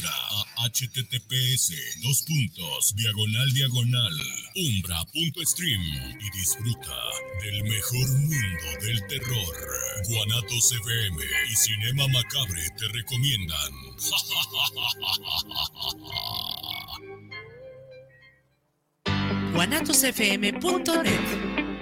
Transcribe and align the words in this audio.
a 0.00 0.68
https 0.68 1.72
dos 2.02 2.22
puntos 2.22 2.94
diagonal 2.96 3.52
diagonal 3.52 4.12
umbra.stream 4.56 5.82
y 6.18 6.30
disfruta 6.38 6.96
del 7.42 7.62
mejor 7.64 8.08
mundo 8.08 8.64
del 8.80 9.06
terror. 9.06 9.54
Guanatos 10.08 10.72
FM 10.72 11.22
y 11.50 11.56
Cinema 11.56 12.08
Macabre 12.08 12.62
te 12.78 12.88
recomiendan. 12.88 13.72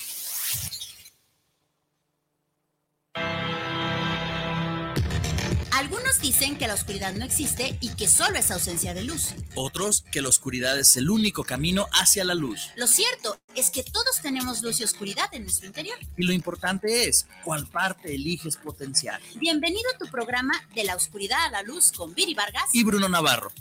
dicen 6.21 6.57
que 6.57 6.67
la 6.67 6.75
oscuridad 6.75 7.13
no 7.13 7.25
existe 7.25 7.77
y 7.81 7.89
que 7.95 8.07
solo 8.07 8.37
es 8.37 8.51
ausencia 8.51 8.93
de 8.93 9.03
luz. 9.03 9.29
Otros 9.55 10.03
que 10.11 10.21
la 10.21 10.29
oscuridad 10.29 10.79
es 10.79 10.95
el 10.97 11.09
único 11.09 11.43
camino 11.43 11.87
hacia 11.93 12.23
la 12.23 12.35
luz. 12.35 12.69
Lo 12.75 12.87
cierto 12.87 13.39
es 13.55 13.69
que 13.69 13.83
todos 13.83 14.21
tenemos 14.21 14.61
luz 14.61 14.79
y 14.79 14.83
oscuridad 14.83 15.29
en 15.33 15.43
nuestro 15.43 15.67
interior. 15.67 15.97
Y 16.17 16.23
lo 16.23 16.33
importante 16.33 17.07
es 17.07 17.27
cuál 17.43 17.67
parte 17.67 18.13
eliges 18.13 18.55
potenciar. 18.55 19.19
Bienvenido 19.35 19.89
a 19.93 19.97
tu 19.97 20.09
programa 20.09 20.53
De 20.75 20.83
la 20.83 20.95
oscuridad 20.95 21.43
a 21.45 21.49
la 21.49 21.63
luz 21.63 21.91
con 21.91 22.13
Viri 22.13 22.33
Vargas 22.33 22.69
y 22.73 22.83
Bruno 22.83 23.09
Navarro. 23.09 23.51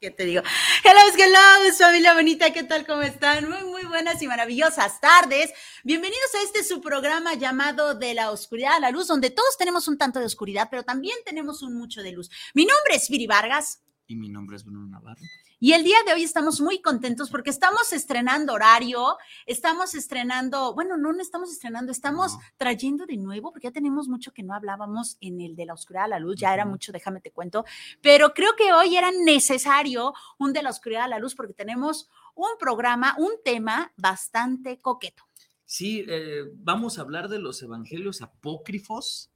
¿Qué 0.00 0.12
te 0.12 0.24
digo? 0.26 0.42
Hello, 0.84 1.00
hello, 1.18 1.76
familia 1.76 2.14
bonita, 2.14 2.52
¿qué 2.52 2.62
tal? 2.62 2.86
¿Cómo 2.86 3.02
están? 3.02 3.50
Muy, 3.50 3.64
muy 3.64 3.82
buenas 3.82 4.22
y 4.22 4.28
maravillosas 4.28 5.00
tardes. 5.00 5.52
Bienvenidos 5.82 6.32
a 6.36 6.42
este 6.44 6.62
su 6.62 6.80
programa 6.80 7.34
llamado 7.34 7.96
De 7.96 8.14
la 8.14 8.30
Oscuridad 8.30 8.76
a 8.76 8.80
la 8.80 8.92
Luz, 8.92 9.08
donde 9.08 9.30
todos 9.30 9.56
tenemos 9.58 9.88
un 9.88 9.98
tanto 9.98 10.20
de 10.20 10.26
oscuridad, 10.26 10.68
pero 10.70 10.84
también 10.84 11.16
tenemos 11.24 11.62
un 11.62 11.74
mucho 11.74 12.00
de 12.04 12.12
luz. 12.12 12.30
Mi 12.54 12.64
nombre 12.64 12.94
es 12.94 13.08
Viri 13.08 13.26
Vargas. 13.26 13.82
Y 14.06 14.14
mi 14.14 14.28
nombre 14.28 14.54
es 14.54 14.64
Bruno 14.64 14.86
Navarro. 14.86 15.20
Y 15.60 15.72
el 15.72 15.82
día 15.82 15.96
de 16.06 16.12
hoy 16.12 16.22
estamos 16.22 16.60
muy 16.60 16.80
contentos 16.80 17.30
porque 17.30 17.50
estamos 17.50 17.92
estrenando 17.92 18.52
horario, 18.52 19.16
estamos 19.44 19.96
estrenando, 19.96 20.72
bueno, 20.72 20.96
no, 20.96 21.12
no 21.12 21.20
estamos 21.20 21.50
estrenando, 21.50 21.90
estamos 21.90 22.36
trayendo 22.56 23.06
de 23.06 23.16
nuevo, 23.16 23.50
porque 23.50 23.66
ya 23.66 23.72
tenemos 23.72 24.06
mucho 24.06 24.32
que 24.32 24.44
no 24.44 24.54
hablábamos 24.54 25.16
en 25.20 25.40
el 25.40 25.56
de 25.56 25.66
la 25.66 25.74
oscuridad 25.74 26.04
a 26.04 26.08
la 26.08 26.20
luz, 26.20 26.36
ya 26.36 26.54
era 26.54 26.64
mucho, 26.64 26.92
déjame 26.92 27.20
te 27.20 27.32
cuento, 27.32 27.64
pero 28.00 28.34
creo 28.34 28.52
que 28.56 28.72
hoy 28.72 28.96
era 28.96 29.10
necesario 29.10 30.14
un 30.38 30.52
de 30.52 30.62
la 30.62 30.70
oscuridad 30.70 31.02
a 31.02 31.08
la 31.08 31.18
luz 31.18 31.34
porque 31.34 31.54
tenemos 31.54 32.08
un 32.36 32.50
programa, 32.60 33.16
un 33.18 33.32
tema 33.44 33.92
bastante 33.96 34.78
coqueto. 34.78 35.24
Sí, 35.64 36.04
eh, 36.08 36.44
vamos 36.54 36.98
a 36.98 37.02
hablar 37.02 37.28
de 37.28 37.40
los 37.40 37.60
evangelios 37.62 38.22
apócrifos 38.22 39.32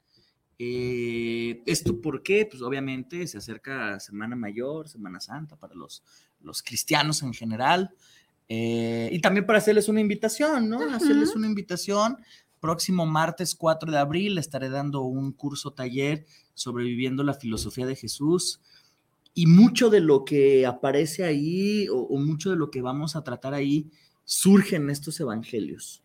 eh, 0.65 1.61
¿Esto 1.67 2.01
por 2.01 2.23
qué? 2.23 2.47
Pues 2.47 2.63
obviamente 2.63 3.27
se 3.27 3.39
acerca 3.39 3.99
Semana 3.99 4.37
Mayor, 4.37 4.89
Semana 4.89 5.19
Santa 5.19 5.57
para 5.57 5.75
los, 5.75 6.05
los 6.41 6.63
cristianos 6.63 7.23
en 7.23 7.35
general. 7.35 7.91
Eh, 8.49 9.09
y 9.11 9.21
también 9.21 9.45
para 9.45 9.59
hacerles 9.59 9.89
una 9.89 10.01
invitación, 10.01 10.69
¿no? 10.69 10.95
Hacerles 10.95 11.35
una 11.35 11.49
invitación. 11.49 12.17
Próximo 12.61 13.07
martes 13.07 13.57
4 13.57 13.91
de 13.91 13.99
abril 13.99 14.39
estaré 14.39 14.69
dando 14.69 15.03
un 15.03 15.33
curso 15.33 15.73
taller 15.73 16.27
sobreviviendo 16.55 17.25
la 17.25 17.35
filosofía 17.35 17.87
de 17.87 17.97
Jesús. 17.97 18.61
Y 19.35 19.47
mucho 19.47 19.91
de 19.91 19.99
lo 19.99 20.25
que 20.25 20.65
aparece 20.65 21.25
ahí 21.25 21.89
o 21.91 22.17
mucho 22.19 22.51
de 22.51 22.57
lo 22.57 22.71
que 22.71 22.83
vamos 22.83 23.17
a 23.17 23.25
tratar 23.25 23.55
ahí 23.55 23.91
surgen 24.25 24.91
estos 24.91 25.19
evangelios. 25.21 26.03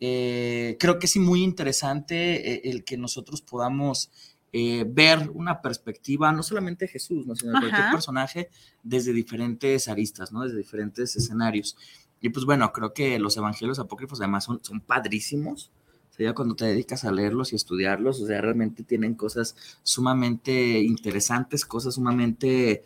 Eh, 0.00 0.76
creo 0.78 0.98
que 0.98 1.06
es 1.06 1.16
muy 1.16 1.42
interesante 1.42 2.54
eh, 2.54 2.60
el 2.64 2.84
que 2.84 2.96
nosotros 2.96 3.42
podamos 3.42 4.10
eh, 4.52 4.84
ver 4.86 5.30
una 5.34 5.62
perspectiva, 5.62 6.32
no 6.32 6.42
solamente 6.42 6.84
de 6.84 6.92
Jesús, 6.92 7.26
sino 7.38 7.52
de 7.52 7.60
cualquier 7.60 7.90
personaje 7.90 8.50
desde 8.82 9.12
diferentes 9.12 9.88
aristas, 9.88 10.32
¿no? 10.32 10.42
desde 10.42 10.58
diferentes 10.58 11.16
escenarios. 11.16 11.76
Y 12.20 12.28
pues 12.28 12.44
bueno, 12.44 12.70
creo 12.72 12.92
que 12.92 13.18
los 13.18 13.36
evangelios 13.36 13.78
apócrifos 13.78 14.20
además 14.20 14.44
son, 14.44 14.62
son 14.62 14.80
padrísimos. 14.80 15.72
O 16.10 16.14
sea, 16.14 16.26
ya 16.26 16.34
cuando 16.34 16.54
te 16.54 16.66
dedicas 16.66 17.04
a 17.04 17.10
leerlos 17.10 17.52
y 17.52 17.56
estudiarlos, 17.56 18.20
o 18.20 18.26
sea, 18.26 18.40
realmente 18.42 18.82
tienen 18.82 19.14
cosas 19.14 19.56
sumamente 19.82 20.80
interesantes, 20.80 21.64
cosas 21.64 21.94
sumamente, 21.94 22.84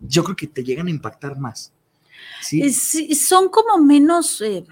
yo 0.00 0.24
creo 0.24 0.36
que 0.36 0.48
te 0.48 0.64
llegan 0.64 0.88
a 0.88 0.90
impactar 0.90 1.38
más. 1.38 1.72
¿Sí? 2.40 2.62
son 3.14 3.48
como 3.48 3.78
menos, 3.78 4.40
eh, 4.40 4.64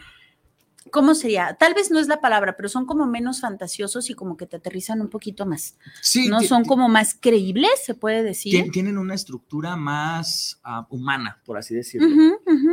¿cómo 0.91 1.15
sería? 1.15 1.57
Tal 1.59 1.75
vez 1.75 1.91
no 1.91 1.99
es 1.99 2.09
la 2.09 2.21
palabra, 2.21 2.57
pero 2.57 2.69
son 2.69 2.87
como 2.87 3.07
menos 3.07 3.41
fantasiosos 3.41 4.11
y 4.11 4.15
como 4.15 4.37
que 4.37 4.47
te 4.47 4.57
aterrizan 4.57 5.01
un 5.01 5.09
poquito 5.09 5.47
más. 5.47 5.77
Sí. 6.01 6.29
¿No? 6.29 6.41
Son 6.43 6.65
como 6.65 6.89
más 6.89 7.17
creíbles, 7.19 7.71
se 7.85 7.95
puede 7.95 8.23
decir. 8.23 8.71
Tienen 8.71 8.99
una 8.99 9.15
estructura 9.15 9.77
más 9.77 10.61
ah, 10.65 10.87
humana, 10.91 11.41
por 11.45 11.59
así 11.59 11.75
decirlo. 11.75 12.09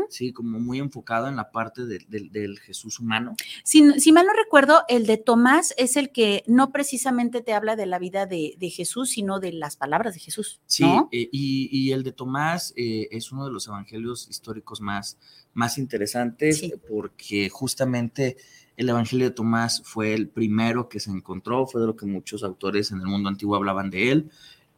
Sí, 0.09 0.31
como 0.31 0.59
muy 0.59 0.79
enfocado 0.79 1.27
en 1.27 1.35
la 1.35 1.51
parte 1.51 1.85
del 1.85 2.59
Jesús 2.59 2.99
humano. 2.99 3.35
Si, 3.63 3.83
mal 4.11 4.25
no 4.25 4.33
recuerdo, 4.33 4.83
el 4.87 5.05
de 5.05 5.17
Tomás 5.17 5.73
es 5.77 5.97
el 5.97 6.11
que 6.11 6.43
no 6.47 6.71
precisamente 6.71 7.41
te 7.41 7.53
habla 7.53 7.75
de 7.75 7.85
la 7.85 7.99
vida 7.99 8.25
de, 8.25 8.55
Jesús, 8.67 9.11
sino 9.11 9.39
de 9.39 9.53
las 9.53 9.75
palabras 9.75 10.13
de 10.13 10.19
Jesús. 10.19 10.61
Sí, 10.65 10.85
eh, 11.11 11.29
y, 11.31 11.91
el 11.91 12.03
de 12.03 12.11
Tomás 12.11 12.73
eh, 12.75 13.07
es 13.11 13.31
uno 13.31 13.45
de 13.45 13.51
los 13.51 13.67
evangelios 13.67 14.27
históricos 14.29 14.81
más, 14.81 15.17
más 15.53 15.77
interesantes 15.77 16.61
porque 16.87 17.49
justamente 17.49 17.96
el 18.77 18.89
Evangelio 18.89 19.25
de 19.29 19.35
Tomás 19.35 19.81
fue 19.83 20.13
el 20.13 20.27
primero 20.27 20.87
que 20.87 20.99
se 20.99 21.09
encontró, 21.09 21.65
fue 21.65 21.81
de 21.81 21.87
lo 21.87 21.97
que 21.97 22.05
muchos 22.05 22.43
autores 22.43 22.91
en 22.91 22.99
el 22.99 23.07
mundo 23.07 23.29
antiguo 23.29 23.55
hablaban 23.55 23.89
de 23.89 24.11
él. 24.11 24.29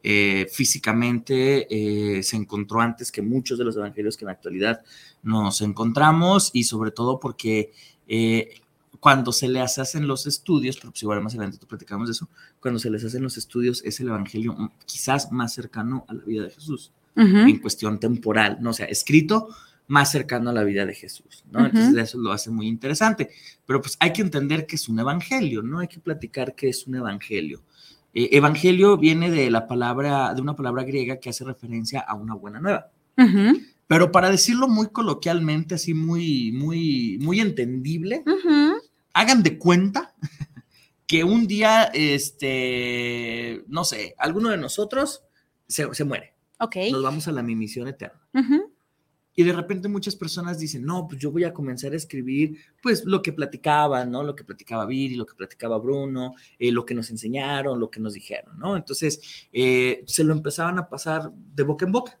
Eh, 0.02 0.46
físicamente 0.50 1.66
eh, 1.68 2.22
se 2.22 2.36
encontró 2.36 2.80
antes 2.80 3.12
que 3.12 3.20
muchos 3.20 3.58
de 3.58 3.64
los 3.64 3.76
evangelios 3.76 4.16
que 4.16 4.24
en 4.24 4.28
la 4.28 4.32
actualidad 4.32 4.80
nos 5.22 5.60
encontramos 5.60 6.50
y 6.54 6.64
sobre 6.64 6.90
todo 6.90 7.20
porque 7.20 7.70
eh, 8.08 8.60
cuando 8.98 9.30
se 9.30 9.46
les 9.46 9.78
hacen 9.78 10.08
los 10.08 10.26
estudios, 10.26 10.78
pero 10.78 10.90
pues 10.92 11.02
igual 11.02 11.22
más 11.22 11.34
adelante 11.34 11.58
platicamos 11.66 12.08
de 12.08 12.12
eso, 12.12 12.30
cuando 12.60 12.80
se 12.80 12.88
les 12.88 13.04
hacen 13.04 13.22
los 13.22 13.36
estudios 13.36 13.82
es 13.84 14.00
el 14.00 14.08
evangelio 14.08 14.72
quizás 14.86 15.30
más 15.32 15.52
cercano 15.52 16.06
a 16.08 16.14
la 16.14 16.24
vida 16.24 16.44
de 16.44 16.50
Jesús 16.50 16.92
en 17.16 17.58
cuestión 17.58 18.00
temporal, 18.00 18.56
no 18.62 18.70
o 18.70 18.72
sea, 18.72 18.86
escrito 18.86 19.48
más 19.90 20.12
cercano 20.12 20.50
a 20.50 20.52
la 20.52 20.62
vida 20.62 20.86
de 20.86 20.94
Jesús, 20.94 21.44
¿no? 21.50 21.66
Entonces 21.66 22.00
eso 22.00 22.16
lo 22.16 22.30
hace 22.30 22.48
muy 22.48 22.68
interesante, 22.68 23.28
pero 23.66 23.80
pues 23.80 23.96
hay 23.98 24.12
que 24.12 24.22
entender 24.22 24.64
que 24.64 24.76
es 24.76 24.88
un 24.88 25.00
evangelio, 25.00 25.62
¿no? 25.62 25.80
Hay 25.80 25.88
que 25.88 25.98
platicar 25.98 26.54
qué 26.54 26.68
es 26.68 26.86
un 26.86 26.94
evangelio. 26.94 27.60
Eh, 28.14 28.28
evangelio 28.30 28.96
viene 28.98 29.32
de 29.32 29.50
la 29.50 29.66
palabra, 29.66 30.32
de 30.32 30.40
una 30.40 30.54
palabra 30.54 30.84
griega 30.84 31.16
que 31.18 31.30
hace 31.30 31.42
referencia 31.44 31.98
a 31.98 32.14
una 32.14 32.34
buena 32.34 32.60
nueva. 32.60 32.92
Pero 33.88 34.12
para 34.12 34.30
decirlo 34.30 34.68
muy 34.68 34.90
coloquialmente, 34.90 35.74
así 35.74 35.92
muy, 35.92 36.52
muy, 36.52 37.18
muy 37.20 37.40
entendible, 37.40 38.22
hagan 39.12 39.42
de 39.42 39.58
cuenta 39.58 40.14
que 41.08 41.24
un 41.24 41.48
día, 41.48 41.90
este, 41.92 43.64
no 43.66 43.82
sé, 43.82 44.14
alguno 44.18 44.50
de 44.50 44.56
nosotros 44.56 45.24
se, 45.66 45.92
se 45.92 46.04
muere. 46.04 46.34
Ok. 46.60 46.76
Nos 46.92 47.02
vamos 47.02 47.26
a 47.26 47.32
la 47.32 47.42
misión 47.42 47.88
eterna. 47.88 48.20
Y 49.34 49.44
de 49.44 49.52
repente 49.52 49.88
muchas 49.88 50.16
personas 50.16 50.58
dicen, 50.58 50.84
no, 50.84 51.06
pues 51.08 51.20
yo 51.20 51.30
voy 51.30 51.44
a 51.44 51.52
comenzar 51.52 51.92
a 51.92 51.96
escribir, 51.96 52.58
pues 52.82 53.04
lo 53.04 53.22
que 53.22 53.32
platicaba, 53.32 54.04
¿no? 54.04 54.22
Lo 54.22 54.34
que 54.34 54.44
platicaba 54.44 54.86
Viri, 54.86 55.14
lo 55.14 55.24
que 55.24 55.34
platicaba 55.34 55.78
Bruno, 55.78 56.34
eh, 56.58 56.72
lo 56.72 56.84
que 56.84 56.94
nos 56.94 57.10
enseñaron, 57.10 57.78
lo 57.78 57.90
que 57.90 58.00
nos 58.00 58.14
dijeron, 58.14 58.58
¿no? 58.58 58.76
Entonces, 58.76 59.48
eh, 59.52 60.02
se 60.06 60.24
lo 60.24 60.32
empezaban 60.32 60.78
a 60.78 60.88
pasar 60.88 61.32
de 61.32 61.62
boca 61.62 61.86
en 61.86 61.92
boca, 61.92 62.18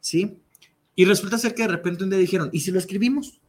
¿sí? 0.00 0.38
Y 0.94 1.04
resulta 1.06 1.38
ser 1.38 1.54
que 1.54 1.62
de 1.62 1.68
repente 1.68 2.04
un 2.04 2.10
día 2.10 2.18
dijeron, 2.18 2.50
¿y 2.52 2.60
si 2.60 2.70
lo 2.70 2.78
escribimos? 2.78 3.40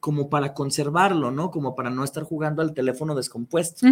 Como 0.00 0.30
para 0.30 0.54
conservarlo, 0.54 1.30
¿no? 1.30 1.50
Como 1.50 1.74
para 1.74 1.90
no 1.90 2.04
estar 2.04 2.22
jugando 2.22 2.62
al 2.62 2.72
teléfono 2.72 3.14
descompuesto. 3.14 3.86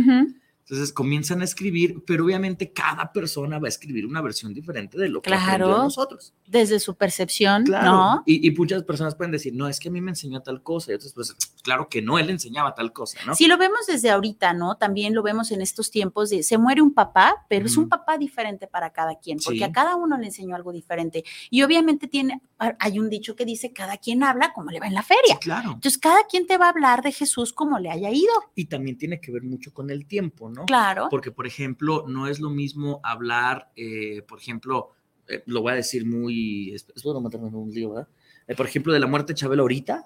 Entonces 0.71 0.93
comienzan 0.93 1.41
a 1.41 1.45
escribir, 1.45 2.05
pero 2.07 2.25
obviamente 2.25 2.73
cada 2.73 3.13
persona 3.13 3.59
va 3.59 3.67
a 3.67 3.69
escribir 3.69 4.07
una 4.07 4.21
versión 4.23 4.55
diferente 4.55 4.97
de 4.97 5.09
lo 5.09 5.21
que 5.21 5.27
Claro. 5.31 5.65
aprendió 5.67 5.79
nosotros. 5.83 6.33
Desde 6.47 6.79
su 6.79 6.95
percepción, 6.95 7.65
Claro. 7.65 7.91
¿no? 7.91 8.23
Y, 8.25 8.47
y 8.47 8.53
muchas 8.53 8.85
personas 8.85 9.17
pueden 9.17 9.33
decir, 9.33 9.53
no, 9.53 9.67
es 9.67 9.81
que 9.81 9.89
a 9.89 9.91
mí 9.91 10.01
me 10.01 10.13
enseñó 10.13 10.43
tal 10.43 10.63
cosa. 10.63 10.93
Y 10.93 10.95
otras 10.95 11.13
pues, 11.13 11.35
claro 11.65 11.89
que 11.89 12.01
no, 12.03 12.21
él 12.21 12.31
enseñaba 12.31 12.73
tal 12.77 12.93
cosa, 12.93 13.19
¿no? 13.27 13.35
Si 13.35 13.49
lo 13.49 13.59
vemos 13.59 13.81
desde 13.89 14.11
ahorita, 14.11 14.53
¿no? 14.53 14.77
También 14.77 15.13
lo 15.13 15.25
vemos 15.25 15.51
en 15.51 15.61
estos 15.61 15.91
tiempos 15.91 16.31
de 16.31 16.45
se 16.45 16.57
muere 16.57 16.83
un 16.83 16.95
papá, 16.95 17.35
pero 17.49 17.67
es 17.67 17.77
un 17.77 17.89
papá 17.89 18.17
diferente 18.17 18.69
para 18.69 18.91
cada 18.91 19.19
quien, 19.19 19.39
porque 19.45 19.59
Sí. 19.59 19.65
a 19.65 19.73
cada 19.73 19.97
uno 19.97 20.19
le 20.19 20.27
enseñó 20.27 20.55
algo 20.55 20.71
diferente. 20.71 21.25
Y 21.51 21.63
obviamente 21.65 22.07
tiene, 22.07 22.43
hay 22.59 23.01
un 23.01 23.11
dicho 23.11 23.35
que 23.35 23.45
dice, 23.45 23.73
cada 23.73 23.97
quien 23.97 24.23
habla 24.23 24.53
como 24.53 24.71
le 24.71 24.79
va 24.79 24.87
en 24.87 24.95
la 24.95 25.03
feria. 25.03 25.35
Sí, 25.35 25.39
claro. 25.41 25.73
Entonces, 25.73 25.99
cada 25.99 26.25
quien 26.29 26.47
te 26.47 26.59
va 26.59 26.67
a 26.67 26.71
hablar 26.71 27.03
de 27.03 27.11
Jesús 27.11 27.53
como 27.53 27.81
le 27.81 27.91
haya 27.91 28.11
ido. 28.11 28.33
Y 28.55 28.67
también 28.67 28.97
tiene 28.97 29.21
que 29.21 29.33
ver 29.33 29.43
mucho 29.43 29.73
con 29.75 29.91
el 29.91 30.07
tiempo, 30.07 30.49
¿no? 30.49 30.60
Claro. 30.67 31.09
Porque, 31.11 31.31
por 31.31 31.47
ejemplo, 31.47 32.05
no 32.09 32.27
es 32.29 32.41
lo 32.41 32.51
mismo 32.51 33.01
hablar, 33.03 33.71
eh, 33.77 34.23
por 34.23 34.39
ejemplo, 34.39 34.91
eh, 35.29 35.43
lo 35.47 35.63
voy 35.63 35.73
a 35.73 35.77
decir 35.77 36.05
muy, 36.07 36.73
es, 36.75 36.87
es 36.95 37.03
bueno 37.03 37.21
meterme 37.21 37.49
en 37.49 37.55
un 37.55 37.71
lío, 37.71 37.91
¿verdad? 37.91 38.09
Eh, 38.47 38.55
por 38.57 38.67
ejemplo, 38.67 38.93
de 38.93 39.01
la 39.01 39.07
muerte 39.07 39.33
de 39.33 39.39
Chabelo 39.39 39.63
ahorita, 39.63 40.05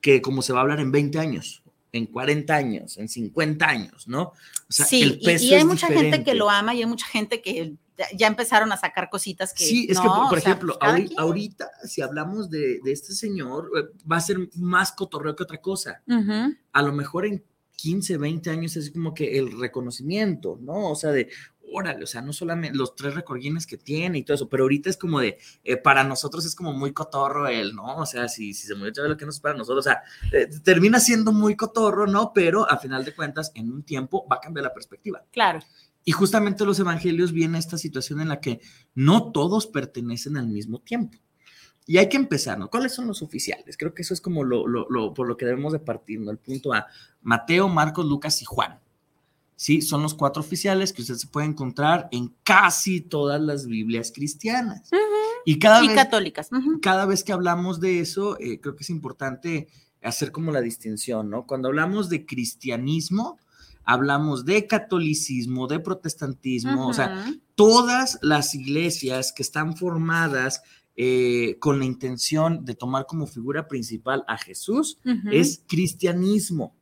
que 0.00 0.20
como 0.20 0.42
se 0.42 0.52
va 0.52 0.58
a 0.60 0.62
hablar 0.62 0.80
en 0.80 0.90
20 0.92 1.18
años, 1.18 1.62
en 1.92 2.06
40 2.06 2.54
años, 2.54 2.98
en 2.98 3.08
50 3.08 3.68
años, 3.68 4.08
¿no? 4.08 4.22
O 4.22 4.34
sea, 4.68 4.84
sí, 4.84 5.02
el 5.02 5.18
y- 5.20 5.24
peso 5.24 5.44
y, 5.44 5.54
hay 5.54 5.60
es 5.60 5.64
mucha 5.64 5.86
gente 5.86 6.24
que 6.24 6.34
lo 6.34 6.50
ama 6.50 6.74
y 6.74 6.80
hay 6.80 6.86
mucha 6.86 7.06
gente 7.06 7.40
que 7.40 7.74
ya- 8.16 8.26
empezaron 8.26 8.72
a 8.72 8.76
sacar 8.76 9.08
cositas 9.08 9.54
que. 9.54 9.62
Sí, 9.64 9.86
es 9.88 10.00
que, 10.00 10.08
por, 10.08 10.28
por 10.28 10.38
o 10.38 10.40
sea, 10.40 10.50
ejemplo, 10.50 10.76
pues, 10.80 11.10
ahorita, 11.16 11.70
si 11.84 12.02
hablamos 12.02 12.50
de, 12.50 12.80
de 12.82 12.90
este 12.92 13.12
señor, 13.14 13.70
va 14.10 14.16
a 14.16 14.20
ser 14.20 14.38
más 14.56 14.90
cotorreo 14.90 15.36
que 15.36 15.44
otra 15.44 15.58
cosa. 15.60 16.02
Ujú. 16.08 16.54
a 16.72 16.82
lo 16.82 16.92
mejor 16.92 17.26
en 17.26 17.44
15, 17.76 18.16
20 18.18 18.50
años 18.50 18.76
es 18.76 18.90
como 18.90 19.14
que 19.14 19.38
el 19.38 19.58
reconocimiento, 19.58 20.58
¿no? 20.62 20.90
O 20.90 20.94
sea, 20.94 21.10
de, 21.10 21.28
órale, 21.72 22.04
o 22.04 22.06
sea, 22.06 22.22
no 22.22 22.32
solamente 22.32 22.76
los 22.76 22.94
tres 22.94 23.14
recordines 23.14 23.66
que 23.66 23.76
tiene 23.76 24.18
y 24.18 24.22
todo 24.22 24.34
eso, 24.36 24.48
pero 24.48 24.64
ahorita 24.64 24.90
es 24.90 24.96
como 24.96 25.20
de, 25.20 25.38
eh, 25.64 25.76
para 25.76 26.04
nosotros 26.04 26.44
es 26.46 26.54
como 26.54 26.72
muy 26.72 26.92
cotorro 26.92 27.48
él, 27.48 27.74
¿no? 27.74 27.96
O 27.96 28.06
sea, 28.06 28.28
si, 28.28 28.54
si 28.54 28.66
se 28.66 28.74
murió 28.74 28.92
Chabelo, 28.92 29.16
¿qué 29.16 29.26
nos 29.26 29.40
para 29.40 29.56
nosotros? 29.56 29.86
O 29.86 29.88
sea, 29.88 30.02
eh, 30.32 30.48
termina 30.62 31.00
siendo 31.00 31.32
muy 31.32 31.56
cotorro, 31.56 32.06
¿no? 32.06 32.32
Pero 32.32 32.70
a 32.70 32.78
final 32.78 33.04
de 33.04 33.14
cuentas, 33.14 33.50
en 33.54 33.72
un 33.72 33.82
tiempo 33.82 34.26
va 34.30 34.36
a 34.36 34.40
cambiar 34.40 34.64
la 34.64 34.74
perspectiva. 34.74 35.24
Claro. 35.32 35.60
Y 36.04 36.12
justamente 36.12 36.64
los 36.64 36.78
evangelios 36.78 37.32
viene 37.32 37.58
esta 37.58 37.78
situación 37.78 38.20
en 38.20 38.28
la 38.28 38.40
que 38.40 38.60
no 38.94 39.32
todos 39.32 39.66
pertenecen 39.66 40.36
al 40.36 40.48
mismo 40.48 40.80
tiempo. 40.80 41.18
Y 41.86 41.98
hay 41.98 42.08
que 42.08 42.16
empezar, 42.16 42.58
¿no? 42.58 42.70
¿Cuáles 42.70 42.94
son 42.94 43.06
los 43.06 43.20
oficiales? 43.22 43.76
Creo 43.76 43.92
que 43.92 44.02
eso 44.02 44.14
es 44.14 44.20
como 44.20 44.42
lo, 44.42 44.66
lo- 44.66 44.86
lo- 44.88 45.12
por 45.12 45.28
lo 45.28 45.36
que 45.36 45.44
debemos 45.44 45.72
de 45.72 45.80
partir, 45.80 46.18
¿no? 46.20 46.30
El 46.30 46.38
punto 46.38 46.72
A, 46.72 46.86
Mateo, 47.22 47.68
Marcos, 47.68 48.06
Lucas 48.06 48.40
y 48.40 48.44
Juan. 48.46 48.78
Sí, 49.56 49.82
son 49.82 50.02
los 50.02 50.14
cuatro 50.14 50.40
oficiales 50.40 50.92
que 50.92 51.02
usted 51.02 51.14
se 51.14 51.28
puede 51.28 51.46
encontrar 51.46 52.08
en 52.10 52.34
casi 52.42 53.00
todas 53.00 53.40
las 53.40 53.66
Biblias 53.66 54.10
cristianas. 54.12 54.90
Y 55.44 55.58
cada 55.58 55.84
Y 55.84 55.88
vez 55.88 55.96
católicas. 55.96 56.48
cada 56.82 57.06
vez 57.06 57.22
que 57.22 57.32
hablamos 57.32 57.80
de 57.80 58.00
eso, 58.00 58.36
eh, 58.40 58.60
creo 58.60 58.74
que 58.74 58.82
es 58.82 58.90
importante 58.90 59.68
hacer 60.02 60.32
como 60.32 60.50
la 60.52 60.60
distinción, 60.60 61.30
¿no? 61.30 61.46
Cuando 61.46 61.68
hablamos 61.68 62.08
de 62.08 62.26
cristianismo, 62.26 63.38
hablamos 63.84 64.44
de 64.44 64.66
catolicismo, 64.66 65.66
de 65.66 65.78
protestantismo, 65.80 66.88
o 66.88 66.94
sea, 66.94 67.30
todas 67.54 68.18
las 68.22 68.54
iglesias 68.54 69.32
que 69.32 69.42
están 69.42 69.76
formadas 69.76 70.62
eh, 70.96 71.56
con 71.58 71.78
la 71.78 71.84
intención 71.84 72.64
de 72.64 72.74
tomar 72.74 73.06
como 73.06 73.26
figura 73.26 73.66
principal 73.66 74.24
a 74.28 74.38
Jesús 74.38 74.98
Ujú. 75.04 75.28
es 75.30 75.62
cristianismo. 75.66 76.74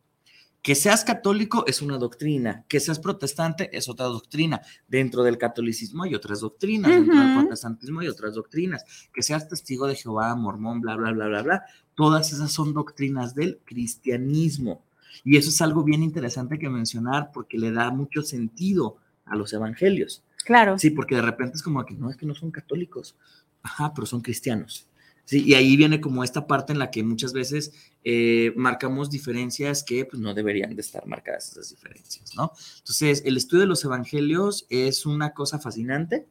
Que 0.60 0.76
seas 0.76 1.02
católico 1.02 1.64
es 1.66 1.82
una 1.82 1.98
doctrina, 1.98 2.64
que 2.68 2.78
seas 2.78 3.00
protestante 3.00 3.76
es 3.76 3.88
otra 3.88 4.06
doctrina. 4.06 4.62
Dentro 4.86 5.24
del 5.24 5.36
catolicismo 5.36 6.04
hay 6.04 6.14
otras 6.14 6.38
doctrinas, 6.40 6.92
dentro 6.92 7.18
del 7.18 7.34
protestantismo 7.36 7.98
hay 7.98 8.06
otras 8.06 8.34
doctrinas. 8.34 8.84
Que 9.12 9.22
seas 9.22 9.48
testigo 9.48 9.88
de 9.88 9.96
Jehová, 9.96 10.36
mormón, 10.36 10.80
bla, 10.80 10.94
bla, 10.94 11.10
bla, 11.10 11.26
bla, 11.26 11.42
bla. 11.42 11.62
Todas 11.96 12.32
esas 12.32 12.52
son 12.52 12.74
doctrinas 12.74 13.34
del 13.34 13.58
cristianismo. 13.64 14.84
Y 15.24 15.36
eso 15.36 15.50
es 15.50 15.60
algo 15.60 15.82
bien 15.82 16.02
interesante 16.04 16.60
que 16.60 16.68
mencionar 16.68 17.32
porque 17.32 17.58
le 17.58 17.72
da 17.72 17.90
mucho 17.90 18.22
sentido 18.22 18.98
a 19.24 19.34
los 19.34 19.52
evangelios. 19.52 20.22
Claro. 20.44 20.78
Sí, 20.78 20.90
porque 20.90 21.16
de 21.16 21.22
repente 21.22 21.56
es 21.56 21.62
como 21.62 21.84
que 21.84 21.94
no, 21.94 22.10
es 22.10 22.16
que 22.16 22.26
no 22.26 22.34
son 22.34 22.50
católicos. 22.50 23.16
Ajá, 23.62 23.92
pero 23.94 24.06
son 24.06 24.20
cristianos. 24.20 24.86
Sí, 25.24 25.44
y 25.46 25.54
ahí 25.54 25.76
viene 25.76 26.00
como 26.00 26.24
esta 26.24 26.46
parte 26.46 26.72
en 26.72 26.78
la 26.78 26.90
que 26.90 27.02
muchas 27.04 27.32
veces 27.32 27.72
eh, 28.04 28.52
marcamos 28.56 29.08
diferencias 29.08 29.84
que 29.84 30.04
pues, 30.04 30.20
no 30.20 30.34
deberían 30.34 30.74
de 30.74 30.82
estar 30.82 31.06
marcadas 31.06 31.52
esas 31.52 31.70
diferencias, 31.70 32.34
¿no? 32.34 32.52
Entonces, 32.78 33.22
el 33.24 33.36
estudio 33.36 33.62
de 33.62 33.68
los 33.68 33.84
evangelios 33.84 34.66
es 34.68 35.06
una 35.06 35.32
cosa 35.32 35.58
fascinante 35.58 36.26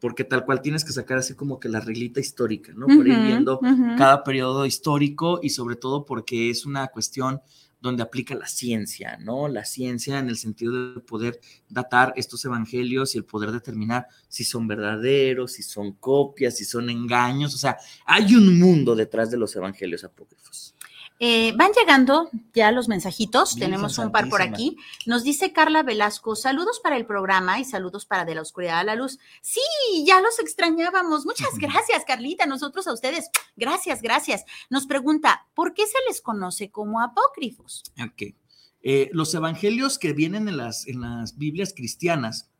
porque 0.00 0.24
tal 0.24 0.44
cual 0.44 0.62
tienes 0.62 0.84
que 0.84 0.92
sacar 0.92 1.18
así 1.18 1.34
como 1.34 1.60
que 1.60 1.68
la 1.68 1.80
reglita 1.80 2.20
histórica, 2.20 2.72
¿no? 2.74 2.86
Por 2.86 3.06
ir 3.06 3.18
viendo 3.20 3.60
cada 3.98 4.24
periodo 4.24 4.64
histórico 4.64 5.40
y 5.42 5.50
sobre 5.50 5.76
todo 5.76 6.06
porque 6.06 6.50
es 6.50 6.64
una 6.64 6.88
cuestión 6.88 7.40
donde 7.80 8.02
aplica 8.02 8.34
la 8.34 8.46
ciencia, 8.46 9.16
¿no? 9.18 9.48
La 9.48 9.64
ciencia 9.64 10.18
en 10.18 10.28
el 10.28 10.36
sentido 10.36 10.94
de 10.94 11.00
poder 11.00 11.40
datar 11.68 12.12
estos 12.16 12.44
evangelios 12.44 13.14
y 13.14 13.18
el 13.18 13.24
poder 13.24 13.52
determinar 13.52 14.06
si 14.28 14.44
son 14.44 14.66
verdaderos, 14.66 15.52
si 15.52 15.62
son 15.62 15.92
copias, 15.92 16.56
si 16.56 16.64
son 16.64 16.90
engaños, 16.90 17.54
o 17.54 17.58
sea, 17.58 17.76
hay 18.06 18.34
un 18.34 18.58
mundo 18.58 18.94
detrás 18.94 19.30
de 19.30 19.38
los 19.38 19.54
evangelios 19.56 20.04
apócrifos. 20.04 20.74
Eh, 21.22 21.52
van 21.54 21.72
llegando 21.78 22.30
ya 22.54 22.72
los 22.72 22.88
mensajitos, 22.88 23.54
tenemos 23.56 23.98
un 23.98 24.10
par 24.10 24.30
por 24.30 24.40
aquí. 24.40 24.78
Nos 25.04 25.22
dice 25.22 25.52
Carla 25.52 25.82
Velasco, 25.82 26.34
saludos 26.34 26.80
para 26.82 26.96
el 26.96 27.04
programa 27.04 27.60
y 27.60 27.66
saludos 27.66 28.06
para 28.06 28.24
De 28.24 28.34
la 28.34 28.40
Oscuridad 28.40 28.78
a 28.78 28.84
la 28.84 28.94
Luz. 28.94 29.18
Sí, 29.42 29.60
ya 30.06 30.22
los 30.22 30.38
extrañábamos. 30.38 31.26
Muchas 31.26 31.58
gracias, 31.58 32.04
Carlita. 32.06 32.46
Nosotros 32.46 32.86
a 32.86 32.94
ustedes. 32.94 33.28
Gracias, 33.54 34.00
gracias. 34.00 34.46
Nos 34.70 34.86
pregunta, 34.86 35.46
¿por 35.54 35.74
qué 35.74 35.86
se 35.86 35.98
les 36.08 36.22
conoce 36.22 36.70
como 36.70 37.02
apócrifos? 37.02 37.84
Ok. 38.02 38.34
Eh, 38.82 39.10
los 39.12 39.34
evangelios 39.34 39.98
que 39.98 40.14
vienen 40.14 40.48
en 40.48 40.56
las, 40.56 40.86
en 40.86 41.02
las 41.02 41.36
Biblias 41.36 41.74
cristianas, 41.76 42.50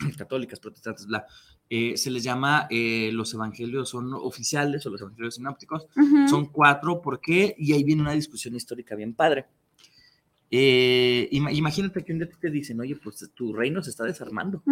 católicas, 0.18 0.58
protestantes, 0.58 1.06
bla, 1.06 1.26
eh, 1.76 1.96
se 1.96 2.10
les 2.10 2.22
llama, 2.22 2.66
eh, 2.70 3.10
los 3.12 3.34
evangelios 3.34 3.88
son 3.88 4.12
oficiales 4.14 4.84
o 4.86 4.90
los 4.90 5.00
evangelios 5.00 5.34
sinópticos, 5.34 5.86
Ujú. 5.96 6.28
Son 6.28 6.46
cuatro, 6.46 7.00
¿por 7.02 7.20
qué? 7.20 7.54
Y 7.58 7.72
ahí 7.72 7.82
viene 7.82 8.02
una 8.02 8.12
discusión 8.12 8.54
histórica 8.54 8.94
bien 8.94 9.12
padre. 9.14 9.46
Eh, 10.50 11.28
ima- 11.32 11.52
imagínate 11.52 12.04
que 12.04 12.12
un 12.12 12.18
día 12.20 12.28
te 12.40 12.50
dicen, 12.50 12.80
oye, 12.80 12.96
pues 12.96 13.28
tu 13.34 13.52
reino 13.52 13.82
se 13.82 13.90
está 13.90 14.04
desarmando. 14.04 14.62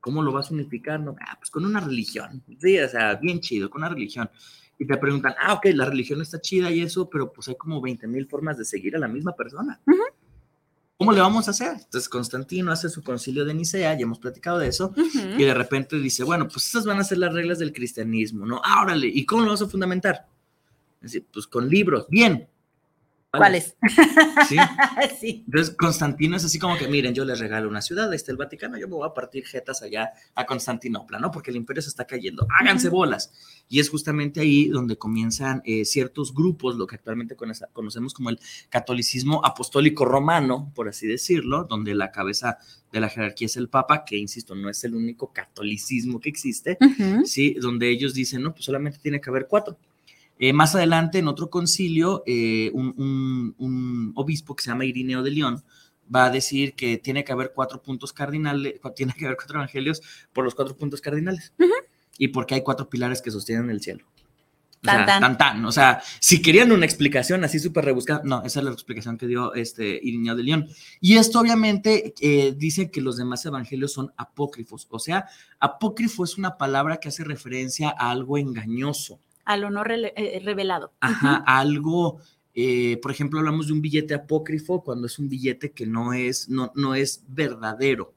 ¿Cómo 0.00 0.22
lo 0.22 0.32
vas 0.32 0.50
a 0.50 0.54
unificar? 0.54 1.00
No, 1.00 1.14
ah, 1.20 1.36
pues 1.38 1.50
con 1.50 1.64
una 1.64 1.80
religión. 1.80 2.42
Sí, 2.58 2.78
o 2.78 2.88
sea, 2.88 3.14
bien 3.16 3.40
chido, 3.40 3.68
con 3.70 3.82
una 3.82 3.88
religión. 3.90 4.28
Y 4.78 4.86
te 4.86 4.96
preguntan, 4.98 5.34
ah, 5.40 5.54
ok, 5.54 5.66
la 5.74 5.84
religión 5.86 6.20
está 6.22 6.40
chida 6.40 6.70
y 6.70 6.80
eso, 6.82 7.08
pero 7.08 7.32
pues 7.32 7.48
hay 7.48 7.56
como 7.56 7.80
20 7.80 8.06
mil 8.06 8.26
formas 8.26 8.58
de 8.58 8.64
seguir 8.64 8.94
a 8.96 8.98
la 8.98 9.08
misma 9.08 9.32
persona. 9.34 9.80
¿Cómo 10.98 11.12
le 11.12 11.20
vamos 11.20 11.46
a 11.46 11.50
hacer? 11.50 11.72
Entonces 11.72 12.08
Constantino 12.08 12.72
hace 12.72 12.88
su 12.88 13.02
concilio 13.02 13.44
de 13.44 13.52
Nicea, 13.52 13.92
ya 13.94 14.00
hemos 14.00 14.18
platicado 14.18 14.58
de 14.58 14.68
eso, 14.68 14.94
y 15.36 15.44
de 15.44 15.54
repente 15.54 15.98
dice, 15.98 16.24
bueno, 16.24 16.48
pues 16.48 16.66
esas 16.66 16.86
van 16.86 16.98
a 16.98 17.04
ser 17.04 17.18
las 17.18 17.34
reglas 17.34 17.58
del 17.58 17.72
cristianismo, 17.72 18.46
¿no? 18.46 18.62
Ah, 18.64 18.82
órale, 18.82 19.06
¿y 19.06 19.26
cómo 19.26 19.42
lo 19.44 19.50
vas 19.50 19.60
a 19.62 19.68
fundamentar? 19.68 20.26
Es 21.02 21.12
decir, 21.12 21.26
pues 21.30 21.46
con 21.46 21.68
libros, 21.68 22.06
bien. 22.08 22.48
¿Cuáles? 23.32 23.76
Sí. 24.48 24.56
sí. 25.20 25.44
Entonces, 25.46 25.74
Constantino 25.76 26.36
es 26.36 26.44
así 26.44 26.58
como 26.58 26.78
que, 26.78 26.88
miren, 26.88 27.14
yo 27.14 27.24
les 27.24 27.38
regalo 27.38 27.68
una 27.68 27.82
ciudad, 27.82 28.08
ahí 28.10 28.16
está 28.16 28.30
el 28.32 28.38
Vaticano, 28.38 28.78
yo 28.78 28.88
me 28.88 28.94
voy 28.94 29.06
a 29.06 29.12
partir 29.12 29.44
jetas 29.44 29.82
allá 29.82 30.10
a 30.34 30.46
Constantinopla, 30.46 31.18
¿no? 31.18 31.30
Porque 31.30 31.50
el 31.50 31.56
imperio 31.56 31.82
se 31.82 31.88
está 31.90 32.06
cayendo, 32.06 32.46
háganse 32.58 32.88
bolas. 32.88 33.32
Y 33.68 33.80
es 33.80 33.90
justamente 33.90 34.40
ahí 34.40 34.68
donde 34.68 34.96
comienzan 34.96 35.60
eh, 35.66 35.84
ciertos 35.84 36.32
grupos, 36.32 36.76
lo 36.76 36.86
que 36.86 36.94
actualmente 36.94 37.36
conoce- 37.36 37.66
conocemos 37.72 38.14
como 38.14 38.30
el 38.30 38.40
catolicismo 38.70 39.44
apostólico 39.44 40.04
romano, 40.04 40.72
por 40.74 40.88
así 40.88 41.06
decirlo, 41.06 41.64
donde 41.64 41.94
la 41.94 42.12
cabeza 42.12 42.58
de 42.92 43.00
la 43.00 43.08
jerarquía 43.10 43.46
es 43.46 43.56
el 43.56 43.68
Papa, 43.68 44.04
que, 44.04 44.16
insisto, 44.16 44.54
no 44.54 44.70
es 44.70 44.82
el 44.84 44.94
único 44.94 45.32
catolicismo 45.32 46.20
que 46.20 46.28
existe. 46.30 46.78
¿sí? 47.26 47.54
Donde 47.60 47.90
ellos 47.90 48.14
dicen, 48.14 48.42
no, 48.42 48.52
pues 48.52 48.64
solamente 48.64 48.98
tiene 49.02 49.20
que 49.20 49.28
haber 49.28 49.46
cuatro. 49.46 49.76
Eh, 50.38 50.52
más 50.52 50.74
adelante, 50.74 51.18
en 51.18 51.28
otro 51.28 51.48
concilio, 51.48 52.22
eh, 52.26 52.70
un, 52.74 52.94
un- 52.98 53.54
un 53.58 54.12
obispo 54.16 54.54
que 54.54 54.62
se 54.64 54.70
llama 54.70 54.84
Irineo 54.84 55.22
de 55.22 55.30
León 55.30 55.64
va 56.14 56.26
a 56.26 56.30
decir 56.30 56.74
que 56.74 56.98
tiene 56.98 57.24
que 57.24 57.32
haber 57.32 57.52
cuatro 57.54 57.82
puntos 57.82 58.12
cardinales, 58.12 58.74
tiene 58.96 59.14
que 59.14 59.24
haber 59.24 59.36
cuatro 59.36 59.56
evangelios 59.58 60.02
por 60.32 60.44
los 60.44 60.54
cuatro 60.54 60.76
puntos 60.76 61.00
cardinales. 61.00 61.52
Y 62.18 62.28
porque 62.28 62.54
hay 62.54 62.62
cuatro 62.62 62.88
pilares 62.88 63.20
que 63.22 63.30
sostienen 63.30 63.70
el 63.70 63.80
cielo. 63.80 64.04
O 64.06 64.78
Tan, 64.86 64.96
sea, 64.98 65.06
tan. 65.06 65.20
tan, 65.20 65.38
tan. 65.38 65.64
O 65.64 65.72
sea, 65.72 66.00
si 66.20 66.40
querían 66.40 66.70
una 66.70 66.84
explicación 66.86 67.42
así 67.42 67.58
súper 67.58 67.84
rebuscada, 67.86 68.20
no, 68.24 68.42
esa 68.44 68.60
es 68.60 68.64
la 68.64 68.70
explicación 68.72 69.16
que 69.18 69.26
dio 69.26 69.52
este 69.54 69.98
Irineo 70.02 70.36
de 70.36 70.42
León. 70.44 70.68
Y 71.00 71.16
esto 71.16 71.40
obviamente 71.40 72.14
eh, 72.20 72.54
dice 72.56 72.90
que 72.90 73.00
los 73.00 73.16
demás 73.16 73.44
evangelios 73.46 73.92
son 73.92 74.12
apócrifos. 74.16 74.86
O 74.90 74.98
sea, 74.98 75.26
apócrifo 75.60 76.24
es 76.24 76.38
una 76.38 76.56
palabra 76.56 76.98
que 76.98 77.08
hace 77.08 77.24
referencia 77.24 77.88
a 77.98 78.10
algo 78.10 78.38
engañoso 78.38 79.20
A 79.46 79.56
lo 79.56 79.70
no 79.70 79.82
revelado. 79.84 80.92
ajá, 81.00 81.42
algo 81.46 82.20
eh, 82.58 82.98
por 83.02 83.10
ejemplo, 83.10 83.38
hablamos 83.38 83.66
de 83.66 83.74
un 83.74 83.82
billete 83.82 84.14
apócrifo 84.14 84.82
cuando 84.82 85.06
es 85.06 85.18
un 85.18 85.28
billete 85.28 85.72
que 85.72 85.84
no 85.84 86.14
es, 86.14 86.48
no, 86.48 86.72
no 86.74 86.94
es 86.94 87.22
verdadero. 87.28 88.14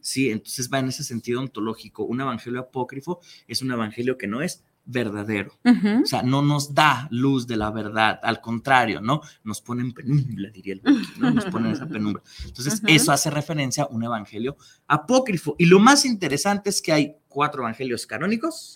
Sí, 0.00 0.30
entonces 0.30 0.70
va 0.72 0.78
en 0.78 0.88
ese 0.88 1.02
sentido 1.02 1.40
ontológico. 1.40 2.04
Un 2.04 2.20
evangelio 2.20 2.60
apócrifo 2.60 3.18
es 3.48 3.62
un 3.62 3.72
evangelio 3.72 4.16
que 4.16 4.28
no 4.28 4.42
es 4.42 4.62
verdadero. 4.84 5.58
O 6.02 6.06
sea, 6.06 6.22
no 6.22 6.40
nos 6.40 6.72
da 6.72 7.08
luz 7.10 7.48
de 7.48 7.56
la 7.56 7.72
verdad, 7.72 8.20
al 8.22 8.40
contrario, 8.40 9.00
¿no? 9.00 9.22
Nos 9.42 9.60
pone 9.60 9.82
en 9.82 9.92
penumbra, 9.92 10.50
diría 10.50 10.74
el 10.74 10.82
¿no? 11.18 11.32
Nos 11.32 11.46
pone 11.46 11.68
en 11.68 11.74
esa 11.74 11.88
penumbra. 11.88 12.22
Entonces, 12.46 12.80
eso 12.86 13.10
hace 13.10 13.28
referencia 13.28 13.84
a 13.84 13.88
un 13.88 14.04
evangelio 14.04 14.56
apócrifo. 14.86 15.56
Y 15.58 15.66
lo 15.66 15.80
más 15.80 16.04
interesante 16.04 16.70
es 16.70 16.80
que 16.80 16.92
hay 16.92 17.16
cuatro 17.26 17.62
evangelios 17.62 18.06
canónicos 18.06 18.74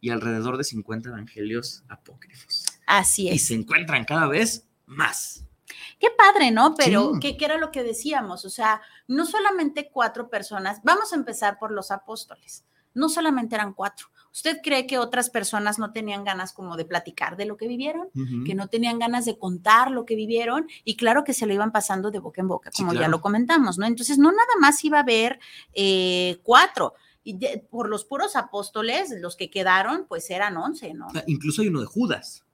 y 0.00 0.10
alrededor 0.10 0.56
de 0.56 0.64
50 0.64 1.08
evangelios 1.08 1.84
apócrifos. 1.88 2.64
Así 2.86 3.28
es. 3.28 3.34
Y 3.34 3.38
se 3.38 3.54
encuentran 3.54 4.04
cada 4.04 4.26
vez 4.26 4.68
más. 4.86 5.44
Qué 5.98 6.08
padre, 6.16 6.50
¿no? 6.50 6.74
Pero, 6.74 7.12
¿qué, 7.20 7.36
¿qué, 7.36 7.44
era 7.44 7.58
lo 7.58 7.70
que 7.70 7.82
decíamos? 7.82 8.44
O 8.44 8.50
sea, 8.50 8.80
no 9.06 9.26
solamente 9.26 9.90
cuatro 9.92 10.28
personas, 10.28 10.80
vamos 10.82 11.12
a 11.12 11.16
empezar 11.16 11.58
por 11.58 11.70
los 11.70 11.90
apóstoles, 11.90 12.64
no 12.94 13.08
solamente 13.08 13.54
eran 13.54 13.74
cuatro, 13.74 14.08
¿Usted 14.32 14.58
cree 14.62 14.86
que 14.86 14.98
otras 14.98 15.28
personas 15.28 15.78
no 15.78 15.92
tenían 15.92 16.22
ganas 16.22 16.52
como 16.52 16.76
de 16.76 16.84
platicar 16.84 17.36
de 17.36 17.46
lo 17.46 17.56
que 17.56 17.66
vivieron? 17.66 18.08
Que 18.46 18.54
no 18.54 18.68
tenían 18.68 19.00
ganas 19.00 19.24
de 19.24 19.36
contar 19.36 19.90
lo 19.90 20.04
que 20.04 20.14
vivieron 20.14 20.68
y 20.84 20.96
claro 20.96 21.24
que 21.24 21.34
se 21.34 21.46
lo 21.46 21.54
iban 21.54 21.72
pasando 21.72 22.12
de 22.12 22.20
boca 22.20 22.40
en 22.40 22.48
boca, 22.48 22.70
como 22.76 22.94
ya 22.94 23.08
lo 23.08 23.20
comentamos, 23.20 23.76
¿no? 23.78 23.86
Entonces, 23.86 24.18
no 24.18 24.30
nada 24.30 24.54
más 24.60 24.84
iba 24.84 24.98
a 24.98 25.02
haber 25.02 25.40
eh, 25.72 26.38
cuatro. 26.44 26.94
Y 27.22 27.38
por 27.70 27.88
los 27.88 28.04
puros 28.04 28.34
apóstoles, 28.36 29.12
los 29.20 29.36
que 29.36 29.50
quedaron, 29.50 30.06
pues 30.08 30.30
eran 30.30 30.56
once, 30.56 30.94
¿no? 30.94 31.08
incluso 31.26 31.62
hay 31.62 31.68
uno 31.68 31.80
de 31.80 31.86
Judas. 31.86 32.44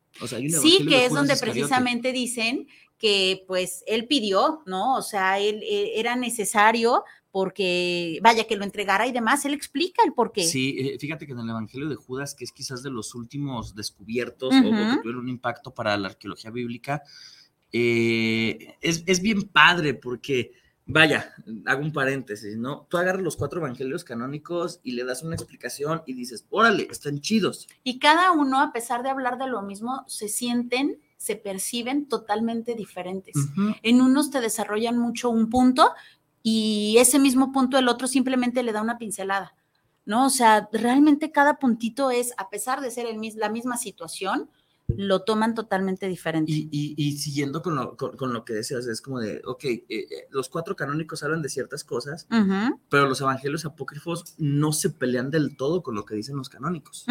sí, 0.61 0.87
que 0.89 1.07
es 1.07 1.13
donde 1.13 1.37
precisamente 1.37 2.13
dicen 2.13 2.67
que 2.99 3.45
pues 3.47 3.85
él 3.87 4.07
pidió, 4.07 4.63
¿no? 4.67 4.97
O 4.97 5.03
sea, 5.03 5.39
él, 5.39 5.63
eh, 5.63 5.93
era 5.97 6.17
necesario 6.17 7.05
porque 7.31 8.19
vaya 8.23 8.47
que 8.47 8.57
lo 8.57 8.65
entregara 8.65 9.07
y 9.07 9.13
demás, 9.13 9.45
él 9.45 9.53
explica 9.53 10.03
el 10.07 10.15
por 10.15 10.33
qué. 10.33 10.45
Sí, 10.45 10.75
eh, 10.79 10.99
fíjate 10.99 11.27
que 11.27 11.33
en 11.33 11.41
el 11.41 11.51
Evangelio 11.51 11.87
de 11.87 11.95
Judas, 11.95 12.35
que 12.35 12.45
es 12.45 12.53
quizás 12.53 12.83
de 12.83 12.89
los 12.89 13.15
últimos 13.15 13.75
descubiertos 13.75 14.55
o, 14.55 14.63
que 14.63 14.99
tuvieron 15.03 15.19
un 15.19 15.29
impacto 15.29 15.75
para 15.75 15.95
la 15.99 16.09
arqueología 16.09 16.51
bíblica, 16.51 17.03
eh, 17.73 18.77
es, 18.81 19.21
bien 19.21 19.43
padre 19.43 19.93
porque, 19.93 20.53
vaya, 20.87 21.35
hago 21.67 21.83
un 21.83 21.93
paréntesis, 21.93 22.57
¿no? 22.57 22.87
Tú 22.89 22.97
agarras 22.97 23.23
los 23.23 23.37
cuatro 23.37 23.61
evangelios 23.61 24.05
canónicos 24.05 24.81
y 24.83 24.93
le 24.93 25.05
das 25.05 25.23
una 25.23 25.35
explicación 25.35 26.03
y 26.07 26.15
dices, 26.15 26.47
órale, 26.51 26.89
están 26.91 27.21
chidos. 27.21 27.69
Y 27.85 27.99
cada 27.99 28.33
uno, 28.33 28.61
a 28.61 28.73
pesar 28.73 29.03
de 29.03 29.11
hablar 29.11 29.39
de 29.39 29.49
lo 29.49 29.63
mismo, 29.63 30.05
se 30.07 30.29
sienten 30.29 31.01
se 31.17 31.37
perciben 31.37 32.09
totalmente 32.09 32.75
diferentes. 32.75 33.35
En 33.83 34.01
unos 34.01 34.31
te 34.31 34.41
desarrollan 34.41 34.99
mucho 34.99 35.31
un 35.31 35.51
punto 35.51 35.91
y 36.43 36.97
ese 36.99 37.19
mismo 37.19 37.53
punto 37.53 37.79
el 37.79 37.89
otro 37.89 38.07
simplemente 38.07 38.63
le 38.63 38.73
da 38.73 38.83
una 38.83 38.99
pincelada, 38.99 39.55
¿no? 40.05 40.27
O 40.27 40.31
sea, 40.31 40.69
realmente 40.73 41.33
cada 41.33 41.59
puntito 41.59 42.11
es, 42.11 42.33
a 42.37 42.51
pesar 42.51 42.81
de 42.81 42.91
ser 42.91 43.07
el, 43.07 43.19
la 43.37 43.49
misma 43.49 43.77
situación, 43.77 44.51
lo 44.89 45.23
toman 45.23 45.55
totalmente 45.55 46.09
diferente. 46.09 46.53
Y, 46.53 47.19
siguiendo 47.19 47.63
con 47.63 47.75
lo, 47.75 47.97
con, 47.97 48.33
lo, 48.33 48.45
que 48.45 48.55
decías, 48.55 48.87
es 48.87 49.01
como 49.01 49.21
de, 49.21 49.43
ok, 49.45 49.65
eh, 49.65 49.85
eh, 49.89 50.07
los 50.31 50.49
cuatro 50.49 50.77
canónicos 50.77 51.23
hablan 51.23 51.43
de 51.43 51.49
ciertas 51.49 51.85
cosas, 51.85 52.27
pero 52.89 53.09
los 53.09 53.21
evangelios 53.21 53.65
apócrifos 53.65 54.35
no 54.39 54.73
se 54.73 54.91
pelean 54.91 55.31
del 55.31 55.57
todo 55.57 55.83
con 55.83 55.95
lo 55.95 56.05
que 56.05 56.15
dicen 56.15 56.37
los 56.37 56.49
canónicos. 56.49 57.05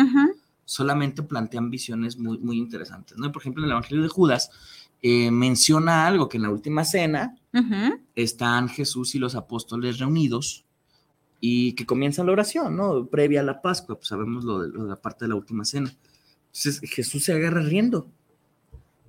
Solamente 0.64 1.22
plantean 1.22 1.70
visiones 1.70 2.18
muy, 2.18 2.38
muy 2.40 2.58
interesantes, 2.58 3.18
¿no? 3.18 3.32
Por 3.32 3.42
ejemplo, 3.42 3.62
en 3.62 3.66
el 3.66 3.72
evangelio 3.72 4.04
de 4.04 4.10
Judas, 4.10 4.50
eh, 5.02 5.30
menciona 5.30 6.08
algo 6.08 6.28
que 6.28 6.38
en 6.38 6.44
la 6.44 6.50
última 6.50 6.84
cena 6.84 7.38
están 8.16 8.68
Jesús 8.68 9.16
y 9.16 9.20
los 9.20 9.36
apóstoles 9.36 10.00
reunidos 10.00 10.66
y 11.40 11.74
que 11.74 11.86
comienzan 11.86 12.26
la 12.26 12.32
oración, 12.32 12.76
¿no? 12.76 13.06
Previa 13.06 13.42
a 13.42 13.44
la 13.44 13.62
Pascua, 13.62 13.96
pues 13.96 14.08
sabemos 14.08 14.44
lo 14.44 14.62
de, 14.62 14.88
la 14.88 14.96
parte 14.96 15.26
de 15.26 15.30
la 15.30 15.36
última 15.36 15.64
cena. 15.64 15.94
Entonces 16.56 16.90
Jesús 16.90 17.26
se 17.26 17.34
agarra 17.34 17.62
riendo. 17.62 18.10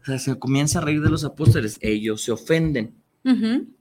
O 0.03 0.05
sea, 0.05 0.19
se 0.19 0.37
comienza 0.37 0.81
a 0.81 0.83
reír 0.83 1.01
de 1.01 1.11
los 1.11 1.25
apóstoles. 1.25 1.79
Ellos 1.81 2.23
se 2.23 2.33
ofenden. 2.33 2.95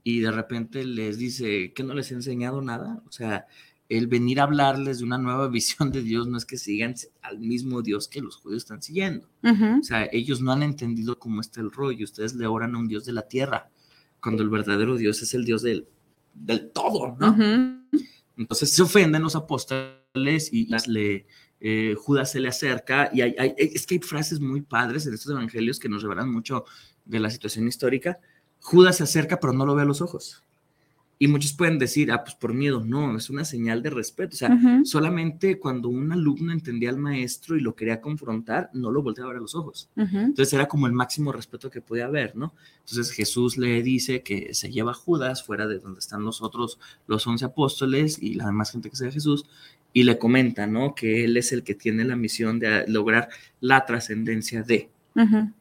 Y 0.03 0.22
de 0.22 0.31
repente 0.31 0.84
les 0.86 1.19
dice, 1.19 1.72
¿que 1.74 1.84
no 1.84 1.93
les 1.93 2.12
he 2.12 2.15
enseñado 2.15 2.63
nada? 2.63 3.03
O 3.07 3.12
sea, 3.12 3.45
el 3.89 4.07
venir 4.07 4.39
a 4.39 4.43
hablarles 4.43 4.98
de 5.00 5.03
una 5.03 5.19
nueva 5.19 5.48
visión 5.50 5.91
de 5.91 6.01
Dios 6.01 6.27
no 6.27 6.38
es 6.38 6.45
que 6.45 6.57
sigan 6.57 6.95
al 7.22 7.39
mismo 7.39 7.81
Dios 7.81 8.07
que 8.07 8.22
los 8.22 8.38
judíos 8.38 8.63
están 8.63 8.81
siguiendo. 8.81 9.27
O 9.43 9.84
sea, 9.84 10.07
ellos 10.12 10.41
no 10.41 10.51
han 10.51 10.63
entendido 10.63 11.19
cómo 11.19 11.41
está 11.41 11.62
el 11.62 11.72
rollo. 11.72 12.05
Ustedes 12.05 12.34
le 12.36 12.48
oran 12.48 12.75
a 12.75 12.79
un 12.79 12.88
Dios 12.88 13.05
de 13.05 13.13
la 13.13 13.27
tierra, 13.27 13.69
cuando 14.19 14.41
el 14.41 14.50
verdadero 14.50 14.95
Dios 14.95 15.22
es 15.22 15.34
el 15.36 15.45
Dios 15.45 15.62
del, 15.62 15.88
del 16.34 16.72
todo, 16.72 17.15
¿no? 17.19 17.36
Entonces 18.38 18.72
se 18.72 18.81
ofenden 18.81 19.22
los 19.22 19.36
apóstoles 19.36 20.51
y 20.51 20.67
las 20.67 20.88
le, 20.88 21.27
eh, 21.59 21.95
Judas 21.97 22.31
se 22.31 22.39
le 22.39 22.47
acerca 22.47 23.09
y 23.13 23.21
hay, 23.21 23.35
es 23.57 23.85
que 23.85 23.95
hay 23.95 24.01
frases 24.01 24.39
muy 24.39 24.62
padres 24.62 25.07
en 25.07 25.13
estos 25.13 25.31
evangelios 25.31 25.79
que 25.79 25.89
nos 25.89 26.03
revelan 26.03 26.29
mucho 26.29 26.65
de 27.05 27.19
la 27.19 27.29
situación 27.29 27.67
histórica. 27.67 28.19
Judas 28.59 28.97
se 28.97 29.03
acerca 29.03 29.39
pero 29.39 29.53
no 29.53 29.65
lo 29.65 29.75
ve 29.75 29.83
a 29.83 29.85
los 29.85 30.01
ojos. 30.01 30.44
Y 31.17 31.27
muchos 31.27 31.53
pueden 31.53 31.79
decir, 31.79 32.12
ah, 32.12 32.24
pues 32.24 32.36
por 32.36 32.53
miedo, 32.53 32.84
no, 32.84 33.15
es 33.15 33.29
una 33.29 33.45
señal 33.45 33.81
de 33.81 33.89
respeto. 33.89 34.34
O 34.34 34.38
sea, 34.38 34.57
solamente 34.84 35.60
cuando 35.60 35.88
un 35.88 36.12
alumno 36.12 36.51
entendía 36.51 36.89
al 36.89 36.98
maestro 36.98 37.55
y 37.55 37.62
lo 37.62 37.74
quería 37.74 38.01
confrontar, 38.01 38.69
no 38.74 38.91
lo 38.91 39.01
volteaba 39.01 39.29
a 39.29 39.34
ver 39.34 39.38
a 39.39 39.41
los 39.41 39.55
ojos. 39.55 39.89
Entonces 39.95 40.53
era 40.53 40.67
como 40.67 40.88
el 40.88 40.93
máximo 40.93 41.31
respeto 41.31 41.69
que 41.69 41.81
podía 41.81 42.05
haber, 42.05 42.36
¿no? 42.36 42.53
Entonces 42.79 43.12
Jesús 43.12 43.57
le 43.57 43.81
dice 43.81 44.24
que 44.24 44.53
se 44.53 44.72
lleva 44.72 44.91
a 44.91 44.95
Judas 44.95 45.43
fuera 45.43 45.67
de 45.67 45.79
donde 45.79 46.00
están 46.00 46.24
los 46.24 46.41
otros, 46.41 46.79
los 47.07 47.25
once 47.25 47.45
apóstoles 47.45 48.22
y 48.22 48.34
la 48.34 48.48
demás 48.48 48.72
gente 48.72 48.89
que 48.89 48.95
sea 48.98 49.12
Jesús, 49.12 49.45
y 49.93 50.03
le 50.03 50.17
comenta, 50.17 50.67
¿no? 50.67 50.93
Que 50.93 51.24
él 51.24 51.38
es 51.38 51.53
el 51.53 51.63
que 51.63 51.75
tiene 51.75 52.03
la 52.03 52.17
misión 52.17 52.60
de 52.60 52.86
lograr 52.88 53.29
la 53.62 53.86
trascendencia 53.86 54.62
de 54.63 54.89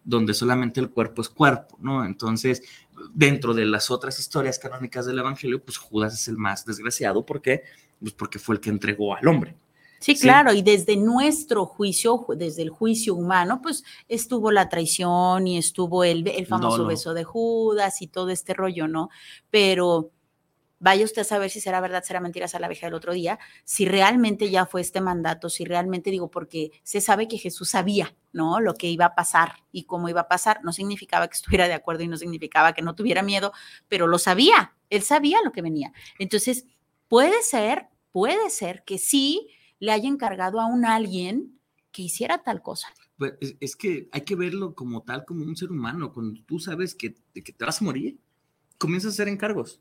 donde 0.03 0.35
solamente 0.35 0.81
el 0.81 0.91
cuerpo 0.91 1.23
es 1.23 1.29
cuerpo, 1.29 1.79
¿no? 1.81 2.05
Entonces, 2.05 2.63
dentro 3.15 3.55
de 3.55 3.65
las 3.65 3.91
otras 3.91 4.19
historias 4.19 4.59
canónicas 4.59 5.07
del 5.07 5.19
Evangelio, 5.19 5.63
pues 5.63 5.79
Judas 5.79 6.15
es 6.15 6.29
el 6.29 6.37
más 6.37 6.67
desgraciado, 6.67 7.25
¿por 7.25 7.41
qué? 7.41 7.63
Pues 8.01 8.13
porque 8.13 8.39
fue 8.39 8.57
el 8.57 8.61
que 8.61 8.71
entregó 8.71 9.15
al 9.15 9.27
hombre. 9.29 9.57
Sí, 10.01 10.17
claro, 10.17 10.53
y 10.53 10.61
desde 10.61 10.97
nuestro 10.97 11.65
juicio, 11.65 12.27
desde 12.37 12.61
el 12.61 12.69
juicio 12.69 13.15
humano, 13.15 13.63
pues 13.63 13.85
estuvo 14.07 14.51
la 14.51 14.69
traición 14.69 15.47
y 15.47 15.57
estuvo 15.57 16.05
el, 16.05 16.29
el 16.29 16.45
famoso 16.45 16.85
beso 16.85 17.15
de 17.15 17.25
Judas 17.25 18.03
y 18.03 18.09
todo 18.09 18.29
este 18.29 18.53
rollo, 18.53 18.87
¿no? 18.87 19.09
Pero 19.51 20.11
vaya 20.85 21.07
usted 21.07 21.23
a 21.23 21.25
saber 21.25 21.49
si 21.49 21.63
será 21.63 21.81
verdad, 21.81 22.05
será 22.05 22.21
mentira, 22.21 22.47
será 22.47 22.61
la 22.61 22.69
vieja 22.69 22.87
del 22.87 22.93
otro 22.93 23.15
día, 23.15 23.39
si 23.65 23.87
realmente 23.87 24.51
ya 24.51 24.67
fue 24.67 24.83
este 24.83 25.01
mandato, 25.01 25.49
si 25.49 25.65
realmente 25.65 26.11
digo, 26.11 26.31
porque 26.31 26.73
se 26.83 27.01
sabe 27.01 27.27
que 27.27 27.39
Jesús 27.39 27.71
sabía, 27.71 28.15
¿no? 28.35 28.61
Lo 28.61 28.75
que 28.75 28.89
iba 28.89 29.07
a 29.07 29.15
pasar 29.15 29.55
y 29.73 29.85
cómo 29.85 30.11
iba 30.11 30.21
a 30.21 30.29
pasar, 30.29 30.61
no 30.63 30.75
significaba 30.75 31.27
que 31.27 31.37
estuviera 31.37 31.69
de 31.69 31.73
acuerdo 31.73 32.03
y 32.03 32.09
no 32.09 32.19
significaba 32.19 32.75
que 32.75 32.83
no 32.83 32.95
tuviera 32.95 33.23
miedo, 33.23 33.55
pero 33.89 34.07
lo 34.07 34.19
sabía, 34.19 34.77
él 34.91 35.01
sabía 35.01 35.39
lo 35.43 35.53
que 35.53 35.63
venía. 35.63 35.91
Entonces, 36.19 36.67
puede 37.09 37.43
ser, 37.43 37.89
puede 38.13 38.51
ser 38.51 38.85
que 38.85 38.99
sí 38.99 39.49
le 39.79 39.91
haya 39.91 40.07
encargado 40.11 40.61
a 40.61 40.67
un 40.67 40.85
alguien 40.85 41.59
que 41.93 42.03
hiciera 42.03 42.43
tal 42.43 42.61
cosa. 42.61 42.89
Pues 43.17 43.33
es, 43.59 43.75
que 43.75 44.11
hay 44.13 44.21
que 44.21 44.37
verlo 44.37 44.75
como 44.75 45.03
tal, 45.03 45.25
como 45.25 45.47
un 45.47 45.57
ser 45.57 45.71
humano. 45.71 46.13
Cuando 46.13 46.43
tú 46.45 46.59
sabes 46.59 46.95
que, 46.95 47.15
que 47.33 47.53
te 47.55 47.65
vas 47.65 47.81
a 47.81 47.85
morir, 47.87 48.19
comienzas 48.77 49.13
a 49.13 49.15
hacer 49.15 49.29
encargos. 49.29 49.81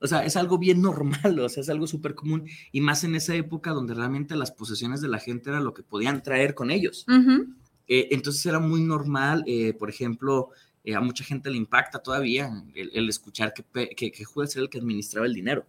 O 0.00 0.06
sea, 0.06 0.24
es 0.24 0.36
algo 0.36 0.58
bien 0.58 0.80
normal, 0.82 1.38
o 1.40 1.48
sea, 1.48 1.62
es 1.62 1.68
algo 1.68 1.86
súper 1.86 2.14
común. 2.14 2.48
Y 2.72 2.80
más 2.80 3.04
en 3.04 3.14
esa 3.14 3.34
época 3.34 3.72
donde 3.72 3.94
realmente 3.94 4.36
las 4.36 4.52
posesiones 4.52 5.00
de 5.00 5.08
la 5.08 5.18
gente 5.18 5.50
era 5.50 5.60
lo 5.60 5.74
que 5.74 5.82
podían 5.82 6.22
traer 6.22 6.54
con 6.54 6.70
ellos. 6.70 7.06
Eh, 7.86 8.08
entonces 8.10 8.44
era 8.44 8.58
muy 8.58 8.82
normal, 8.82 9.44
eh, 9.46 9.72
por 9.72 9.88
ejemplo, 9.88 10.50
eh, 10.84 10.94
a 10.94 11.00
mucha 11.00 11.24
gente 11.24 11.50
le 11.50 11.56
impacta 11.56 11.98
todavía 12.00 12.64
el, 12.74 13.08
escuchar 13.08 13.54
que, 13.54 13.88
que, 13.94 14.12
que, 14.12 14.24
Judas 14.24 14.54
era 14.54 14.64
el 14.64 14.70
que 14.70 14.78
administraba 14.78 15.26
el 15.26 15.34
dinero. 15.34 15.66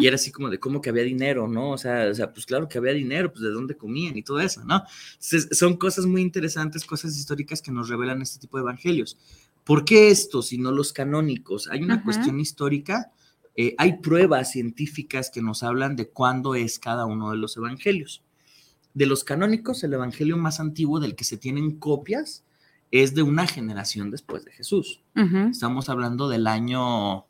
Y 0.00 0.06
era 0.06 0.16
así 0.16 0.32
como 0.32 0.50
de 0.50 0.58
cómo 0.58 0.80
que 0.80 0.90
había 0.90 1.04
dinero, 1.04 1.46
¿no? 1.46 1.70
O 1.70 1.78
sea, 1.78 2.08
o 2.10 2.14
sea, 2.14 2.32
pues 2.32 2.46
claro 2.46 2.68
que 2.68 2.78
había 2.78 2.94
dinero, 2.94 3.30
pues 3.30 3.42
de 3.42 3.50
dónde 3.50 3.76
comían 3.76 4.16
y 4.16 4.22
todo 4.22 4.40
eso, 4.40 4.64
¿no? 4.64 4.82
son 5.20 5.76
cosas 5.76 6.04
muy 6.06 6.20
interesantes, 6.20 6.84
cosas 6.84 7.16
históricas 7.16 7.62
que 7.62 7.70
nos 7.70 7.88
revelan 7.88 8.22
este 8.22 8.40
tipo 8.40 8.56
de 8.56 8.62
evangelios. 8.62 9.18
¿Por 9.64 9.84
qué 9.84 10.10
estos 10.10 10.52
y 10.52 10.58
no 10.58 10.72
los 10.72 10.92
canónicos? 10.92 11.68
Hay 11.68 11.82
una 11.82 12.02
cuestión 12.02 12.40
histórica, 12.40 13.12
eh, 13.54 13.74
hay 13.78 13.98
pruebas 13.98 14.52
científicas 14.52 15.30
que 15.30 15.42
nos 15.42 15.62
hablan 15.62 15.96
de 15.96 16.08
cuándo 16.08 16.54
es 16.54 16.78
cada 16.78 17.06
uno 17.06 17.30
de 17.30 17.36
los 17.36 17.56
evangelios. 17.56 18.22
De 18.94 19.06
los 19.06 19.24
canónicos, 19.24 19.84
el 19.84 19.94
evangelio 19.94 20.36
más 20.36 20.60
antiguo 20.60 21.00
del 21.00 21.14
que 21.14 21.24
se 21.24 21.36
tienen 21.36 21.78
copias 21.78 22.44
es 22.90 23.14
de 23.14 23.22
una 23.22 23.46
generación 23.46 24.10
después 24.10 24.44
de 24.44 24.52
Jesús. 24.52 25.02
Estamos 25.50 25.88
hablando 25.88 26.28
del 26.28 26.46
año... 26.46 27.26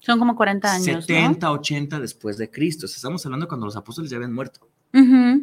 Son 0.00 0.18
como 0.18 0.36
40 0.36 0.72
años. 0.72 1.06
70, 1.06 1.50
80 1.50 1.98
después 1.98 2.36
de 2.36 2.50
Cristo. 2.50 2.86
Estamos 2.86 3.24
hablando 3.24 3.48
cuando 3.48 3.66
los 3.66 3.76
apóstoles 3.76 4.10
ya 4.10 4.16
habían 4.16 4.34
muerto. 4.34 4.68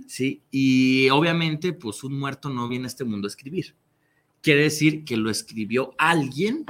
Sí, 0.08 0.44
y 0.52 1.10
obviamente, 1.10 1.74
pues 1.74 2.04
un 2.04 2.18
muerto 2.20 2.50
no 2.50 2.68
viene 2.68 2.86
a 2.86 2.88
este 2.88 3.04
mundo 3.04 3.28
a 3.28 3.30
escribir. 3.30 3.76
quiere 4.42 4.62
decir 4.64 5.04
que 5.04 5.18
lo 5.18 5.32
escribió 5.32 5.96
alguien 5.98 6.66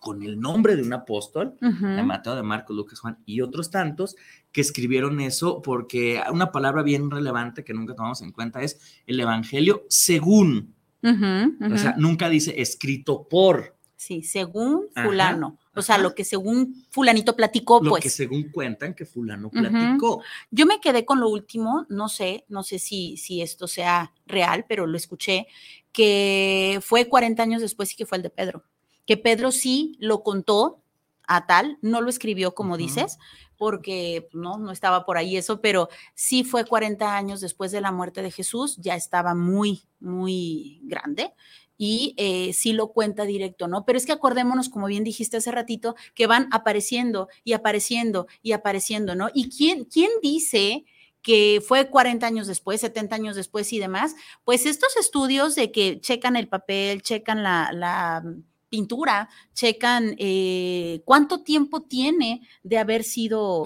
con 0.00 0.22
el 0.22 0.40
nombre 0.40 0.74
de 0.74 0.82
un 0.82 0.92
apóstol, 0.92 1.56
de 1.60 2.02
Mateo, 2.02 2.34
de 2.34 2.42
Marcos, 2.42 2.74
Lucas, 2.74 2.98
Juan 2.98 3.18
y 3.26 3.42
otros 3.42 3.70
tantos, 3.70 4.16
que 4.50 4.60
escribieron 4.60 5.20
eso, 5.20 5.62
porque 5.62 6.20
una 6.32 6.50
palabra 6.50 6.82
bien 6.82 7.10
relevante 7.10 7.62
que 7.62 7.74
nunca 7.74 7.94
tomamos 7.94 8.22
en 8.22 8.32
cuenta 8.32 8.62
es 8.62 8.80
el 9.06 9.20
Evangelio 9.20 9.84
según. 9.88 10.74
O 11.02 11.78
sea, 11.78 11.94
nunca 11.96 12.28
dice 12.28 12.60
escrito 12.60 13.28
por. 13.28 13.76
Sí, 13.96 14.22
según 14.22 14.86
fulano. 14.94 15.58
o 15.74 15.82
sea, 15.82 15.98
lo 15.98 16.14
que 16.14 16.24
según 16.24 16.86
fulanito 16.90 17.36
platicó, 17.36 17.80
lo 17.82 17.90
pues. 17.90 18.02
que 18.02 18.08
según 18.08 18.44
cuentan 18.50 18.94
que 18.94 19.04
fulano 19.04 19.50
platicó. 19.50 20.22
Yo 20.50 20.64
me 20.64 20.80
quedé 20.80 21.04
con 21.04 21.20
lo 21.20 21.28
último, 21.28 21.84
no 21.90 22.08
sé, 22.08 22.46
no 22.48 22.62
sé 22.62 22.78
si, 22.78 23.18
si 23.18 23.42
esto 23.42 23.68
sea 23.68 24.14
real, 24.26 24.64
pero 24.66 24.86
lo 24.86 24.96
escuché, 24.96 25.46
que 25.92 26.80
fue 26.82 27.08
40 27.08 27.42
años 27.42 27.60
después 27.60 27.92
y 27.92 27.96
que 27.96 28.06
fue 28.06 28.16
el 28.16 28.22
de 28.22 28.30
Pedro. 28.30 28.64
Que 29.10 29.16
Pedro 29.16 29.50
sí 29.50 29.96
lo 29.98 30.22
contó 30.22 30.84
a 31.26 31.44
tal, 31.44 31.78
no 31.82 32.00
lo 32.00 32.10
escribió 32.10 32.54
como 32.54 32.76
dices, 32.76 33.18
porque 33.56 34.28
pues, 34.30 34.40
no, 34.40 34.56
no 34.56 34.70
estaba 34.70 35.04
por 35.04 35.18
ahí 35.18 35.36
eso, 35.36 35.60
pero 35.60 35.88
sí 36.14 36.44
fue 36.44 36.64
40 36.64 37.16
años 37.16 37.40
después 37.40 37.72
de 37.72 37.80
la 37.80 37.90
muerte 37.90 38.22
de 38.22 38.30
Jesús, 38.30 38.76
ya 38.76 38.94
estaba 38.94 39.34
muy, 39.34 39.82
muy 39.98 40.78
grande 40.84 41.34
y 41.76 42.14
eh, 42.18 42.52
sí 42.52 42.72
lo 42.72 42.92
cuenta 42.92 43.24
directo, 43.24 43.66
¿no? 43.66 43.84
Pero 43.84 43.98
es 43.98 44.06
que 44.06 44.12
acordémonos, 44.12 44.68
como 44.68 44.86
bien 44.86 45.02
dijiste 45.02 45.38
hace 45.38 45.50
ratito, 45.50 45.96
que 46.14 46.28
van 46.28 46.48
apareciendo 46.52 47.26
y 47.42 47.54
apareciendo 47.54 48.28
y 48.42 48.52
apareciendo, 48.52 49.16
¿no? 49.16 49.28
¿Y 49.34 49.50
quién, 49.50 49.86
quién 49.86 50.12
dice 50.22 50.84
que 51.20 51.60
fue 51.66 51.90
40 51.90 52.24
años 52.24 52.46
después, 52.46 52.80
70 52.80 53.16
años 53.16 53.34
después 53.34 53.72
y 53.72 53.80
demás? 53.80 54.14
Pues 54.44 54.66
estos 54.66 54.96
estudios 54.96 55.56
de 55.56 55.72
que 55.72 56.00
checan 56.00 56.36
el 56.36 56.46
papel, 56.46 57.02
checan 57.02 57.42
la, 57.42 57.72
la 57.72 58.22
pintura, 58.70 59.28
checan 59.52 60.14
eh, 60.18 61.02
cuánto 61.04 61.42
tiempo 61.42 61.82
tiene 61.82 62.46
de 62.62 62.78
haber 62.78 63.04
sido 63.04 63.64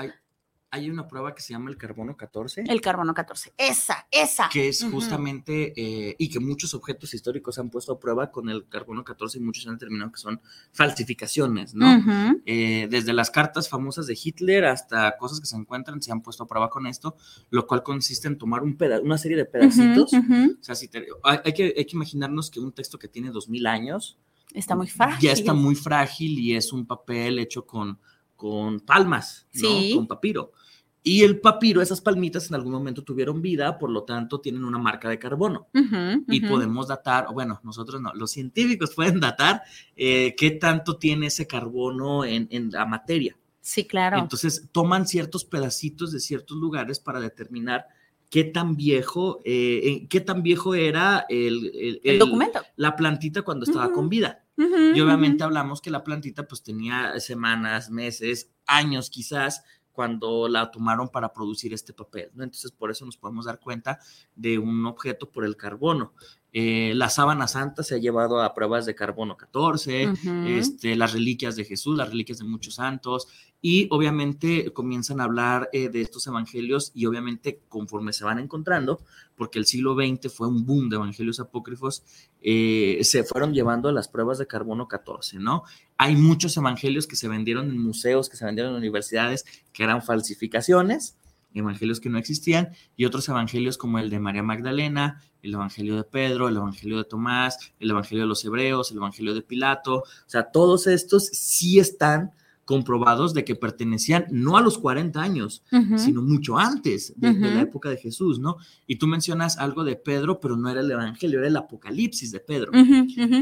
hay 0.74 0.90
una 0.90 1.06
prueba 1.06 1.36
que 1.36 1.40
se 1.40 1.52
llama 1.52 1.70
el 1.70 1.76
carbono 1.76 2.16
14. 2.16 2.64
El 2.66 2.80
carbono 2.80 3.14
14, 3.14 3.54
esa, 3.56 4.08
esa. 4.10 4.48
Que 4.52 4.66
es 4.70 4.82
justamente, 4.82 5.72
eh, 5.76 6.16
y 6.18 6.28
que 6.28 6.40
muchos 6.40 6.74
objetos 6.74 7.14
históricos 7.14 7.60
han 7.60 7.70
puesto 7.70 7.92
a 7.92 8.00
prueba 8.00 8.32
con 8.32 8.48
el 8.48 8.66
carbono 8.68 9.04
14 9.04 9.38
y 9.38 9.40
muchos 9.40 9.68
han 9.68 9.74
determinado 9.74 10.10
que 10.10 10.18
son 10.18 10.40
falsificaciones, 10.72 11.76
¿no? 11.76 11.86
Eh, 12.44 12.88
desde 12.90 13.12
las 13.12 13.30
cartas 13.30 13.68
famosas 13.68 14.08
de 14.08 14.18
Hitler 14.20 14.64
hasta 14.64 15.16
cosas 15.16 15.38
que 15.38 15.46
se 15.46 15.54
encuentran 15.54 16.02
se 16.02 16.10
han 16.10 16.22
puesto 16.22 16.42
a 16.42 16.48
prueba 16.48 16.68
con 16.70 16.88
esto, 16.88 17.14
lo 17.50 17.68
cual 17.68 17.84
consiste 17.84 18.26
en 18.26 18.36
tomar 18.36 18.64
un 18.64 18.76
una 19.04 19.16
serie 19.16 19.36
de 19.36 19.44
pedacitos. 19.44 20.12
O 20.12 20.64
sea, 20.64 20.74
si 20.74 20.90
hay, 21.22 21.52
que, 21.52 21.72
hay 21.76 21.84
que 21.84 21.94
imaginarnos 21.96 22.50
que 22.50 22.58
un 22.58 22.72
texto 22.72 22.98
que 22.98 23.06
tiene 23.06 23.30
2000 23.30 23.66
años. 23.68 24.18
Está 24.52 24.76
muy 24.76 24.86
frágil. 24.86 25.20
Ya 25.20 25.32
está 25.32 25.54
muy 25.54 25.74
frágil 25.74 26.38
y 26.38 26.54
es 26.54 26.72
un 26.72 26.86
papel 26.86 27.38
hecho 27.38 27.66
con, 27.66 27.98
con 28.36 28.80
palmas, 28.80 29.46
¿no? 29.54 29.68
Con 29.94 30.06
papiro. 30.06 30.52
Y 31.06 31.22
el 31.22 31.38
papiro, 31.38 31.82
esas 31.82 32.00
palmitas 32.00 32.48
en 32.48 32.54
algún 32.54 32.72
momento 32.72 33.04
tuvieron 33.04 33.42
vida, 33.42 33.78
por 33.78 33.90
lo 33.90 34.04
tanto 34.04 34.40
tienen 34.40 34.64
una 34.64 34.78
marca 34.78 35.10
de 35.10 35.18
carbono. 35.18 35.68
Y 36.28 36.40
podemos 36.40 36.88
datar, 36.88 37.26
bueno, 37.30 37.60
nosotros 37.62 38.00
no, 38.00 38.10
los 38.14 38.30
científicos 38.30 38.94
pueden 38.96 39.20
datar 39.20 39.60
eh, 39.96 40.34
qué 40.34 40.52
tanto 40.52 40.96
tiene 40.96 41.26
ese 41.26 41.46
carbono 41.46 42.24
en, 42.24 42.70
la 42.70 42.86
materia. 42.86 43.36
Sí, 43.60 43.86
claro. 43.86 44.18
Entonces 44.18 44.70
toman 44.72 45.06
ciertos 45.06 45.44
pedacitos 45.44 46.10
de 46.10 46.20
ciertos 46.20 46.56
lugares 46.56 47.00
para 47.00 47.20
determinar 47.20 47.86
qué 48.34 48.42
tan 48.42 48.74
viejo, 48.74 49.40
eh, 49.44 50.08
qué 50.10 50.20
tan 50.20 50.42
viejo 50.42 50.74
era 50.74 51.24
el, 51.28 52.00
el, 52.02 52.18
documento. 52.18 52.62
La 52.74 52.96
plantita 52.96 53.42
cuando 53.42 53.62
estaba 53.64 53.92
con 53.92 54.08
vida. 54.08 54.44
y 54.56 55.00
obviamente 55.00 55.44
hablamos 55.44 55.80
que 55.80 55.92
la 55.92 56.02
plantita 56.02 56.48
pues 56.48 56.60
tenía 56.64 57.20
semanas, 57.20 57.92
meses, 57.92 58.50
años 58.66 59.08
quizás 59.08 59.62
cuando 59.92 60.48
la 60.48 60.72
tomaron 60.72 61.10
para 61.10 61.32
producir 61.32 61.72
este 61.72 61.92
papel, 61.92 62.32
¿no? 62.34 62.42
Entonces, 62.42 62.72
por 62.72 62.90
eso 62.90 63.06
nos 63.06 63.16
podemos 63.16 63.44
dar 63.44 63.60
cuenta 63.60 64.00
de 64.34 64.58
un 64.58 64.84
objeto 64.84 65.30
por 65.30 65.44
el 65.44 65.56
carbono. 65.56 66.14
Eh, 66.56 66.92
la 66.94 67.10
sábana 67.10 67.48
santa 67.48 67.82
se 67.82 67.96
ha 67.96 67.98
llevado 67.98 68.40
a 68.40 68.54
pruebas 68.54 68.86
de 68.86 68.94
carbono 68.94 69.36
14, 69.36 70.12
este, 70.46 70.94
las 70.94 71.12
reliquias 71.12 71.56
de 71.56 71.64
Jesús, 71.64 71.98
las 71.98 72.10
reliquias 72.10 72.38
de 72.38 72.44
muchos 72.44 72.76
santos, 72.76 73.26
y 73.60 73.88
obviamente 73.90 74.72
comienzan 74.72 75.20
a 75.20 75.24
hablar 75.24 75.68
eh, 75.72 75.88
de 75.88 76.00
estos 76.00 76.28
evangelios 76.28 76.92
y 76.94 77.06
obviamente 77.06 77.62
conforme 77.68 78.12
se 78.12 78.22
van 78.22 78.38
encontrando, 78.38 79.00
porque 79.34 79.58
el 79.58 79.66
siglo 79.66 79.96
XX 79.96 80.32
fue 80.32 80.46
un 80.46 80.64
boom 80.64 80.90
de 80.90 80.94
evangelios 80.94 81.40
apócrifos, 81.40 82.04
eh, 82.40 83.00
se 83.02 83.24
fueron 83.24 83.52
llevando 83.52 83.88
a 83.88 83.92
las 83.92 84.06
pruebas 84.06 84.38
de 84.38 84.46
carbono 84.46 84.86
14, 84.86 85.40
¿no? 85.40 85.64
Hay 85.96 86.14
muchos 86.14 86.56
evangelios 86.56 87.08
que 87.08 87.16
se 87.16 87.26
vendieron 87.26 87.68
en 87.68 87.82
museos, 87.82 88.28
que 88.28 88.36
se 88.36 88.44
vendieron 88.44 88.74
en 88.74 88.78
universidades, 88.78 89.44
que 89.72 89.82
eran 89.82 90.02
falsificaciones, 90.02 91.18
evangelios 91.60 92.00
que 92.00 92.10
no 92.10 92.18
existían, 92.18 92.70
y 92.96 93.04
otros 93.04 93.28
evangelios 93.28 93.78
como 93.78 93.98
el 93.98 94.10
de 94.10 94.20
María 94.20 94.42
Magdalena, 94.42 95.22
el 95.42 95.54
evangelio 95.54 95.96
de 95.96 96.04
Pedro, 96.04 96.48
el 96.48 96.56
evangelio 96.56 96.98
de 96.98 97.04
Tomás, 97.04 97.72
el 97.78 97.90
evangelio 97.90 98.24
de 98.24 98.28
los 98.28 98.44
hebreos, 98.44 98.90
el 98.90 98.96
evangelio 98.96 99.34
de 99.34 99.42
Pilato, 99.42 99.96
o 99.98 100.04
sea, 100.26 100.50
todos 100.50 100.86
estos 100.86 101.26
sí 101.26 101.78
están 101.78 102.32
comprobados 102.64 103.34
de 103.34 103.44
que 103.44 103.54
pertenecían 103.54 104.26
no 104.30 104.56
a 104.56 104.62
los 104.62 104.78
40 104.78 105.20
años, 105.20 105.62
sino 105.96 106.22
mucho 106.22 106.58
antes 106.58 107.12
de, 107.16 107.32
la 107.34 107.60
época 107.60 107.90
de 107.90 107.98
Jesús, 107.98 108.38
¿no? 108.38 108.56
Y 108.86 108.96
tú 108.96 109.06
mencionas 109.06 109.58
algo 109.58 109.84
de 109.84 109.96
Pedro, 109.96 110.40
pero 110.40 110.56
no 110.56 110.70
era 110.70 110.80
el 110.80 110.90
Evangelio, 110.90 111.40
era 111.40 111.48
el 111.48 111.56
Apocalipsis 111.56 112.32
de 112.32 112.40
Pedro, 112.40 112.72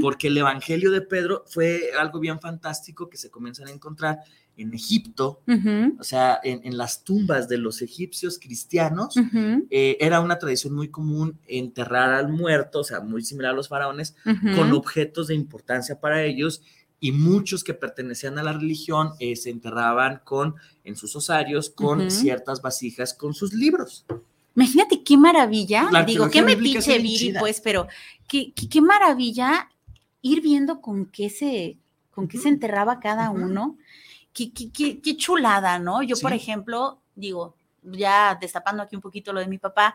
porque 0.00 0.26
el 0.26 0.36
Evangelio 0.36 0.90
de 0.90 1.02
Pedro 1.02 1.44
fue 1.46 1.90
algo 1.98 2.18
bien 2.18 2.40
fantástico 2.40 3.08
que 3.08 3.16
se 3.16 3.30
comienzan 3.30 3.68
a 3.68 3.70
encontrar 3.70 4.18
en 4.56 4.74
Egipto, 4.74 5.40
o 5.98 6.04
sea, 6.04 6.38
en, 6.42 6.76
las 6.76 7.04
tumbas 7.04 7.48
de 7.48 7.58
los 7.58 7.82
egipcios 7.82 8.38
cristianos, 8.38 9.14
eh, 9.70 9.96
era 10.00 10.20
una 10.20 10.38
tradición 10.38 10.74
muy 10.74 10.88
común 10.88 11.38
enterrar 11.46 12.12
al 12.12 12.28
muerto, 12.28 12.80
o 12.80 12.84
sea, 12.84 13.00
muy 13.00 13.22
similar 13.22 13.52
a 13.52 13.56
los 13.56 13.68
faraones, 13.68 14.14
con 14.54 14.72
objetos 14.72 15.28
de 15.28 15.34
importancia 15.34 16.00
para 16.00 16.22
ellos 16.22 16.62
y 17.02 17.10
muchos 17.10 17.64
que 17.64 17.74
pertenecían 17.74 18.38
a 18.38 18.44
la 18.44 18.52
religión 18.52 19.10
eh, 19.18 19.34
se 19.34 19.50
enterraban 19.50 20.20
con, 20.22 20.54
en 20.84 20.94
sus 20.94 21.16
osarios 21.16 21.68
con 21.68 22.10
ciertas 22.12 22.62
vasijas 22.62 23.12
con 23.12 23.34
sus 23.34 23.52
libros. 23.52 24.06
Imagínate 24.54 25.02
qué 25.02 25.16
maravilla, 25.16 25.88
digo, 26.06 26.30
qué 26.30 26.42
metiche 26.42 26.98
Viri, 26.98 27.34
pues, 27.40 27.60
pero 27.60 27.88
qué, 28.28 28.52
qué, 28.52 28.80
maravilla 28.80 29.68
ir 30.20 30.42
viendo 30.42 30.80
con 30.80 31.06
qué 31.06 31.28
se, 31.28 31.76
con 32.12 32.28
qué 32.28 32.38
se 32.38 32.48
enterraba 32.48 33.00
cada 33.00 33.30
uno. 33.30 33.76
Qué, 34.32 34.52
qué, 34.52 35.16
chulada, 35.16 35.78
¿no? 35.78 36.02
Yo, 36.02 36.16
por 36.16 36.32
ejemplo, 36.32 37.02
digo, 37.14 37.56
ya 37.82 38.36
destapando 38.40 38.82
aquí 38.82 38.96
un 38.96 39.02
poquito 39.02 39.32
lo 39.32 39.40
de 39.40 39.46
mi 39.46 39.58
papá, 39.58 39.94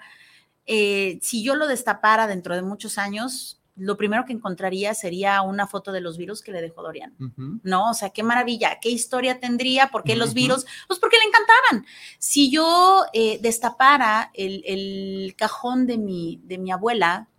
eh, 0.65 1.17
si 1.21 1.43
yo 1.43 1.55
lo 1.55 1.67
destapara 1.67 2.27
dentro 2.27 2.55
de 2.55 2.61
muchos 2.61 2.97
años, 2.97 3.61
lo 3.77 3.95
primero 3.95 4.25
que 4.25 4.33
encontraría 4.33 4.93
sería 4.95 5.41
una 5.43 5.67
foto 5.67 5.91
de 5.91 6.01
los 6.01 6.17
virus 6.17 6.41
que 6.41 6.51
le 6.51 6.61
dejó 6.61 6.81
Dorian. 6.81 7.15
¿No? 7.63 7.91
O 7.91 7.93
sea, 7.93 8.09
qué 8.09 8.23
maravilla, 8.23 8.79
qué 8.81 8.89
historia 8.89 9.39
tendría, 9.39 9.89
por 9.89 10.03
qué 10.03 10.15
los 10.15 10.33
virus, 10.33 10.65
pues 10.87 10.99
porque 10.99 11.17
le 11.17 11.25
encantaban. 11.25 11.85
Si 12.17 12.49
yo 12.49 13.05
eh, 13.13 13.39
destapara 13.41 14.31
el, 14.33 15.33
cajón 15.37 15.85
de 15.85 15.97
mi, 15.99 16.41
de 16.43 16.57
mi 16.57 16.71
abuela, 16.71 17.29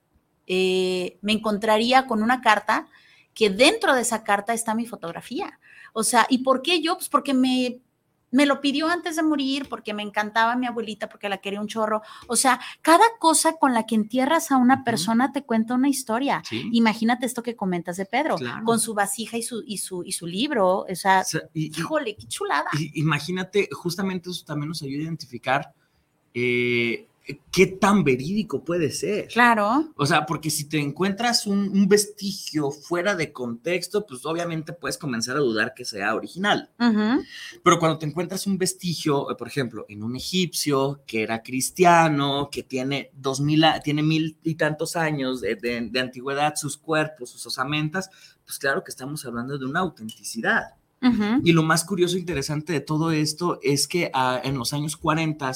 eh, 0.47 1.19
me 1.21 1.33
encontraría 1.33 2.07
con 2.07 2.23
una 2.23 2.41
carta 2.41 2.87
que 3.35 3.51
dentro 3.51 3.95
de 3.95 4.03
esa 4.03 4.23
carta 4.23 4.55
está 4.55 4.75
mi 4.75 4.87
fotografía. 4.87 5.59
O 5.99 6.05
sea, 6.05 6.27
¿y 6.31 6.39
por 6.39 6.63
qué 6.63 6.81
yo? 6.81 6.95
Pues 6.95 7.09
porque 7.09 7.35
me 7.35 7.81
me 8.31 8.47
lo 8.47 8.61
pidió 8.61 8.89
antes 8.89 9.17
de 9.17 9.23
morir 9.23 9.69
porque 9.69 9.95
me 9.95 10.03
encantaba 10.03 10.55
mi 10.55 10.67
abuelita, 10.67 11.09
porque 11.09 11.31
la 11.31 11.39
quería 11.39 11.61
un 11.61 11.67
chorro. 11.67 12.03
O 12.27 12.37
sea, 12.37 12.61
cada 12.83 13.05
cosa 13.19 13.55
con 13.55 13.73
la 13.73 13.87
que 13.87 13.95
entierras 13.95 14.51
a 14.51 14.59
una 14.59 14.85
persona 14.85 15.33
te 15.33 15.45
cuenta 15.45 15.75
una 15.75 15.89
historia. 15.89 16.43
Imagínate 16.73 17.27
esto 17.27 17.43
que 17.43 17.57
comentas 17.57 17.97
de 17.97 18.05
Pedro, 18.05 18.37
con 18.65 18.81
su 18.81 18.95
vasija 18.95 19.39
y 19.39 19.43
su, 19.43 19.63
y 19.67 19.79
su, 19.79 20.05
y 20.05 20.13
su 20.13 20.27
libro. 20.27 20.85
O 20.91 20.95
sea, 20.95 21.25
híjole, 21.55 22.17
qué 22.17 22.27
chulada. 22.27 22.69
Imagínate, 22.95 23.69
justamente 23.73 24.31
eso 24.31 24.45
también 24.45 24.69
nos 24.69 24.83
ayuda 24.83 25.01
a 25.01 25.05
identificar 25.05 25.73
eh, 26.35 27.09
qué 27.51 27.67
tan 27.67 28.05
verídico 28.05 28.65
puede 28.65 28.91
ser. 28.91 29.29
Claro. 29.29 29.93
O 29.97 30.07
sea, 30.07 30.27
porque 30.27 30.51
si 30.51 30.69
te 30.69 30.79
encuentras 30.79 31.47
un, 31.47 31.89
vestigio 31.89 32.71
fuera 32.71 33.15
de 33.15 33.33
contexto, 33.33 34.07
pues 34.07 34.25
obviamente 34.25 34.73
puedes 34.73 34.99
comenzar 34.99 35.37
a 35.37 35.41
dudar 35.41 35.75
que 35.75 35.85
sea 35.85 36.15
original. 36.15 36.71
Pero 36.79 37.79
cuando 37.79 37.99
te 37.99 38.07
encuentras 38.07 38.47
un 38.47 38.59
vestigio, 38.59 39.31
eh, 39.31 39.35
por 39.37 39.49
ejemplo, 39.49 39.85
en 39.89 40.03
un 40.03 40.17
egipcio 40.17 41.03
que 41.07 41.23
era 41.23 41.43
cristiano, 41.43 42.49
que 42.51 42.63
tiene 42.63 43.11
dos 43.15 43.41
mil, 43.41 43.65
tiene 43.83 44.03
mil 44.03 44.37
y 44.43 44.55
tantos 44.55 44.97
años 44.97 45.41
de, 45.41 45.57
de 45.57 46.01
antigüedad, 46.01 46.55
sus 46.57 46.77
cuerpos, 46.77 47.31
sus 47.31 47.47
osamentas, 47.47 48.11
pues 48.45 48.59
claro 48.59 48.83
que 48.83 48.91
estamos 48.91 49.25
hablando 49.25 49.59
de 49.59 49.67
una 49.67 49.81
autenticidad. 49.81 50.79
Y 51.45 51.53
lo 51.53 51.63
más 51.63 51.85
curioso 51.85 52.17
e 52.17 52.21
interesante 52.21 52.73
de 52.73 52.81
todo 52.81 53.13
esto 53.13 53.61
es 53.63 53.87
que 53.87 54.11
ah, 54.15 54.41
en 54.43 54.59
los 54.59 54.73
años 54.73 54.97
40, 54.97 55.53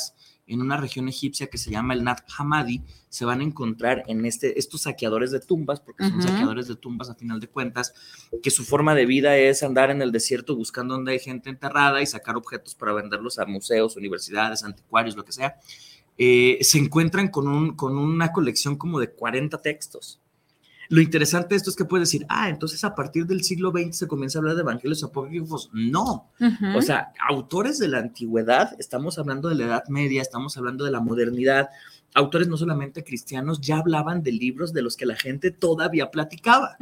en 0.47 0.61
una 0.61 0.77
región 0.77 1.09
egipcia 1.09 1.49
que 1.49 1.59
se 1.59 1.71
llama 1.71 1.95
el 1.95 2.05
Nat 2.05 2.21
Hamadi, 2.37 2.83
se 3.09 3.25
van 3.25 3.41
a 3.41 3.45
encontrar 3.45 4.03
en 4.07 4.25
este, 4.27 4.59
estos 4.59 4.83
saqueadores 4.83 5.31
de 5.31 5.41
tumbas, 5.41 5.81
porque 5.81 6.09
son 6.09 6.23
saqueadores 6.23 6.67
de 6.69 6.77
tumbas 6.77 7.11
a 7.11 7.15
final 7.15 7.41
de 7.41 7.49
cuentas, 7.49 7.95
que 8.43 8.51
su 8.51 8.65
forma 8.65 8.95
de 8.95 9.07
vida 9.07 9.37
es 9.37 9.63
andar 9.63 9.91
en 9.91 10.03
el 10.03 10.13
desierto 10.13 10.57
buscando 10.57 10.95
donde 10.95 11.13
hay 11.13 11.19
gente 11.19 11.51
enterrada 11.51 12.03
y 12.03 12.07
sacar 12.07 12.37
objetos 12.37 12.75
para 12.75 12.93
venderlos 12.93 13.39
a 13.39 13.47
museos, 13.47 13.97
universidades, 13.97 14.65
anticuarios, 14.65 15.17
lo 15.17 15.25
que 15.25 15.33
sea. 15.33 15.57
Eh, 16.19 16.59
se 16.63 16.79
encuentran 16.79 17.29
con, 17.29 17.49
un, 17.49 17.75
con 17.77 17.97
una 17.97 18.33
colección 18.33 18.77
como 18.77 18.99
de 19.01 19.11
40 19.11 19.61
textos. 19.63 20.22
Lo 20.89 21.01
interesante 21.01 21.51
de 21.51 21.57
esto 21.57 21.71
es 21.71 21.77
que 21.77 21.85
puedes 21.85 22.09
decir, 22.09 22.27
ah, 22.29 22.49
entonces 22.49 22.85
a 22.85 22.95
partir 22.95 23.27
del 23.27 23.43
siglo 23.43 23.71
XX 23.71 23.97
se 23.97 24.09
comienza 24.09 24.39
a 24.39 24.41
hablar 24.41 24.57
de 24.57 24.63
evangelios 24.63 25.03
apócrifos. 25.05 25.71
No. 25.73 26.31
O 26.75 26.83
sea, 26.83 27.13
autores 27.29 27.79
de 27.79 27.89
la 27.89 27.99
antigüedad, 27.99 28.75
estamos 28.79 29.19
hablando 29.19 29.49
de 29.49 29.55
la 29.55 29.65
Edad 29.65 29.85
Media, 29.89 30.23
estamos 30.23 30.57
hablando 30.57 30.85
de 30.85 30.91
la 30.91 31.01
modernidad, 31.01 31.71
autores 32.15 32.49
no 32.49 32.57
solamente 32.57 33.05
cristianos 33.05 33.61
ya 33.61 33.79
hablaban 33.79 34.23
de 34.23 34.33
libros 34.33 34.73
de 34.73 34.83
los 34.83 34.97
que 34.97 35.07
la 35.07 35.17
gente 35.17 35.51
todavía 35.51 36.11
platicaba. 36.11 36.77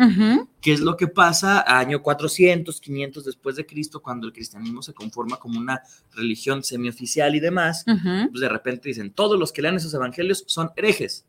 ¿Qué 0.60 0.72
es 0.72 0.80
lo 0.80 0.96
que 0.96 1.06
pasa 1.06 1.64
año 1.78 2.02
400, 2.02 2.80
500 2.80 3.24
después 3.24 3.56
de 3.56 3.66
Cristo, 3.66 4.02
cuando 4.02 4.26
el 4.26 4.32
cristianismo 4.32 4.82
se 4.82 4.92
conforma 4.92 5.36
como 5.36 5.60
una 5.60 5.82
religión 6.14 6.62
semioficial 6.62 7.34
y 7.34 7.40
demás? 7.40 7.84
Pues 7.84 8.40
de 8.40 8.48
repente 8.48 8.88
dicen, 8.88 9.12
todos 9.12 9.38
los 9.38 9.52
que 9.52 9.62
lean 9.62 9.76
esos 9.76 9.94
evangelios 9.94 10.44
son 10.46 10.70
herejes. 10.76 11.26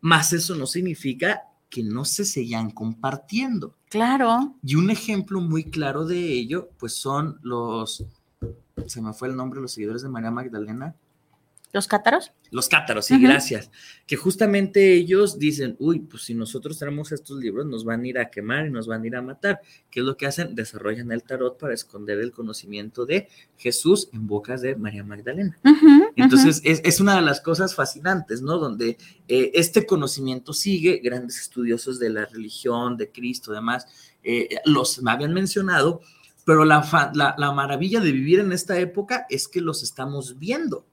Más 0.00 0.32
eso 0.32 0.54
no 0.54 0.66
significa 0.66 1.42
que 1.68 1.82
no 1.82 2.04
se 2.04 2.24
seguían 2.24 2.70
compartiendo. 2.70 3.74
Claro. 3.88 4.54
Y 4.62 4.76
un 4.76 4.90
ejemplo 4.90 5.40
muy 5.40 5.64
claro 5.64 6.04
de 6.06 6.32
ello, 6.32 6.70
pues 6.78 6.94
son 6.94 7.38
los, 7.42 8.04
se 8.86 9.02
me 9.02 9.12
fue 9.12 9.28
el 9.28 9.36
nombre, 9.36 9.60
los 9.60 9.72
seguidores 9.72 10.02
de 10.02 10.08
María 10.08 10.30
Magdalena, 10.30 10.94
¿Los 11.72 11.86
cátaros? 11.86 12.32
Los 12.50 12.66
cátaros, 12.66 13.04
sí, 13.04 13.20
gracias. 13.20 13.70
Que 14.06 14.16
justamente 14.16 14.94
ellos 14.94 15.38
dicen, 15.38 15.76
uy, 15.78 16.00
pues 16.00 16.22
si 16.22 16.34
nosotros 16.34 16.78
tenemos 16.78 17.12
estos 17.12 17.38
libros, 17.38 17.66
nos 17.66 17.84
van 17.84 18.02
a 18.02 18.06
ir 18.08 18.18
a 18.18 18.30
quemar 18.30 18.66
y 18.66 18.70
nos 18.70 18.86
van 18.86 19.02
a 19.02 19.06
ir 19.06 19.16
a 19.16 19.20
matar. 19.20 19.60
¿Qué 19.90 20.00
es 20.00 20.06
lo 20.06 20.16
que 20.16 20.26
hacen? 20.26 20.54
Desarrollan 20.54 21.12
el 21.12 21.22
tarot 21.22 21.58
para 21.58 21.74
esconder 21.74 22.20
el 22.20 22.32
conocimiento 22.32 23.04
de 23.04 23.28
Jesús 23.58 24.08
en 24.14 24.26
bocas 24.26 24.62
de 24.62 24.76
María 24.76 25.04
Magdalena. 25.04 25.58
Entonces, 26.16 26.62
es, 26.64 27.00
una 27.00 27.16
de 27.16 27.22
las 27.22 27.42
cosas 27.42 27.74
fascinantes, 27.74 28.40
¿no? 28.40 28.56
Donde 28.56 28.96
eh, 29.28 29.50
este 29.52 29.84
conocimiento 29.84 30.54
sigue, 30.54 31.00
grandes 31.04 31.38
estudiosos 31.38 31.98
de 31.98 32.08
la 32.08 32.24
religión, 32.24 32.96
de 32.96 33.10
Cristo, 33.10 33.52
demás, 33.52 33.86
eh, 34.24 34.56
los 34.64 35.02
me 35.02 35.10
habían 35.10 35.34
mencionado, 35.34 36.00
pero 36.46 36.64
la, 36.64 37.12
la, 37.14 37.34
la 37.36 37.52
maravilla 37.52 38.00
de 38.00 38.10
vivir 38.10 38.40
en 38.40 38.52
esta 38.52 38.78
época 38.78 39.26
es 39.28 39.48
que 39.48 39.60
los 39.60 39.82
estamos 39.82 40.38
viendo 40.38 40.86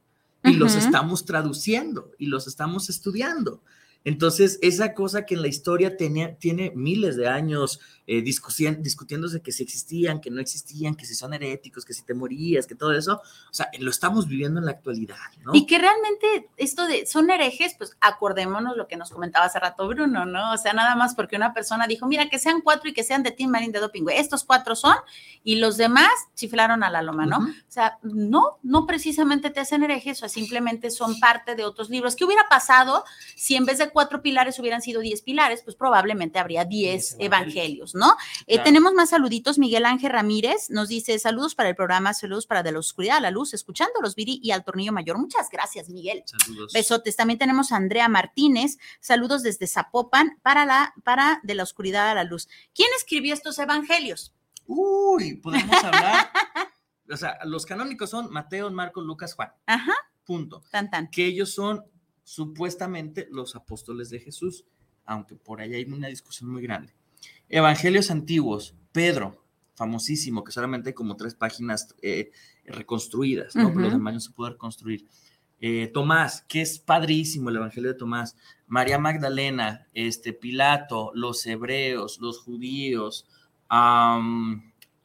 y 0.46 0.54
los 0.54 0.76
estamos 0.76 1.26
traduciendo 1.26 2.12
y 2.18 2.28
los 2.28 2.48
estamos 2.48 2.90
estudiando. 2.90 3.62
Entonces, 4.06 4.60
esa 4.62 4.94
cosa 4.94 5.26
que 5.26 5.34
en 5.34 5.42
la 5.42 5.48
historia 5.48 5.98
tenía, 5.98 6.38
tiene 6.38 6.72
miles 6.76 7.18
de 7.18 7.28
años 7.28 7.80
eh, 8.08 8.22
discutiéndose 8.22 9.42
que 9.42 9.52
si 9.52 9.64
existían, 9.64 10.22
que 10.22 10.30
no 10.30 10.40
existían, 10.40 10.94
que 10.94 11.08
si 11.08 11.16
son 11.16 11.34
heréticos, 11.34 11.86
que 11.86 11.94
si 11.96 12.04
te 12.04 12.14
morías, 12.14 12.68
que 12.68 12.76
todo 12.76 12.94
eso, 12.94 13.16
o 13.50 13.54
sea, 13.54 13.68
lo 13.80 13.90
estamos 13.90 14.28
viviendo 14.28 14.60
en 14.60 14.68
la 14.68 14.74
actualidad, 14.74 15.18
¿no? 15.44 15.56
Y 15.56 15.66
que 15.66 15.80
realmente 15.80 16.50
esto 16.56 16.86
de 16.86 17.08
son 17.08 17.32
herejes, 17.32 17.74
pues 17.80 17.98
acordémonos 18.00 18.78
lo 18.78 18.88
que 18.88 18.96
nos 18.96 19.10
comentaba 19.10 19.48
hace 19.48 19.60
rato 19.60 19.88
Bruno, 19.88 20.24
¿no? 20.28 20.54
O 20.54 20.58
sea, 20.58 20.74
nada 20.74 20.96
más 20.96 21.16
porque 21.16 21.36
una 21.36 21.56
persona 21.56 21.88
dijo, 21.88 22.06
mira, 22.06 22.30
que 22.30 22.38
sean 22.38 22.62
cuatro 22.62 22.92
y 22.92 22.94
que 22.94 23.04
sean 23.04 23.24
de 23.24 23.32
Team 23.32 23.50
Marín 23.50 23.72
de 23.72 23.80
Doping, 23.80 24.06
estos 24.10 24.44
cuatro 24.44 24.76
son, 24.76 24.96
y 25.44 25.56
los 25.56 25.78
demás 25.78 26.12
chiflaron 26.36 26.84
a 26.84 26.92
la 26.92 27.02
loma, 27.02 27.26
¿no? 27.26 27.38
O 27.40 27.72
sea, 27.72 27.98
no, 28.04 28.60
no 28.62 28.86
precisamente 28.86 29.50
te 29.50 29.62
hacen 29.62 29.82
herejes, 29.82 30.18
o 30.18 30.20
sea, 30.20 30.30
simplemente 30.30 30.92
son 30.92 31.20
parte 31.20 31.56
de 31.56 31.66
otros 31.66 31.90
libros. 31.90 32.16
¿Qué 32.16 32.24
hubiera 32.24 32.48
pasado 32.48 33.04
si 33.36 33.56
en 33.56 33.66
vez 33.66 33.80
de 33.80 33.90
cuatro 33.96 34.22
pilares 34.22 34.60
hubieran 34.60 34.82
sido 34.82 35.00
diez 35.00 35.22
pilares? 35.22 35.62
Pues 35.64 35.78
probablemente 35.78 36.38
habría 36.38 36.66
diez 36.66 37.16
evangelios, 37.18 37.96
¿no? 37.96 38.18
Eh, 38.46 38.60
tenemos 38.60 38.92
más 38.94 39.12
saluditos. 39.12 39.58
Miguel 39.58 39.86
Ángel 39.86 40.12
Ramírez 40.12 40.70
nos 40.70 40.90
dice 40.90 41.18
saludos 41.18 41.56
para 41.56 41.70
el 41.70 41.78
programa, 41.78 42.14
saludos 42.14 42.46
para 42.46 42.62
De 42.62 42.74
la 42.74 42.80
Oscuridad 42.80 43.18
a 43.18 43.22
la 43.22 43.32
Luz, 43.32 43.54
escuchando 43.54 43.94
los 44.02 44.16
Viri 44.16 44.42
y 44.44 44.52
al 44.52 44.66
Tornillo 44.66 44.92
Mayor. 44.92 45.18
Muchas 45.18 45.50
gracias, 45.50 45.88
Miguel. 45.88 46.24
Saludos. 46.26 46.74
Besotes. 46.74 47.16
También 47.16 47.40
tenemos 47.40 47.72
a 47.72 47.78
Andrea 47.78 48.10
Martínez, 48.10 48.78
saludos 49.00 49.44
desde 49.44 49.66
Zapopan 49.66 50.40
para 50.42 50.66
la 50.66 50.94
para 51.06 51.40
De 51.44 51.56
la 51.56 51.64
Oscuridad 51.64 52.10
a 52.10 52.16
la 52.16 52.26
Luz. 52.26 52.50
¿Quién 52.74 52.90
escribió 52.98 53.34
estos 53.34 53.58
evangelios? 53.60 54.34
Uy, 54.68 55.38
podemos 55.38 55.82
hablar. 55.82 56.30
o 57.10 57.16
sea, 57.16 57.38
los 57.46 57.66
canónicos 57.66 58.10
son 58.10 58.30
Mateo, 58.30 58.70
Marcos, 58.72 59.06
Lucas, 59.06 59.36
Juan. 59.36 59.54
Ajá. 59.68 59.94
Punto. 60.26 60.64
Tan, 60.70 60.90
tan. 60.90 61.10
Que 61.10 61.28
ellos 61.28 61.54
son 61.54 61.86
supuestamente 62.26 63.30
los 63.32 63.56
apóstoles 63.56 64.10
de 64.10 64.20
Jesús, 64.20 64.66
aunque 65.06 65.36
por 65.36 65.62
ahí 65.62 65.76
hay 65.76 65.86
una 65.86 66.08
discusión 66.08 66.50
muy 66.50 66.62
grande. 66.64 66.94
Evangelios 67.48 68.10
antiguos, 68.10 68.76
Pedro, 68.92 69.46
famosísimo, 69.76 70.44
que 70.44 70.52
solamente 70.52 70.90
hay 70.90 70.94
como 70.94 71.16
tres 71.16 71.36
páginas 71.36 71.96
eh, 72.02 72.32
reconstruidas, 72.66 73.56
¿no? 73.56 73.70
Pero 73.70 73.82
los 73.82 73.94
demás 73.94 74.14
no 74.16 74.20
se 74.20 74.32
puede 74.32 74.54
reconstruir. 74.54 75.06
Eh, 75.62 75.88
Tomás, 75.94 76.44
que 76.48 76.62
es 76.62 76.80
padrísimo 76.80 77.50
el 77.50 77.58
Evangelio 77.58 77.92
de 77.92 77.98
Tomás. 77.98 78.36
María 78.68 78.98
Magdalena, 78.98 79.88
este, 79.94 80.34
Pilato, 80.34 81.12
los 81.14 81.46
hebreos, 81.46 82.18
los 82.20 82.40
judíos, 82.40 83.28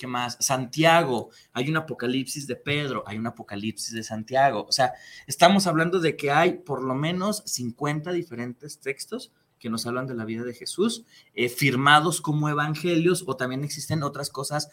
¿qué 0.01 0.07
más? 0.07 0.39
Santiago, 0.41 1.29
hay 1.53 1.69
un 1.69 1.77
apocalipsis 1.77 2.47
de 2.47 2.57
Pedro, 2.57 3.05
hay 3.07 3.19
un 3.19 3.27
apocalipsis 3.27 3.93
de 3.93 4.03
Santiago. 4.03 4.65
O 4.67 4.73
sea, 4.73 4.95
estamos 5.27 5.67
hablando 5.67 6.01
de 6.01 6.17
que 6.17 6.31
hay 6.31 6.55
por 6.55 6.83
lo 6.83 6.95
menos 6.95 7.43
50 7.45 8.11
diferentes 8.13 8.81
textos 8.81 9.31
que 9.59 9.69
nos 9.69 9.87
hablan 9.87 10.07
de 10.07 10.15
la 10.15 10.25
vida 10.25 10.43
de 10.43 10.55
Jesús, 10.55 11.05
eh, 11.35 11.51
firmados 11.51 12.23
como 12.23 12.49
evangelios, 12.49 13.25
o 13.27 13.37
también 13.37 13.63
existen 13.63 14.03
otras 14.03 14.31
cosas 14.31 14.71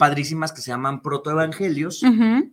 padrísimas 0.00 0.50
que 0.50 0.62
se 0.62 0.70
llaman 0.70 1.02
protoevangelios, 1.02 2.02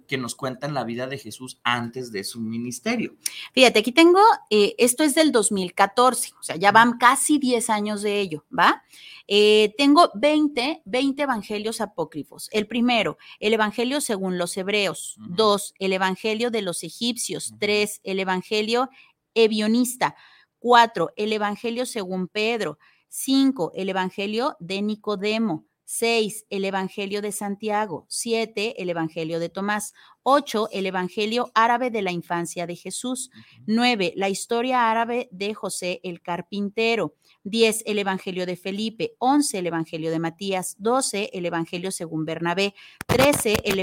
que 0.05 0.17
nos 0.17 0.35
cuentan 0.35 0.73
la 0.73 0.83
vida 0.83 1.07
de 1.07 1.17
Jesús 1.17 1.61
antes 1.63 2.11
de 2.11 2.25
su 2.25 2.41
ministerio. 2.41 3.15
Fíjate, 3.53 3.79
aquí 3.79 3.93
tengo, 3.93 4.19
eh, 4.49 4.75
esto 4.77 5.05
es 5.05 5.15
del 5.15 5.31
2014, 5.31 6.33
o 6.37 6.43
sea, 6.43 6.57
ya 6.57 6.73
van 6.73 6.97
casi 6.97 7.39
10 7.39 7.69
años 7.69 8.01
de 8.01 8.19
ello, 8.19 8.43
¿va? 8.51 8.83
Eh, 9.29 9.73
tengo 9.77 10.11
20, 10.15 10.81
20 10.83 11.23
evangelios 11.23 11.79
apócrifos. 11.79 12.49
El 12.51 12.67
primero, 12.67 13.17
el 13.39 13.53
evangelio 13.53 14.01
según 14.01 14.37
los 14.37 14.57
hebreos. 14.57 15.15
Dos, 15.17 15.73
el 15.79 15.93
evangelio 15.93 16.51
de 16.51 16.61
los 16.61 16.83
egipcios. 16.83 17.53
Tres, 17.57 18.01
el 18.03 18.19
evangelio 18.19 18.89
evionista. 19.33 20.15
Cuatro, 20.59 21.13
el 21.15 21.31
Evangelio 21.31 21.85
según 21.85 22.27
Pedro. 22.27 22.77
Cinco, 23.07 23.71
el 23.73 23.87
Evangelio 23.87 24.57
de 24.59 24.81
Nicodemo. 24.81 25.65
Seis, 25.89 26.45
el 26.49 26.65
Evangelio 26.65 27.21
de 27.21 27.31
Santiago. 27.31 28.05
Siete, 28.09 28.81
el 28.81 28.89
Evangelio 28.89 29.39
de 29.39 29.47
Tomás. 29.47 29.93
Ocho, 30.21 30.67
el 30.73 30.85
Evangelio 30.85 31.49
árabe 31.55 31.91
de 31.91 32.01
la 32.01 32.11
infancia 32.11 32.67
de 32.67 32.75
Jesús. 32.75 33.31
Nueve, 33.65 34.11
la 34.17 34.27
historia 34.27 34.91
árabe 34.91 35.29
de 35.31 35.53
José 35.53 36.01
el 36.03 36.21
carpintero. 36.21 37.15
Diez, 37.45 37.83
el 37.85 37.99
Evangelio 37.99 38.45
de 38.45 38.57
Felipe. 38.57 39.15
Once, 39.17 39.57
el 39.57 39.65
Evangelio 39.65 40.11
de 40.11 40.19
Matías. 40.19 40.75
Doce, 40.77 41.29
el 41.31 41.45
Evangelio 41.45 41.91
según 41.91 42.25
Bernabé. 42.25 42.75
Trece, 43.05 43.55
el, 43.63 43.79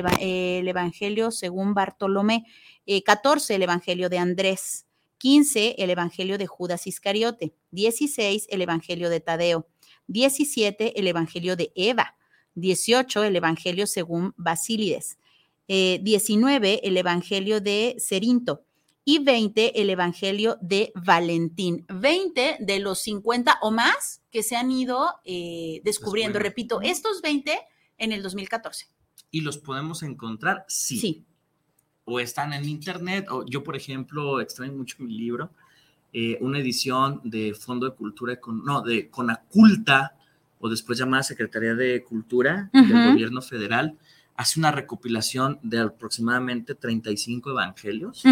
Evangelio 0.69 1.31
según 1.31 1.73
Bartolomé. 1.73 2.45
Eh, 2.85 3.03
catorce, 3.03 3.55
el 3.55 3.62
Evangelio 3.62 4.11
de 4.11 4.19
Andrés. 4.19 4.85
15, 5.17 5.77
el 5.79 5.88
Evangelio 5.88 6.37
de 6.37 6.47
Judas 6.47 6.87
Iscariote. 6.87 7.55
16, 7.71 8.47
el 8.51 8.61
Evangelio 8.61 9.09
de 9.09 9.21
Tadeo. 9.21 9.67
17, 10.07 10.99
el 10.99 11.07
Evangelio 11.07 11.57
de 11.57 11.73
Eva. 11.75 12.17
18, 12.55 13.25
el 13.25 13.37
Evangelio 13.37 13.87
según 13.87 14.35
Basílides. 14.37 15.19
19, 15.67 16.75
eh, 16.75 16.81
el 16.85 16.97
Evangelio 16.97 17.61
de 17.61 17.97
Cerinto. 17.99 18.64
Y 19.05 19.19
20, 19.19 19.81
el 19.81 19.90
Evangelio 19.90 20.57
de 20.61 20.93
Valentín. 20.95 21.85
20 21.88 22.57
de 22.61 22.79
los 22.79 23.01
50 23.01 23.59
o 23.61 23.71
más 23.71 24.23
que 24.31 24.43
se 24.43 24.57
han 24.57 24.71
ido 24.71 25.07
eh, 25.25 25.81
descubriendo. 25.85 26.38
Repito, 26.38 26.81
estos 26.81 27.21
20 27.21 27.59
en 27.99 28.12
el 28.12 28.23
2014. 28.23 28.88
¿Y 29.31 29.40
los 29.40 29.59
podemos 29.59 30.03
encontrar? 30.03 30.64
Sí. 30.69 30.99
Sí 30.99 31.27
o 32.05 32.21
están 32.21 32.53
en 32.53 32.69
internet, 32.69 33.27
o 33.31 33.45
yo, 33.47 33.64
por 33.64 33.77
ejemplo, 33.77 34.40
extraño 34.40 34.73
mucho 34.73 34.97
mi 35.01 35.17
libro, 35.17 35.51
eh, 36.16 36.38
una 36.40 36.61
edición 36.61 37.20
de 37.24 37.55
Fondo 37.55 37.90
de 37.90 37.96
Cultura, 37.96 38.38
no, 38.64 38.83
de 38.83 39.09
Conaculta, 39.11 40.14
o 40.61 40.68
después 40.68 40.96
llamada 40.96 41.24
Secretaría 41.24 41.74
de 41.74 42.05
Cultura 42.05 42.70
del 42.72 43.11
Gobierno 43.11 43.42
Federal, 43.42 43.98
hace 44.37 44.61
una 44.61 44.70
recopilación 44.70 45.59
de 45.64 45.81
aproximadamente 45.81 46.77
35 46.77 47.50
evangelios 47.50 48.22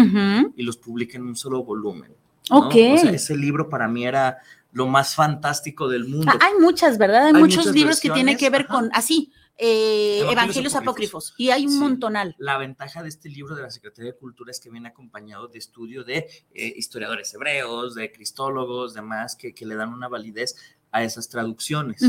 y 0.55 0.63
los 0.63 0.77
publica 0.77 1.17
en 1.17 1.27
un 1.27 1.35
solo 1.35 1.61
volumen. 1.65 2.13
Ok. 2.49 2.73
O 2.93 2.97
sea, 2.97 3.11
ese 3.11 3.35
libro 3.35 3.67
para 3.67 3.89
mí 3.89 4.05
era 4.05 4.37
lo 4.71 4.87
más 4.87 5.13
fantástico 5.13 5.89
del 5.89 6.07
mundo. 6.07 6.31
hay 6.39 6.53
muchas, 6.61 6.97
¿verdad? 6.97 7.27
Hay, 7.27 7.33
muchos 7.33 7.67
libros 7.73 7.99
que 7.99 8.09
tienen 8.09 8.37
que 8.37 8.49
ver 8.49 8.65
con 8.65 8.89
así, 8.93 9.29
eh, 9.57 10.19
Evangelios 10.19 10.33
evangelios 10.33 10.75
apócrifos. 10.75 11.25
apócrifos 11.29 11.33
y 11.37 11.49
hay 11.51 11.65
un 11.65 11.71
Sí. 11.73 11.77
montonal. 11.79 12.35
La 12.39 12.57
ventaja 12.57 13.03
de 13.03 13.09
este 13.09 13.29
libro 13.29 13.55
de 13.55 13.61
la 13.61 13.69
Secretaría 13.71 14.11
de 14.11 14.17
Cultura 14.17 14.51
es 14.51 14.59
que 14.59 14.69
viene 14.69 14.89
acompañado 14.89 15.47
de 15.47 15.59
estudio 15.59 16.03
de 16.03 16.27
eh, 16.53 16.73
historiadores 16.75 17.33
hebreos, 17.33 17.95
de 17.95 18.11
cristólogos, 18.11 18.93
demás, 18.93 19.35
que, 19.35 19.53
que 19.53 19.65
le 19.65 19.75
dan 19.75 19.93
una 19.93 20.07
validez 20.07 20.55
a 20.91 21.03
esas 21.03 21.27
traducciones. 21.27 22.03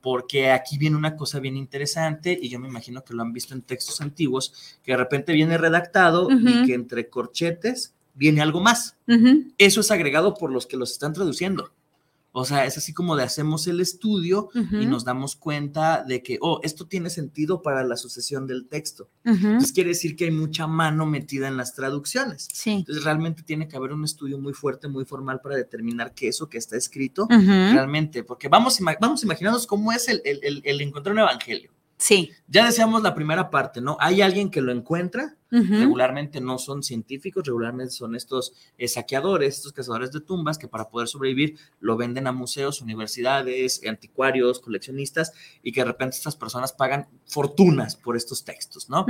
Porque 0.00 0.50
aquí 0.52 0.78
viene 0.78 0.96
una 0.96 1.16
cosa 1.16 1.38
bien 1.38 1.56
interesante 1.56 2.38
y 2.40 2.48
yo 2.48 2.58
me 2.58 2.66
imagino 2.68 3.04
que 3.04 3.12
lo 3.12 3.20
han 3.22 3.32
visto 3.34 3.52
en 3.52 3.60
textos 3.60 4.00
antiguos, 4.00 4.78
que 4.82 4.92
de 4.92 4.96
repente 4.96 5.34
viene 5.34 5.58
redactado 5.58 6.28
y 6.30 6.64
que 6.66 6.72
entre 6.74 7.08
corchetes 7.10 7.94
viene 8.14 8.40
algo 8.40 8.60
más. 8.60 8.96
Eso 9.58 9.80
es 9.80 9.90
agregado 9.90 10.34
por 10.34 10.50
los 10.50 10.66
que 10.66 10.78
los 10.78 10.92
están 10.92 11.12
traduciendo. 11.12 11.72
O 12.34 12.46
sea, 12.46 12.64
es 12.64 12.78
así 12.78 12.94
como 12.94 13.14
de 13.14 13.24
hacemos 13.24 13.66
el 13.66 13.80
estudio 13.80 14.48
y 14.54 14.86
nos 14.86 15.04
damos 15.04 15.36
cuenta 15.36 16.02
de 16.02 16.22
que, 16.22 16.38
oh, 16.40 16.60
esto 16.62 16.86
tiene 16.86 17.10
sentido 17.10 17.60
para 17.60 17.84
la 17.84 17.96
sucesión 17.96 18.46
del 18.46 18.66
texto. 18.68 19.10
Entonces 19.48 19.72
quiere 19.72 19.90
decir 19.90 20.16
que 20.16 20.24
hay 20.24 20.30
mucha 20.30 20.66
mano 20.66 21.04
metida 21.04 21.46
en 21.46 21.56
las 21.58 21.74
traducciones. 21.74 22.48
Sí. 22.52 22.70
Entonces 22.70 23.04
realmente 23.04 23.42
tiene 23.42 23.68
que 23.68 23.76
haber 23.76 23.92
un 23.92 24.04
estudio 24.04 24.38
muy 24.38 24.54
fuerte, 24.54 24.88
muy 24.88 25.04
formal 25.04 25.40
para 25.42 25.56
determinar 25.56 26.14
que 26.14 26.28
eso 26.28 26.48
que 26.48 26.56
está 26.58 26.76
escrito 26.76 27.26
realmente, 27.74 28.24
porque 28.24 28.48
vamos, 28.48 28.78
vamos 29.00 29.22
a 29.22 29.26
imaginarnos 29.26 29.66
cómo 29.66 29.92
es 29.92 30.08
el, 30.08 30.22
el, 30.24 30.40
el- 30.42 30.62
el 30.64 30.80
encontrar 30.80 31.12
un 31.12 31.18
evangelio. 31.20 31.70
Sí. 31.96 32.32
Ya 32.48 32.66
decíamos 32.66 33.02
la 33.02 33.14
primera 33.14 33.48
parte, 33.48 33.80
¿no? 33.80 33.96
Hay 34.00 34.22
alguien 34.22 34.50
que 34.50 34.60
lo 34.60 34.72
encuentra, 34.72 35.36
regularmente 35.50 36.40
no 36.40 36.58
son 36.58 36.82
científicos, 36.82 37.44
regularmente 37.46 37.92
son 37.92 38.16
estos 38.16 38.54
eh, 38.78 38.88
saqueadores, 38.88 39.56
estos 39.56 39.72
cazadores 39.72 40.10
de 40.10 40.20
tumbas 40.20 40.58
que 40.58 40.66
para 40.66 40.88
poder 40.88 41.08
sobrevivir 41.08 41.58
lo 41.78 41.96
venden 41.96 42.26
a 42.26 42.32
museos, 42.32 42.80
universidades, 42.80 43.82
anticuarios, 43.86 44.60
coleccionistas 44.60 45.32
y 45.62 45.72
que 45.72 45.82
de 45.82 45.86
repente 45.86 46.16
estas 46.16 46.36
personas 46.36 46.72
pagan 46.72 47.06
fortunas 47.26 47.96
por 47.96 48.16
estos 48.16 48.44
textos, 48.44 48.88
¿no? 48.88 49.06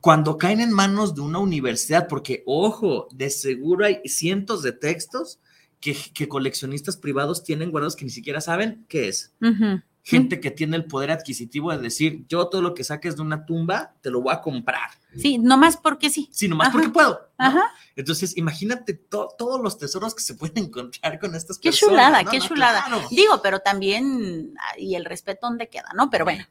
Cuando 0.00 0.38
caen 0.38 0.60
en 0.60 0.72
manos 0.72 1.14
de 1.14 1.22
una 1.22 1.40
universidad, 1.40 2.08
porque 2.08 2.42
ojo, 2.46 3.08
de 3.12 3.30
seguro 3.30 3.84
hay 3.84 4.00
cientos 4.04 4.62
de 4.62 4.72
textos 4.72 5.40
que, 5.80 5.96
que 6.14 6.28
coleccionistas 6.28 6.96
privados 6.96 7.42
tienen 7.42 7.70
guardados 7.70 7.96
que 7.96 8.04
ni 8.04 8.10
siquiera 8.10 8.40
saben 8.40 8.86
qué 8.88 9.08
es 9.08 9.34
Ujú. 9.40 9.82
Gente 10.06 10.38
que 10.38 10.50
tiene 10.50 10.76
el 10.76 10.84
poder 10.84 11.10
adquisitivo 11.10 11.72
de 11.72 11.78
decir, 11.78 12.26
yo 12.28 12.48
todo 12.48 12.60
lo 12.60 12.74
que 12.74 12.84
saques 12.84 13.16
de 13.16 13.22
una 13.22 13.46
tumba, 13.46 13.94
te 14.02 14.10
lo 14.10 14.20
voy 14.20 14.34
a 14.34 14.42
comprar. 14.42 14.90
Sí, 15.16 15.38
nomás 15.38 15.78
porque 15.78 16.10
sí. 16.10 16.28
Sí, 16.30 16.46
nomás 16.46 16.68
Ajá. 16.68 16.72
porque 16.74 16.90
puedo. 16.90 17.10
¿no? 17.38 17.46
Ajá. 17.46 17.62
Entonces, 17.96 18.36
imagínate 18.36 18.92
to- 18.94 19.30
todos 19.38 19.60
los 19.62 19.78
tesoros 19.78 20.14
que 20.14 20.22
se 20.22 20.34
pueden 20.34 20.58
encontrar 20.66 21.18
con 21.18 21.34
estas 21.34 21.58
Qué 21.58 21.70
personas. 21.70 21.90
chulada, 21.94 22.22
¿no? 22.22 22.30
qué 22.30 22.38
No, 22.38 22.44
chulada. 22.46 22.84
claro. 22.86 23.02
Digo, 23.10 23.40
pero 23.42 23.60
también, 23.60 24.52
ah, 24.60 24.78
y 24.78 24.94
el 24.94 25.06
respeto 25.06 25.46
dónde 25.48 25.68
queda, 25.70 25.88
¿no? 25.96 26.10
Pero 26.10 26.24
bueno. 26.26 26.44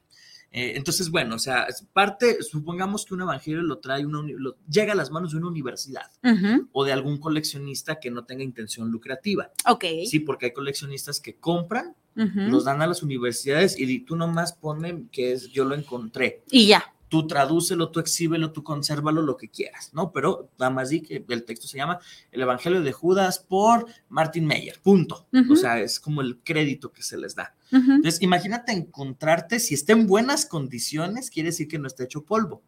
Eh, 0.56 0.74
entonces, 0.76 1.10
bueno, 1.10 1.36
o 1.36 1.40
sea, 1.40 1.66
parte, 1.94 2.42
supongamos 2.44 3.06
que 3.06 3.14
un 3.16 3.22
evangelio 3.22 3.62
lo 3.64 3.80
trae, 3.80 4.06
una, 4.06 4.20
lo- 4.36 4.56
llega 4.70 4.94
a 4.94 4.96
las 4.96 5.10
manos 5.12 5.32
de 5.32 5.38
una 5.40 5.48
universidad 5.48 6.12
Ujú, 6.24 6.70
o 6.72 6.86
de 6.86 6.94
algún 6.94 7.20
coleccionista 7.20 8.00
que 8.00 8.12
no 8.12 8.26
tenga 8.26 8.44
intención 8.44 8.90
lucrativa. 8.90 9.52
Ok. 9.68 9.84
Sí, 10.08 10.20
porque 10.20 10.48
hay 10.48 10.54
coleccionistas 10.54 11.20
que 11.20 11.38
compran, 11.38 11.96
los 12.16 12.66
dan 12.66 12.82
a 12.82 12.88
las 12.88 13.04
universidades 13.04 13.80
y 13.80 14.00
tú 14.00 14.16
nomás 14.16 14.54
ponen 14.54 15.10
que 15.12 15.34
es, 15.34 15.50
yo 15.50 15.66
lo 15.66 15.76
encontré. 15.76 16.44
Y 16.50 16.68
ya. 16.68 16.84
tú 17.14 17.28
tradúcelo, 17.28 17.90
tú 17.90 18.00
exhíbelo, 18.00 18.52
tú 18.52 18.64
consérvalo, 18.64 19.22
lo 19.22 19.38
que 19.38 19.48
quieras, 19.48 19.92
¿no? 19.94 20.12
Pero 20.12 20.50
nada 20.58 20.72
más 20.72 20.90
di 20.90 21.02
que 21.02 21.24
el 21.30 21.44
texto 21.44 21.68
se 21.68 21.78
llama 21.78 22.00
El 22.32 22.42
Evangelio 22.42 22.82
de 22.82 22.92
Judas 22.92 23.38
por 23.38 23.86
Martin 24.10 24.48
Meyer, 24.48 24.80
punto. 24.82 25.28
O 25.52 25.56
sea, 25.56 25.80
es 25.80 26.00
como 26.00 26.22
el 26.22 26.40
crédito 26.40 26.92
que 26.92 27.04
se 27.04 27.18
les 27.18 27.36
da. 27.36 27.56
Entonces, 27.72 28.20
imagínate 28.24 28.72
encontrarte, 28.72 29.60
si 29.60 29.76
está 29.76 29.94
en 29.94 30.08
buenas 30.08 30.48
condiciones, 30.48 31.30
quiere 31.30 31.50
decir 31.50 31.68
que 31.68 31.78
no 31.78 31.86
está 31.86 32.04
hecho 32.04 32.24
polvo, 32.24 32.64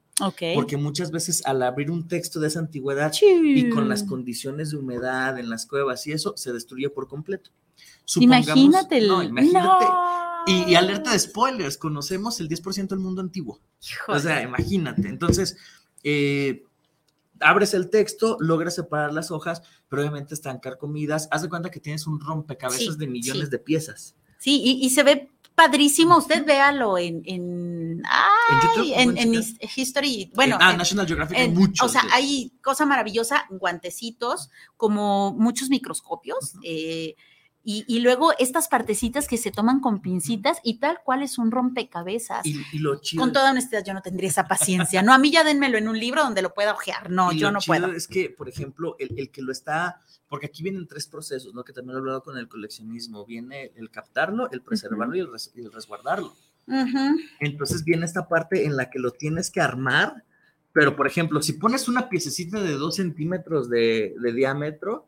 porque 0.53 0.77
muchas 0.77 1.09
veces 1.09 1.43
al 1.45 1.63
abrir 1.63 1.89
un 1.89 2.07
texto 2.07 2.39
de 2.39 2.47
esa 2.49 2.59
antigüedad 2.59 3.11
y 3.19 3.69
con 3.69 3.89
las 3.89 4.03
condiciones 4.03 4.69
de 4.69 4.77
humedad 4.77 5.39
en 5.39 5.49
las 5.49 5.65
cuevas 5.65 6.05
y 6.05 6.11
eso, 6.11 6.33
se 6.37 6.53
destruye 6.53 6.91
por 6.91 7.07
completo. 7.07 7.49
Imagínate 8.17 8.97
el. 8.97 9.07
No, 9.07 9.23
imagínate. 9.23 9.85
No. 9.85 10.15
Y, 10.47 10.71
y 10.71 10.75
alerta 10.75 11.11
de 11.11 11.19
spoilers, 11.19 11.77
conocemos 11.77 12.39
el 12.39 12.47
10% 12.49 12.87
del 12.89 12.99
mundo 12.99 13.21
antiguo. 13.21 13.59
Híjole. 13.81 14.17
O 14.17 14.21
sea, 14.21 14.41
imagínate. 14.43 15.07
Entonces, 15.07 15.57
eh, 16.03 16.63
abres 17.39 17.73
el 17.73 17.89
texto, 17.89 18.37
logras 18.39 18.75
separar 18.75 19.11
las 19.11 19.31
hojas, 19.31 19.63
pero 19.89 20.01
obviamente 20.03 20.33
están 20.35 20.59
carcomidas. 20.59 21.27
Haz 21.31 21.41
de 21.41 21.49
cuenta 21.49 21.71
que 21.71 21.79
tienes 21.79 22.05
un 22.05 22.19
rompecabezas 22.19 22.93
Sí, 22.93 22.99
de 22.99 23.07
millones 23.07 23.45
sí. 23.45 23.49
de 23.51 23.59
piezas. 23.59 24.15
Sí, 24.37 24.61
y, 24.63 24.85
y 24.85 24.89
se 24.91 25.01
ve 25.01 25.31
padrísimo. 25.55 26.17
Usted 26.17 26.45
véalo 26.45 26.97
en. 26.99 27.23
En, 27.25 28.03
ay, 28.05 28.93
en, 28.95 29.33
History. 29.75 30.31
Bueno, 30.35 30.55
Eh, 30.57 30.59
ah, 30.61 30.73
National 30.77 31.07
Geographic 31.07 31.37
hay 31.39 31.49
muchos. 31.49 31.87
o 31.87 31.91
sea, 31.91 32.03
de- 32.03 32.09
hay 32.13 32.51
cosa 32.61 32.85
maravillosa, 32.85 33.45
guantecitos, 33.49 34.51
como 34.77 35.33
muchos 35.33 35.69
microscopios. 35.69 36.53
eh, 36.63 37.15
y, 37.65 37.83
y 37.87 37.99
luego 37.99 38.31
estas 38.39 38.67
partecitas 38.69 39.27
que 39.27 39.37
se 39.37 39.51
toman 39.51 39.79
con 39.81 39.99
pincitas 40.01 40.59
y 40.63 40.79
tal 40.79 40.99
cual 41.03 41.23
es 41.23 41.37
un 41.37 41.49
rompecabezas. 41.51 42.45
y, 42.45 42.61
y 42.71 42.79
lo 42.79 43.01
chido, 43.01 43.21
Con 43.21 43.33
toda 43.33 43.51
honestidad, 43.51 43.83
yo 43.83 43.93
no 43.93 44.01
tendría 44.01 44.29
esa 44.29 44.47
paciencia. 44.47 45.01
No, 45.01 45.13
a 45.13 45.17
mí 45.17 45.31
ya 45.31 45.43
denmelo 45.43 45.77
en 45.77 45.87
un 45.87 45.99
libro 45.99 46.23
donde 46.23 46.41
lo 46.41 46.53
pueda 46.53 46.73
ojear. 46.73 47.09
No, 47.09 47.31
yo 47.31 47.47
lo 47.47 47.53
no 47.53 47.59
chido 47.59 47.75
puedo. 47.79 47.91
Es 47.93 48.07
que, 48.07 48.29
por 48.29 48.47
ejemplo, 48.47 48.95
el, 48.99 49.17
el 49.19 49.31
que 49.31 49.41
lo 49.41 49.51
está, 49.51 49.99
porque 50.29 50.45
aquí 50.45 50.63
vienen 50.63 50.87
tres 50.87 51.07
procesos, 51.07 51.53
¿no? 51.53 51.63
Que 51.63 51.73
también 51.73 51.93
lo 51.93 51.97
he 51.97 52.01
hablado 52.01 52.23
con 52.23 52.37
el 52.37 52.47
coleccionismo. 52.47 53.25
Viene 53.25 53.71
el 53.75 53.89
captarlo, 53.89 54.49
el 54.51 54.61
preservarlo 54.61 55.15
y, 55.15 55.19
el 55.21 55.31
res- 55.31 55.51
y 55.55 55.61
el 55.61 55.71
resguardarlo. 55.73 56.35
Entonces 57.39 57.83
viene 57.83 58.05
esta 58.05 58.27
parte 58.27 58.65
en 58.65 58.75
la 58.77 58.89
que 58.89 58.99
lo 58.99 59.11
tienes 59.11 59.51
que 59.51 59.61
armar, 59.61 60.23
pero 60.73 60.95
por 60.95 61.07
ejemplo, 61.07 61.41
si 61.41 61.53
pones 61.53 61.87
una 61.87 62.09
piececita 62.09 62.59
de 62.61 62.73
dos 62.73 62.95
centímetros 62.97 63.69
de, 63.69 64.15
de 64.19 64.33
diámetro, 64.33 65.07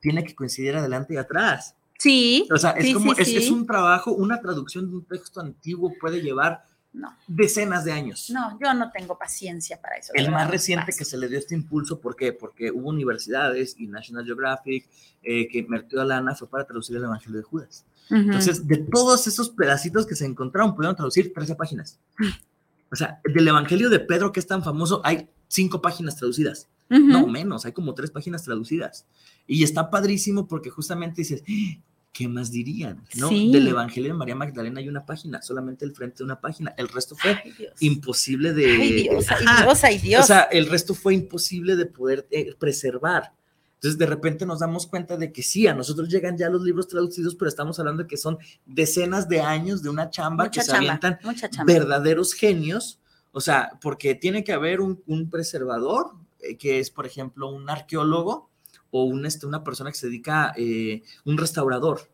tiene 0.00 0.22
que 0.24 0.34
coincidir 0.34 0.76
adelante 0.76 1.14
y 1.14 1.16
atrás. 1.16 1.74
Sí. 1.98 2.46
O 2.52 2.56
sea, 2.56 2.70
es 2.72 2.86
sí, 2.86 2.94
como, 2.94 3.14
sí, 3.14 3.22
es, 3.22 3.28
es 3.28 3.44
sí. 3.46 3.50
un 3.52 3.66
trabajo, 3.66 4.12
una 4.12 4.40
traducción 4.40 4.88
de 4.88 4.96
un 4.96 5.04
texto 5.04 5.40
antiguo 5.40 5.92
puede 6.00 6.20
llevar 6.22 6.64
No. 6.92 7.14
decenas 7.26 7.84
de 7.84 7.92
años. 7.92 8.30
No, 8.30 8.56
yo 8.60 8.72
no 8.74 8.90
tengo 8.92 9.18
paciencia 9.18 9.80
para 9.80 9.96
eso. 9.96 10.12
El 10.14 10.30
más 10.30 10.48
reciente 10.50 10.92
que 10.96 11.04
se 11.04 11.18
le 11.18 11.28
dio 11.28 11.38
este 11.38 11.54
impulso, 11.54 12.00
¿por 12.00 12.14
qué? 12.16 12.32
Porque 12.32 12.70
hubo 12.70 12.88
universidades 12.88 13.74
y 13.78 13.88
National 13.88 14.24
Geographic 14.24 14.88
eh, 15.22 15.48
que 15.48 15.58
invirtió 15.58 16.04
lana 16.04 16.34
fue 16.34 16.48
para 16.48 16.64
traducir 16.64 16.96
el 16.96 17.04
Evangelio 17.04 17.38
de 17.38 17.42
Judas. 17.44 17.84
Ujú. 18.10 18.20
Entonces, 18.20 18.66
de 18.66 18.78
todos 18.78 19.26
esos 19.26 19.50
pedacitos 19.50 20.06
que 20.06 20.14
se 20.14 20.24
encontraron, 20.24 20.74
pudieron 20.74 20.94
traducir 20.96 21.32
13 21.32 21.54
páginas. 21.56 21.98
O 22.90 22.96
sea, 22.96 23.20
del 23.22 23.46
Evangelio 23.46 23.90
de 23.90 24.00
Pedro, 24.00 24.32
que 24.32 24.40
es 24.40 24.46
tan 24.46 24.64
famoso, 24.64 25.02
hay 25.04 25.28
cinco 25.46 25.82
páginas 25.82 26.16
traducidas. 26.16 26.68
Ujú. 26.90 27.00
No 27.04 27.26
menos, 27.26 27.66
hay 27.66 27.72
como 27.72 27.92
tres 27.92 28.10
páginas 28.10 28.44
traducidas. 28.44 29.04
Y 29.46 29.62
está 29.62 29.90
padrísimo 29.90 30.48
porque 30.48 30.70
justamente 30.70 31.20
dices, 31.20 31.42
"Ah, 31.46 31.82
¿qué 32.12 32.28
más 32.28 32.50
dirían? 32.50 33.04
¿No? 33.16 33.28
Sí. 33.28 33.52
Del 33.52 33.68
Evangelio 33.68 34.12
de 34.12 34.18
María 34.18 34.34
Magdalena 34.34 34.80
hay 34.80 34.88
una 34.88 35.06
página, 35.06 35.40
solamente 35.42 35.84
el 35.84 35.92
frente 35.94 36.18
de 36.18 36.24
una 36.24 36.40
página. 36.40 36.74
El 36.76 36.88
resto 36.88 37.16
fue 37.16 37.40
Ay, 37.44 37.52
Dios. 37.52 37.72
imposible 37.80 38.52
de... 38.52 38.66
Ay, 38.66 38.92
Dios, 39.02 39.26
ay. 39.30 39.44
Dios, 39.64 39.84
ay, 39.84 39.98
Dios. 39.98 40.24
O 40.24 40.26
sea, 40.26 40.40
el 40.42 40.66
resto 40.68 40.94
fue 40.94 41.14
imposible 41.14 41.76
de 41.76 41.86
poder 41.86 42.26
eh, 42.30 42.54
preservar. 42.58 43.32
Entonces, 43.74 43.96
de 43.96 44.06
repente 44.06 44.44
nos 44.44 44.58
damos 44.58 44.88
cuenta 44.88 45.16
de 45.16 45.32
que 45.32 45.44
sí, 45.44 45.68
a 45.68 45.74
nosotros 45.74 46.08
llegan 46.08 46.36
ya 46.36 46.50
los 46.50 46.62
libros 46.62 46.88
traducidos, 46.88 47.36
pero 47.36 47.48
estamos 47.48 47.78
hablando 47.78 48.02
de 48.02 48.08
que 48.08 48.16
son 48.16 48.36
decenas 48.66 49.28
de 49.28 49.40
años 49.40 49.82
de 49.84 49.88
una 49.88 50.10
chamba 50.10 50.44
mucha 50.44 50.60
que 50.60 50.64
se 50.64 50.72
chamba, 50.72 50.78
avientan 50.94 51.18
mucha 51.22 51.48
chamba. 51.48 51.72
verdaderos 51.72 52.32
genios. 52.32 52.98
O 53.30 53.40
sea, 53.40 53.78
porque 53.80 54.16
tiene 54.16 54.42
que 54.42 54.52
haber 54.52 54.80
un, 54.80 55.00
un 55.06 55.30
preservador, 55.30 56.10
eh, 56.40 56.56
que 56.56 56.80
es, 56.80 56.90
por 56.90 57.06
ejemplo, 57.06 57.48
un 57.50 57.70
arqueólogo 57.70 58.47
o 58.90 59.04
un, 59.04 59.26
este, 59.26 59.46
una 59.46 59.64
persona 59.64 59.90
que 59.90 59.98
se 59.98 60.06
dedica, 60.06 60.52
eh, 60.56 61.02
un 61.24 61.38
restaurador. 61.38 62.08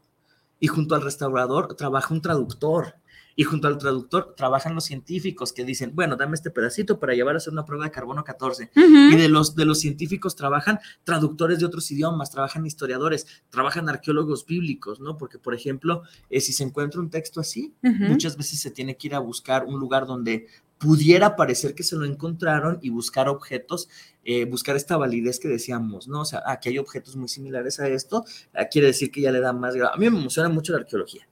Y 0.60 0.66
junto 0.68 0.94
al 0.94 1.02
restaurador 1.02 1.74
trabaja 1.74 2.14
un 2.14 2.22
traductor. 2.22 2.94
Y 3.36 3.42
junto 3.42 3.66
al 3.66 3.78
traductor 3.78 4.34
trabajan 4.36 4.76
los 4.76 4.84
científicos 4.84 5.52
que 5.52 5.64
dicen, 5.64 5.90
bueno, 5.92 6.14
dame 6.14 6.34
este 6.34 6.52
pedacito 6.52 7.00
para 7.00 7.14
llevar 7.14 7.34
a 7.34 7.38
hacer 7.38 7.52
una 7.52 7.64
prueba 7.64 7.84
de 7.84 7.90
carbono 7.90 8.22
14. 8.22 8.70
Ujú. 8.76 9.12
Y 9.12 9.16
de 9.16 9.28
los, 9.28 9.56
de 9.56 9.64
los 9.64 9.80
científicos 9.80 10.36
trabajan 10.36 10.78
traductores 11.02 11.58
de 11.58 11.66
otros 11.66 11.90
idiomas, 11.90 12.30
trabajan 12.30 12.64
historiadores, 12.64 13.26
trabajan 13.50 13.88
arqueólogos 13.88 14.46
bíblicos, 14.46 15.00
¿no? 15.00 15.18
Porque, 15.18 15.40
por 15.40 15.52
ejemplo, 15.52 16.02
eh, 16.30 16.40
si 16.40 16.52
se 16.52 16.62
encuentra 16.62 17.00
un 17.00 17.10
texto 17.10 17.40
así, 17.40 17.74
muchas 17.82 18.36
veces 18.36 18.60
se 18.60 18.70
tiene 18.70 18.96
que 18.96 19.08
ir 19.08 19.14
a 19.16 19.18
buscar 19.18 19.64
un 19.64 19.80
lugar 19.80 20.06
donde 20.06 20.46
pudiera 20.84 21.34
parecer 21.34 21.74
que 21.74 21.82
se 21.82 21.96
lo 21.96 22.04
encontraron 22.04 22.78
y 22.82 22.90
buscar 22.90 23.30
objetos, 23.30 23.88
eh, 24.22 24.44
buscar 24.44 24.76
esta 24.76 24.98
validez 24.98 25.40
que 25.40 25.48
decíamos, 25.48 26.08
¿no? 26.08 26.20
O 26.20 26.24
sea, 26.26 26.42
aquí 26.44 26.68
hay 26.68 26.76
objetos 26.76 27.16
muy 27.16 27.28
similares 27.28 27.80
a 27.80 27.88
esto, 27.88 28.26
ah, 28.52 28.66
quiere 28.66 28.88
decir 28.88 29.10
que 29.10 29.22
ya 29.22 29.32
le 29.32 29.40
da 29.40 29.54
más 29.54 29.74
grado. 29.74 29.94
A 29.94 29.96
mí 29.96 30.10
me 30.10 30.18
emociona 30.18 30.50
mucho 30.50 30.72
la 30.72 30.80
arqueología. 30.80 31.26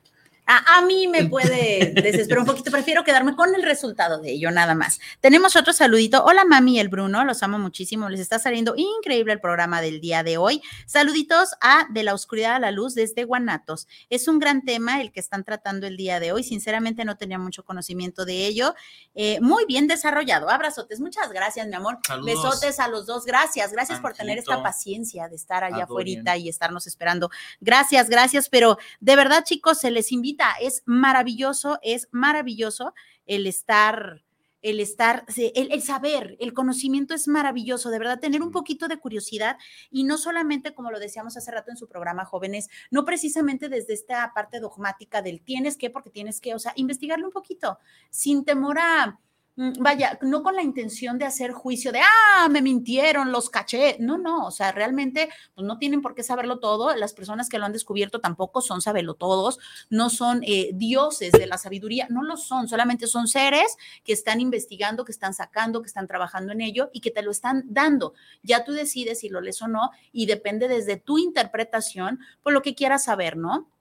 A, 0.54 0.82
mí 0.82 1.08
me 1.08 1.24
puede 1.24 1.92
desesperar 2.02 2.40
un 2.40 2.46
poquito, 2.46 2.70
prefiero 2.70 3.04
quedarme 3.04 3.34
con 3.34 3.54
el 3.54 3.62
resultado 3.62 4.20
de 4.20 4.32
ello, 4.32 4.50
nada 4.50 4.74
más. 4.74 5.00
Tenemos 5.20 5.56
otro 5.56 5.72
saludito. 5.72 6.22
Hola, 6.24 6.44
mami, 6.44 6.78
el 6.78 6.88
Bruno, 6.88 7.24
los 7.24 7.42
amo 7.42 7.58
muchísimo. 7.58 8.10
Les 8.10 8.20
está 8.20 8.38
saliendo 8.38 8.74
increíble 8.76 9.32
el 9.32 9.40
programa 9.40 9.80
del 9.80 10.00
día 10.00 10.22
de 10.22 10.36
hoy. 10.36 10.62
Saluditos 10.84 11.54
a 11.62 11.86
De 11.90 12.02
la 12.02 12.12
Oscuridad 12.12 12.56
a 12.56 12.58
la 12.58 12.70
Luz 12.70 12.94
desde 12.94 13.24
Guanatos. 13.24 13.88
Es 14.10 14.28
un 14.28 14.38
gran 14.38 14.62
tema 14.62 15.00
el 15.00 15.10
que 15.10 15.20
están 15.20 15.42
tratando 15.42 15.86
el 15.86 15.96
día 15.96 16.20
de 16.20 16.32
hoy. 16.32 16.42
Sinceramente, 16.44 17.06
no 17.06 17.16
tenía 17.16 17.38
mucho 17.38 17.64
conocimiento 17.64 18.26
de 18.26 18.46
ello. 18.46 18.74
Eh, 19.14 19.40
muy 19.40 19.64
bien 19.64 19.86
desarrollado. 19.86 20.50
Abrazotes. 20.50 21.00
Muchas 21.00 21.30
gracias, 21.30 21.66
mi 21.66 21.76
amor. 21.76 21.98
Besotes 22.24 22.78
a 22.78 22.88
los 22.88 23.06
dos. 23.06 23.24
Gracias. 23.24 23.72
Gracias 23.72 24.00
por 24.00 24.12
tener 24.12 24.38
esta 24.38 24.62
paciencia 24.62 25.28
de 25.28 25.36
estar 25.36 25.64
allá 25.64 25.84
afuera 25.84 26.36
y 26.36 26.48
estarnos 26.48 26.86
esperando. 26.86 27.30
Gracias, 27.60 28.10
gracias. 28.10 28.48
Pero 28.50 28.76
de 29.00 29.16
verdad, 29.16 29.44
chicos, 29.44 29.80
se 29.80 29.90
les 29.90 30.12
invita 30.12 30.41
es 30.60 30.82
maravilloso, 30.86 31.78
es 31.82 32.08
maravilloso 32.10 32.94
el 33.26 33.46
estar 33.46 34.22
el 34.62 34.78
estar, 34.78 35.24
el, 35.36 35.82
saber, 35.82 36.36
el 36.38 36.54
conocimiento 36.54 37.14
es 37.14 37.26
maravilloso, 37.26 37.90
de 37.90 37.98
verdad, 37.98 38.20
tener 38.20 38.42
un 38.42 38.52
poquito 38.52 38.86
de 38.86 38.98
curiosidad 38.98 39.58
y 39.90 40.04
no 40.04 40.16
solamente, 40.16 40.72
como 40.72 40.92
lo 40.92 41.00
decíamos 41.00 41.36
hace 41.36 41.50
rato 41.50 41.72
en 41.72 41.76
su 41.76 41.88
programa, 41.88 42.24
jóvenes, 42.24 42.68
no 42.90 43.04
precisamente 43.04 43.68
desde 43.68 43.92
esta 43.92 44.32
parte 44.32 44.60
dogmática 44.60 45.20
del 45.20 45.42
tienes 45.42 45.76
que, 45.76 45.90
porque 45.90 46.10
tienes 46.10 46.40
que, 46.40 46.54
o 46.54 46.60
sea, 46.60 46.72
investigarlo 46.76 47.26
un 47.26 47.32
poquito, 47.32 47.78
sin 48.10 48.44
temor 48.44 48.78
a, 48.78 49.18
vaya, 49.56 50.18
no 50.22 50.42
con 50.42 50.56
la 50.56 50.62
intención 50.62 51.18
de 51.18 51.26
hacer 51.26 51.52
juicio 51.52 51.92
de, 51.92 52.00
ah, 52.00 52.48
me 52.48 52.62
mintieron, 52.62 53.32
los 53.32 53.50
caché. 53.50 53.96
No, 54.00 54.18
no, 54.18 54.46
o 54.46 54.50
sea, 54.50 54.72
realmente 54.72 55.28
pues, 55.54 55.66
no 55.66 55.78
tienen 55.78 56.00
por 56.00 56.14
qué 56.14 56.22
saberlo 56.22 56.58
todo. 56.58 56.94
Las 56.96 57.12
personas 57.12 57.48
que 57.48 57.58
lo 57.58 57.66
han 57.66 57.72
descubierto 57.72 58.20
tampoco 58.20 58.60
son 58.60 58.80
saberlo 58.80 59.14
todos, 59.14 59.58
no 59.90 60.10
son 60.10 60.42
eh, 60.44 60.70
dioses 60.74 61.32
de 61.32 61.46
la 61.46 61.58
sabiduría, 61.58 62.06
no 62.10 62.22
lo 62.22 62.36
son, 62.36 62.68
solamente 62.68 63.06
son 63.06 63.28
seres 63.28 63.76
que 64.04 64.12
están 64.12 64.40
investigando, 64.40 65.04
que 65.04 65.12
están 65.12 65.34
sacando, 65.34 65.82
que 65.82 65.88
están 65.88 66.06
trabajando 66.06 66.52
en 66.52 66.60
ello 66.60 66.90
y 66.92 67.00
que 67.00 67.10
te 67.10 67.22
lo 67.22 67.30
están 67.30 67.64
dando. 67.66 68.14
Ya 68.42 68.64
tú 68.64 68.72
decides 68.72 69.20
si 69.20 69.28
lo 69.28 69.40
lees 69.40 69.60
o 69.62 69.68
no 69.68 69.90
y 70.12 70.26
depende 70.26 70.68
desde 70.68 70.96
tu 70.96 71.18
interpretación 71.18 72.20
por 72.42 72.52
lo 72.52 72.62
que 72.62 72.74
quieras 72.74 73.04
saber, 73.04 73.36
¿no? 73.36 73.71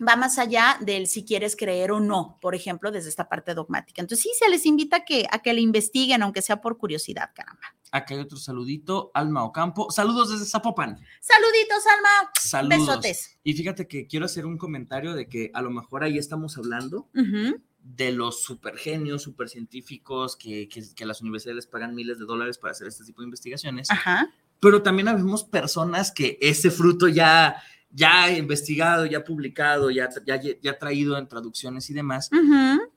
Va 0.00 0.16
más 0.16 0.38
allá 0.38 0.76
del 0.80 1.06
si 1.06 1.24
quieres 1.24 1.56
creer 1.56 1.92
o 1.92 2.00
no, 2.00 2.38
por 2.40 2.54
ejemplo, 2.54 2.90
desde 2.90 3.08
esta 3.08 3.28
parte 3.28 3.54
dogmática. 3.54 4.02
Entonces 4.02 4.22
sí, 4.22 4.30
se 4.38 4.48
les 4.48 4.66
invita 4.66 4.96
a 4.96 5.04
que, 5.04 5.26
a 5.30 5.40
que 5.40 5.52
le 5.52 5.60
investiguen, 5.60 6.22
aunque 6.22 6.42
sea 6.42 6.60
por 6.60 6.78
curiosidad, 6.78 7.30
caramba. 7.34 7.74
Acá 7.92 8.14
hay 8.14 8.20
otro 8.20 8.38
saludito, 8.38 9.12
Alma 9.14 9.44
Ocampo. 9.44 9.90
Saludos 9.90 10.32
desde 10.32 10.46
Zapopan. 10.46 10.98
Saluditos, 11.20 11.86
Alma. 11.94 12.30
Saludos. 12.40 12.88
Besotes. 12.88 13.38
Y 13.44 13.52
fíjate 13.54 13.86
que 13.86 14.08
quiero 14.08 14.26
hacer 14.26 14.46
un 14.46 14.58
comentario 14.58 15.14
de 15.14 15.28
que 15.28 15.52
a 15.54 15.62
lo 15.62 15.70
mejor 15.70 16.02
ahí 16.02 16.18
estamos 16.18 16.58
hablando 16.58 17.08
de 17.84 18.12
los 18.12 18.42
supergenios, 18.42 19.22
supercientíficos 19.22 20.36
que, 20.36 20.68
que, 20.68 20.82
que 20.94 21.06
las 21.06 21.20
universidades 21.20 21.56
les 21.56 21.66
pagan 21.66 21.94
miles 21.94 22.18
de 22.18 22.24
dólares 22.24 22.58
para 22.58 22.72
hacer 22.72 22.88
este 22.88 23.04
tipo 23.04 23.20
de 23.20 23.26
investigaciones. 23.26 23.88
Ajá. 23.90 24.28
Pero 24.58 24.82
también 24.82 25.08
habemos 25.08 25.44
personas 25.44 26.10
que 26.10 26.38
ese 26.40 26.70
fruto 26.70 27.06
ya 27.06 27.62
ya 27.94 28.28
investigado, 28.36 29.06
ya 29.06 29.22
publicado, 29.22 29.88
ya, 29.88 30.08
ya, 30.26 30.40
ya 30.40 30.78
traído 30.78 31.16
en 31.16 31.28
traducciones 31.28 31.88
y 31.90 31.94
demás, 31.94 32.28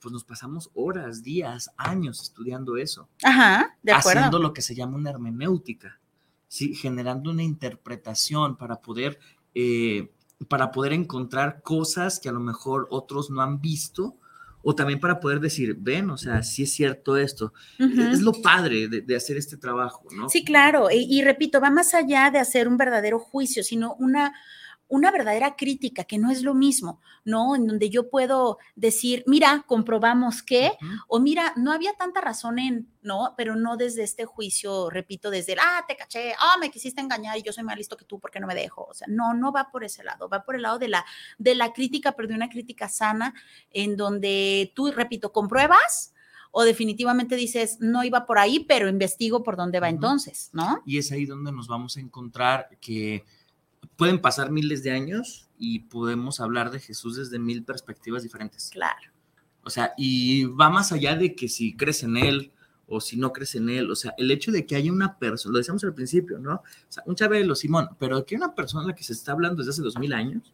pues 0.01 0.11
nos 0.11 0.23
pasamos 0.23 0.71
horas, 0.73 1.21
días, 1.21 1.69
años 1.77 2.21
estudiando 2.23 2.77
eso. 2.77 3.07
Ajá, 3.23 3.77
de 3.83 3.91
acuerdo. 3.91 4.21
Haciendo 4.21 4.39
lo 4.39 4.53
que 4.53 4.63
se 4.63 4.73
llama 4.73 4.97
una 4.97 5.11
hermenéutica, 5.11 5.99
¿sí? 6.47 6.73
Generando 6.73 7.29
una 7.29 7.43
interpretación 7.43 8.57
para 8.57 8.81
poder, 8.81 9.19
eh, 9.53 10.11
para 10.47 10.71
poder 10.71 10.93
encontrar 10.93 11.61
cosas 11.61 12.19
que 12.19 12.29
a 12.29 12.33
lo 12.33 12.39
mejor 12.39 12.87
otros 12.89 13.29
no 13.29 13.41
han 13.41 13.61
visto 13.61 14.17
o 14.63 14.73
también 14.73 14.99
para 14.99 15.19
poder 15.19 15.39
decir, 15.39 15.77
ven, 15.79 16.09
o 16.09 16.17
sea, 16.17 16.41
sí 16.41 16.63
es 16.63 16.73
cierto 16.73 17.15
esto. 17.15 17.53
Es 17.77 18.21
lo 18.21 18.33
padre 18.33 18.89
de, 18.89 19.15
hacer 19.15 19.37
este 19.37 19.55
trabajo, 19.55 20.03
¿no? 20.11 20.27
Sí, 20.27 20.43
claro. 20.43 20.87
y, 20.91 21.21
repito, 21.21 21.61
va 21.61 21.69
más 21.69 21.93
allá 21.93 22.31
de 22.31 22.39
hacer 22.39 22.67
un 22.67 22.75
verdadero 22.75 23.17
juicio, 23.17 23.63
sino 23.63 23.93
una, 23.93 24.33
una 24.89 25.11
verdadera 25.11 25.55
crítica, 25.55 26.05
que 26.05 26.17
no 26.17 26.31
es 26.31 26.43
lo 26.43 26.53
mismo, 26.53 27.01
¿no? 27.25 27.55
En 27.55 27.67
donde 27.67 27.89
yo 27.89 28.09
puedo 28.09 28.57
decir, 28.75 29.23
mira, 29.27 29.65
comprobamos 29.67 30.41
que, 30.41 30.71
o 31.07 31.19
mira, 31.19 31.53
no 31.57 31.71
había 31.71 31.93
tanta 31.93 32.21
razón 32.21 32.59
en, 32.59 32.87
¿no? 33.01 33.33
Pero 33.37 33.55
no 33.55 33.75
desde 33.75 34.03
este 34.03 34.25
juicio, 34.25 34.89
repito, 34.89 35.29
desde 35.29 35.53
el, 35.53 35.59
ah, 35.59 35.83
te 35.87 35.95
caché, 35.95 36.33
ah, 36.39 36.57
me 36.59 36.71
quisiste 36.71 37.01
engañar 37.01 37.37
y 37.37 37.43
yo 37.43 37.51
soy 37.51 37.63
más 37.63 37.77
listo 37.77 37.97
que 37.97 38.05
tú 38.05 38.19
porque 38.19 38.39
no 38.39 38.47
me 38.47 38.55
dejo. 38.55 38.85
O 38.89 38.93
sea, 38.93 39.07
no, 39.09 39.33
no 39.33 39.51
va 39.51 39.71
por 39.71 39.83
ese 39.83 40.03
lado, 40.03 40.29
va 40.29 40.43
por 40.43 40.55
el 40.55 40.61
lado 40.61 40.79
de 40.79 40.87
la, 40.87 41.05
de 41.37 41.55
la 41.55 41.73
crítica, 41.73 42.13
pero 42.13 42.27
de 42.27 42.35
una 42.35 42.49
crítica 42.49 42.87
sana, 42.87 43.33
en 43.71 43.97
donde 43.97 44.71
tú, 44.75 44.91
repito, 44.91 45.31
compruebas, 45.31 46.13
o 46.51 46.63
definitivamente 46.63 47.35
dices, 47.35 47.77
no 47.81 48.03
iba 48.03 48.25
por 48.25 48.39
ahí, 48.39 48.61
pero 48.61 48.87
investigo 48.87 49.43
por 49.43 49.57
dónde 49.57 49.79
va 49.79 49.89
entonces, 49.89 50.49
¿no? 50.53 50.81
Y 50.85 50.97
es 50.97 51.11
ahí 51.11 51.25
donde 51.25 51.51
nos 51.51 51.67
vamos 51.67 51.97
a 51.97 51.99
encontrar 51.99 52.69
que 52.79 53.25
pueden 53.97 54.21
pasar 54.21 54.51
miles 54.51 54.83
de 54.83 54.91
años 54.91 55.49
y 55.57 55.79
podemos 55.79 56.39
hablar 56.39 56.71
de 56.71 56.79
Jesús 56.79 57.17
desde 57.17 57.39
mil 57.39 57.63
perspectivas 57.63 58.23
diferentes. 58.23 58.69
Claro. 58.71 59.11
O 59.63 59.69
sea, 59.69 59.93
y 59.97 60.45
va 60.45 60.69
más 60.69 60.93
allá 60.93 61.15
de 61.15 61.35
que 61.35 61.49
si 61.49 61.75
crees 61.75 62.03
en 62.03 62.15
Él 62.15 62.53
o 62.87 63.01
si 63.01 63.17
no 63.17 63.33
crees 63.33 63.55
en 63.55 63.69
Él. 63.69 63.91
O 63.91 63.95
sea, 63.95 64.13
el 64.17 64.31
hecho 64.31 64.51
de 64.51 64.65
que 64.65 64.75
haya 64.75 64.91
una 64.91 65.17
persona, 65.17 65.51
lo 65.51 65.57
decíamos 65.57 65.83
al 65.83 65.93
principio, 65.93 66.39
¿no? 66.39 66.53
O 66.53 66.63
sea, 66.87 67.03
un 67.05 67.15
Chabelo, 67.15 67.55
Simón, 67.55 67.89
pero 67.99 68.25
que 68.25 68.35
una 68.35 68.55
persona 68.55 68.83
de 68.83 68.89
la 68.89 68.95
que 68.95 69.03
se 69.03 69.13
está 69.13 69.33
hablando 69.33 69.57
desde 69.57 69.71
hace 69.71 69.81
dos 69.81 69.97
mil 69.97 70.13
años, 70.13 70.53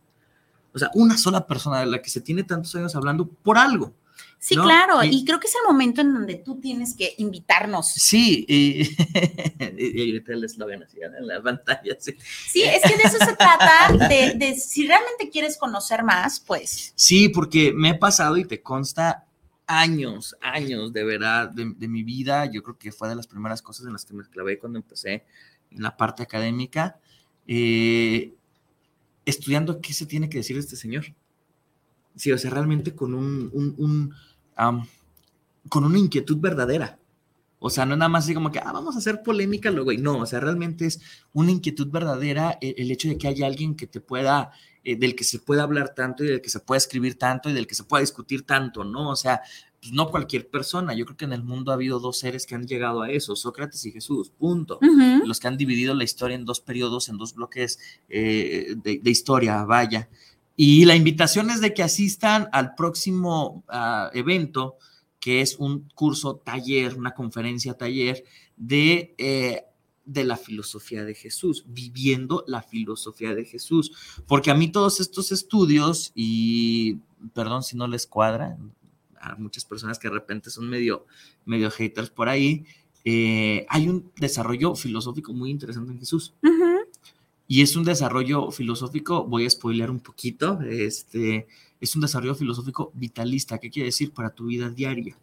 o 0.73 0.79
sea, 0.79 0.89
una 0.95 1.17
sola 1.17 1.45
persona 1.45 1.81
de 1.81 1.85
la 1.85 2.01
que 2.01 2.09
se 2.09 2.21
tiene 2.21 2.43
tantos 2.43 2.73
años 2.75 2.95
hablando 2.95 3.27
por 3.27 3.57
algo. 3.57 3.93
Sí, 4.43 4.55
claro, 4.55 5.01
y, 5.05 5.23
creo 5.23 5.39
que 5.39 5.47
es 5.47 5.55
el 5.55 5.65
momento 5.65 6.01
en 6.01 6.13
donde 6.13 6.35
tú 6.35 6.59
tienes 6.59 6.95
que 6.97 7.15
invitarnos. 7.17 7.87
Sí, 7.93 8.45
y, 8.45 8.81
y 9.77 10.09
ahorita 10.11 10.33
el 10.33 10.43
eslogan 10.43 10.83
así 10.83 10.97
en 11.01 11.25
la 11.25 11.41
pantalla. 11.41 11.95
Sí. 11.97 12.13
sí. 12.49 12.61
es 12.61 12.81
que 12.81 12.97
de 12.97 13.03
eso 13.03 13.19
se 13.19 13.37
trata, 13.37 13.93
de, 14.09 14.55
si 14.55 14.85
realmente 14.85 15.29
quieres 15.29 15.55
conocer 15.57 16.03
más, 16.03 16.41
pues. 16.41 16.91
Sí, 16.97 17.29
porque 17.29 17.71
me 17.73 17.91
he 17.91 17.97
pasado 17.97 18.35
y 18.35 18.43
te 18.43 18.61
consta 18.61 19.25
años, 19.65 20.35
años 20.41 20.91
de 20.91 21.05
verdad 21.05 21.49
de, 21.49 21.87
mi 21.87 22.03
vida. 22.03 22.45
Yo 22.45 22.63
creo 22.63 22.77
que 22.77 22.91
fue 22.91 23.07
de 23.07 23.15
las 23.15 23.27
primeras 23.27 23.61
cosas 23.61 23.85
en 23.85 23.93
las 23.93 24.03
que 24.03 24.13
me 24.13 24.23
clavé 24.25 24.59
cuando 24.59 24.77
empecé 24.77 25.25
en 25.71 25.81
la 25.81 25.95
parte 25.95 26.21
académica, 26.23 26.99
eh, 27.47 28.33
estudiando 29.25 29.79
qué 29.79 29.93
se 29.93 30.05
tiene 30.05 30.27
que 30.29 30.39
decir 30.39 30.57
este 30.57 30.75
señor. 30.75 31.05
Sí, 32.15 32.31
o 32.31 32.37
sea, 32.37 32.51
realmente 32.51 32.95
con 32.95 33.13
un 33.13 34.13
con 35.69 35.83
una 35.83 35.97
inquietud 35.97 36.37
verdadera. 36.37 36.99
O 37.65 37.69
sea, 37.69 37.85
no 37.85 37.95
nada 37.95 38.09
más 38.09 38.25
así 38.25 38.33
como 38.33 38.51
que, 38.51 38.59
ah, 38.59 38.73
vamos 38.73 38.95
a 38.95 38.97
hacer 38.97 39.23
polémica 39.23 39.71
luego. 39.71 39.93
Y 39.93 39.97
no, 39.97 40.17
o 40.17 40.25
sea, 40.25 40.41
realmente 40.41 40.85
es 40.85 40.99
una 41.31 41.51
inquietud 41.51 41.87
verdadera 41.89 42.57
el, 42.59 42.91
hecho 42.91 43.07
de 43.07 43.17
que 43.17 43.29
haya 43.29 43.47
alguien 43.47 43.75
que 43.75 43.87
te 43.87 44.01
pueda, 44.01 44.51
eh, 44.83 44.97
del 44.97 45.15
que 45.15 45.23
se 45.23 45.39
pueda 45.39 45.63
hablar 45.63 45.95
tanto 45.95 46.25
y 46.25 46.27
del 46.27 46.41
que 46.41 46.49
se 46.49 46.59
pueda 46.59 46.77
escribir 46.77 47.17
tanto 47.17 47.49
y 47.49 47.53
del 47.53 47.65
que 47.65 47.75
se 47.75 47.85
pueda 47.85 48.01
discutir 48.01 48.45
tanto, 48.45 48.83
¿no? 48.83 49.09
O 49.09 49.15
sea, 49.15 49.41
pues 49.79 49.93
no 49.93 50.11
cualquier 50.11 50.49
persona. 50.49 50.93
Yo 50.93 51.05
creo 51.05 51.15
que 51.15 51.23
en 51.23 51.31
el 51.31 51.43
mundo 51.43 51.71
ha 51.71 51.75
habido 51.75 52.01
dos 52.01 52.17
seres 52.19 52.45
que 52.45 52.53
han 52.53 52.67
llegado 52.67 53.01
a 53.01 53.09
eso, 53.09 53.33
Sócrates 53.37 53.85
y 53.85 53.93
Jesús, 53.93 54.29
punto. 54.29 54.77
Los 55.25 55.39
que 55.39 55.47
han 55.47 55.55
dividido 55.55 55.95
la 55.95 56.03
historia 56.03 56.35
en 56.35 56.43
dos 56.43 56.59
periodos, 56.59 57.07
en 57.07 57.17
dos 57.17 57.33
bloques 57.33 57.79
eh, 58.09 58.75
de, 58.75 58.99
de, 59.01 59.09
historia, 59.09 59.63
vaya. 59.63 60.09
Y 60.55 60.85
la 60.85 60.95
invitación 60.95 61.49
es 61.49 61.61
de 61.61 61.73
que 61.73 61.83
asistan 61.83 62.47
al 62.51 62.75
próximo 62.75 63.63
ah, 63.67 64.11
evento, 64.13 64.77
que 65.19 65.41
es 65.41 65.55
un 65.57 65.89
curso 65.95 66.35
taller, 66.35 66.95
una 66.95 67.13
conferencia 67.13 67.73
taller 67.73 68.23
de, 68.55 69.15
eh, 69.17 69.63
de 70.05 70.23
la 70.23 70.37
filosofía 70.37 71.03
de 71.05 71.15
Jesús, 71.15 71.65
viviendo 71.67 72.43
la 72.47 72.61
filosofía 72.61 73.33
de 73.33 73.45
Jesús. 73.45 73.91
Porque 74.27 74.51
a 74.51 74.55
mí 74.55 74.71
todos 74.71 74.99
estos 74.99 75.31
estudios, 75.31 76.11
y 76.13 76.95
perdón 77.33 77.63
si 77.63 77.75
no 77.75 77.87
les 77.87 78.05
cuadra, 78.05 78.57
a 79.19 79.35
muchas 79.35 79.65
personas 79.65 79.97
que 79.97 80.09
de 80.09 80.15
repente 80.15 80.49
son 80.49 80.69
medio, 80.69 81.05
medio 81.45 81.71
haters 81.71 82.09
por 82.09 82.29
ahí, 82.29 82.65
eh, 83.05 83.65
hay 83.69 83.89
un 83.89 84.11
desarrollo 84.17 84.75
filosófico 84.75 85.33
muy 85.33 85.49
interesante 85.49 85.91
en 85.91 85.99
Jesús. 85.99 86.33
Y 87.53 87.61
es 87.61 87.75
un 87.75 87.83
desarrollo 87.83 88.49
filosófico, 88.49 89.25
voy 89.25 89.45
a 89.45 89.49
spoilear 89.51 89.91
un 89.91 89.99
poquito, 89.99 90.59
este, 90.61 91.45
es 91.79 91.95
un 91.95 92.01
desarrollo 92.01 92.33
filosófico 92.33 92.91
vitalista. 92.95 93.59
¿Qué 93.59 93.69
quiere 93.69 93.89
decir? 93.89 94.11
Para 94.11 94.31
tu 94.31 94.47
vida 94.47 94.71
diaria. 94.71 95.15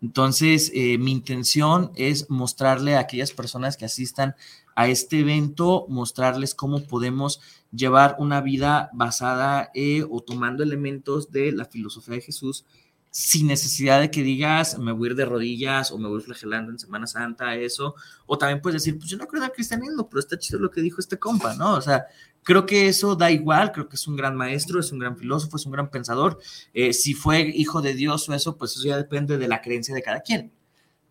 Entonces, 0.00 0.70
eh, 0.72 0.96
mi 0.98 1.10
intención 1.10 1.90
es 1.96 2.30
mostrarle 2.30 2.94
a 2.94 3.00
aquellas 3.00 3.32
personas 3.32 3.76
que 3.76 3.84
asistan 3.84 4.36
a 4.76 4.86
este 4.86 5.18
evento, 5.18 5.86
mostrarles 5.88 6.54
cómo 6.54 6.84
podemos 6.84 7.40
llevar 7.72 8.14
una 8.20 8.40
vida 8.40 8.88
basada 8.92 9.72
eh, 9.74 10.06
o 10.08 10.20
tomando 10.20 10.62
elementos 10.62 11.32
de 11.32 11.50
la 11.50 11.64
filosofía 11.64 12.14
de 12.14 12.20
Jesús 12.20 12.64
sin 13.10 13.48
necesidad 13.48 14.00
de 14.00 14.10
que 14.10 14.22
digas, 14.22 14.78
me 14.78 14.92
voy 14.92 15.08
a 15.08 15.10
ir 15.10 15.16
de 15.16 15.24
rodillas 15.24 15.90
o 15.90 15.98
me 15.98 16.08
voy 16.08 16.20
flagelando 16.20 16.70
en 16.70 16.78
Semana 16.78 17.08
Santa, 17.08 17.56
eso. 17.56 17.96
O 18.26 18.38
también 18.38 18.60
puedes 18.60 18.82
decir, 18.82 18.96
pues 18.98 19.10
yo 19.10 19.16
no 19.16 19.26
creo 19.26 19.42
en 19.42 19.50
el 19.50 19.52
cristianismo, 19.52 20.08
pero 20.08 20.20
está 20.20 20.38
chido 20.38 20.60
lo 20.60 20.70
que 20.70 20.80
dijo 20.80 21.00
este 21.00 21.18
compa, 21.18 21.54
¿no? 21.54 21.74
O 21.74 21.80
sea, 21.80 22.06
creo 22.44 22.66
que 22.66 22.86
eso 22.86 23.16
da 23.16 23.30
igual, 23.32 23.72
creo 23.72 23.88
que 23.88 23.96
es 23.96 24.06
un 24.06 24.16
gran 24.16 24.36
maestro, 24.36 24.78
es 24.78 24.92
un 24.92 25.00
gran 25.00 25.16
filósofo, 25.16 25.56
es 25.56 25.66
un 25.66 25.72
gran 25.72 25.90
pensador. 25.90 26.38
Eh, 26.72 26.92
si 26.92 27.14
fue 27.14 27.40
hijo 27.54 27.82
de 27.82 27.94
Dios 27.94 28.28
o 28.28 28.34
eso, 28.34 28.56
pues 28.56 28.76
eso 28.76 28.86
ya 28.86 28.96
depende 28.96 29.38
de 29.38 29.48
la 29.48 29.60
creencia 29.60 29.94
de 29.94 30.02
cada 30.02 30.20
quien. 30.20 30.52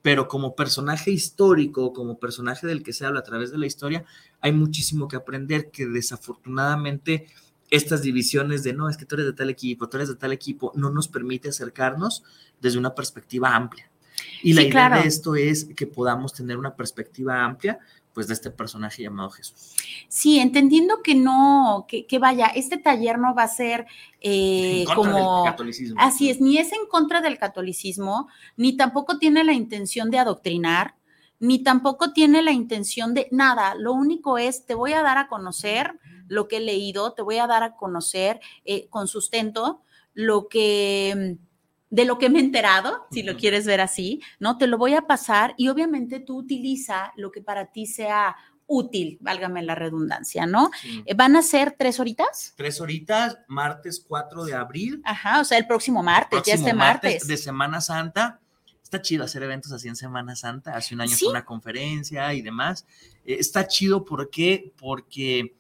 Pero 0.02 0.30
como 0.30 0.56
personaje 0.56 1.12
histórico, 1.12 1.92
como 1.92 2.18
personaje 2.18 2.66
del 2.66 2.82
que 2.82 2.94
se 2.94 3.06
habla 3.06 3.20
a 3.20 3.24
través 3.24 3.52
de 3.52 3.58
la 3.58 3.66
historia, 3.66 4.06
hay 4.40 4.54
muchísimo 4.54 5.10
que 5.10 5.18
aprender 5.18 5.70
que 5.72 5.86
desafortunadamente 5.86 7.28
estas 7.70 8.02
divisiones 8.02 8.64
de 8.64 8.74
no, 8.74 8.90
es 8.90 8.98
que 8.98 9.06
tú 9.06 9.16
eres 9.16 9.28
de 9.28 9.34
tal 9.34 9.50
equipo, 9.50 9.88
tú 9.90 9.98
eres 9.98 10.10
de 10.10 10.16
tal 10.16 10.32
equipo, 10.32 10.72
no 10.76 10.90
nos 10.90 11.08
permite 11.08 11.50
acercarnos 11.50 12.24
desde 12.60 12.80
una 12.80 12.96
perspectiva 12.96 13.56
amplia. 13.56 13.90
Y 14.44 14.54
la 14.54 14.64
idea 14.64 14.90
de 14.90 15.08
esto 15.08 15.36
es 15.36 15.66
que 15.76 15.88
podamos 15.88 16.34
tener 16.34 16.58
una 16.58 16.76
perspectiva 16.76 17.44
amplia, 17.44 17.80
pues, 18.20 18.28
de 18.28 18.34
este 18.34 18.52
personaje 18.52 19.02
llamado 19.02 19.30
Jesús. 19.30 19.78
Sí, 20.10 20.40
entendiendo 20.40 21.02
que 21.02 21.16
no, 21.16 21.88
que, 21.88 22.20
vaya, 22.20 22.48
este 22.48 22.76
taller 22.76 23.18
no 23.18 23.34
va 23.34 23.44
a 23.44 23.48
ser 23.48 23.86
eh, 24.20 24.84
como... 24.94 25.46
catolicismo. 25.46 25.96
Así 25.98 26.30
es, 26.30 26.42
ni 26.42 26.58
es 26.58 26.74
en 26.74 26.86
contra 26.90 27.22
del 27.22 27.38
catolicismo, 27.38 28.28
ni 28.58 28.76
tampoco 28.76 29.20
tiene 29.20 29.46
la 29.46 29.54
intención 29.54 30.12
de 30.12 30.20
adoctrinar, 30.20 30.96
ni 31.40 31.64
tampoco 31.64 32.12
tiene 32.12 32.42
la 32.42 32.52
intención 32.52 33.14
de 33.14 33.30
nada. 33.32 33.74
Lo 33.76 33.94
único 33.94 34.38
es, 34.38 34.66
te 34.66 34.74
voy 34.74 34.92
a 34.92 35.02
dar 35.02 35.18
a 35.18 35.30
conocer 35.30 35.98
lo 36.30 36.48
que 36.48 36.58
he 36.58 36.62
leído, 36.62 37.14
te 37.14 37.22
voy 37.22 37.38
a 37.38 37.48
dar 37.48 37.64
a 37.64 37.76
conocer 37.76 38.40
eh, 38.64 38.88
con 38.90 39.08
sustento 39.08 39.82
lo 40.14 40.48
que 40.48 41.38
mm, 41.38 41.50
de 41.90 42.06
lo 42.06 42.20
que 42.20 42.30
me 42.30 42.40
he 42.40 42.44
enterado, 42.44 43.08
si 43.12 43.24
lo 43.24 43.36
quieres 43.36 43.66
ver 43.66 43.82
así, 43.82 44.22
¿no? 44.40 44.58
Te 44.58 44.68
lo 44.68 44.78
voy 44.78 44.94
a 44.94 45.08
pasar 45.08 45.56
y 45.58 45.70
obviamente 45.70 46.20
tú 46.20 46.38
utiliza 46.38 47.14
lo 47.16 47.32
que 47.32 47.42
para 47.42 47.72
ti 47.72 47.88
sea 47.88 48.36
útil, 48.68 49.18
válgame 49.20 49.64
la 49.64 49.74
redundancia, 49.74 50.46
¿no? 50.46 50.70
Eh, 51.06 51.16
¿Van 51.16 51.36
a 51.36 51.42
ser 51.42 51.76
tres 51.78 52.00
horitas? 52.00 52.54
Tres 52.56 52.80
horitas, 52.80 53.40
martes 53.48 54.06
4 54.08 54.46
de 54.46 54.54
abril. 54.54 55.02
Ajá, 55.04 55.42
o 55.42 55.44
sea, 55.44 55.58
el 55.58 55.66
próximo 55.66 56.04
martes, 56.04 56.44
ya 56.46 56.54
este 56.54 56.74
martes, 56.74 57.28
De 57.28 57.36
Semana 57.36 57.82
Santa. 57.82 58.40
Está 58.84 59.02
chido 59.02 59.24
hacer 59.24 59.44
eventos 59.44 59.72
así 59.72 59.88
en 59.88 59.96
Semana 59.96 60.36
Santa. 60.36 60.76
Hace 60.76 60.96
un 60.96 61.02
año 61.02 61.16
fue 61.16 61.30
una 61.30 61.46
conferencia 61.46 62.34
y 62.34 62.42
demás. 62.42 62.86
Eh, 63.26 63.38
está 63.40 63.68
chido, 63.68 64.06
¿por 64.06 64.30
qué? 64.30 64.74
Porque 64.80 65.56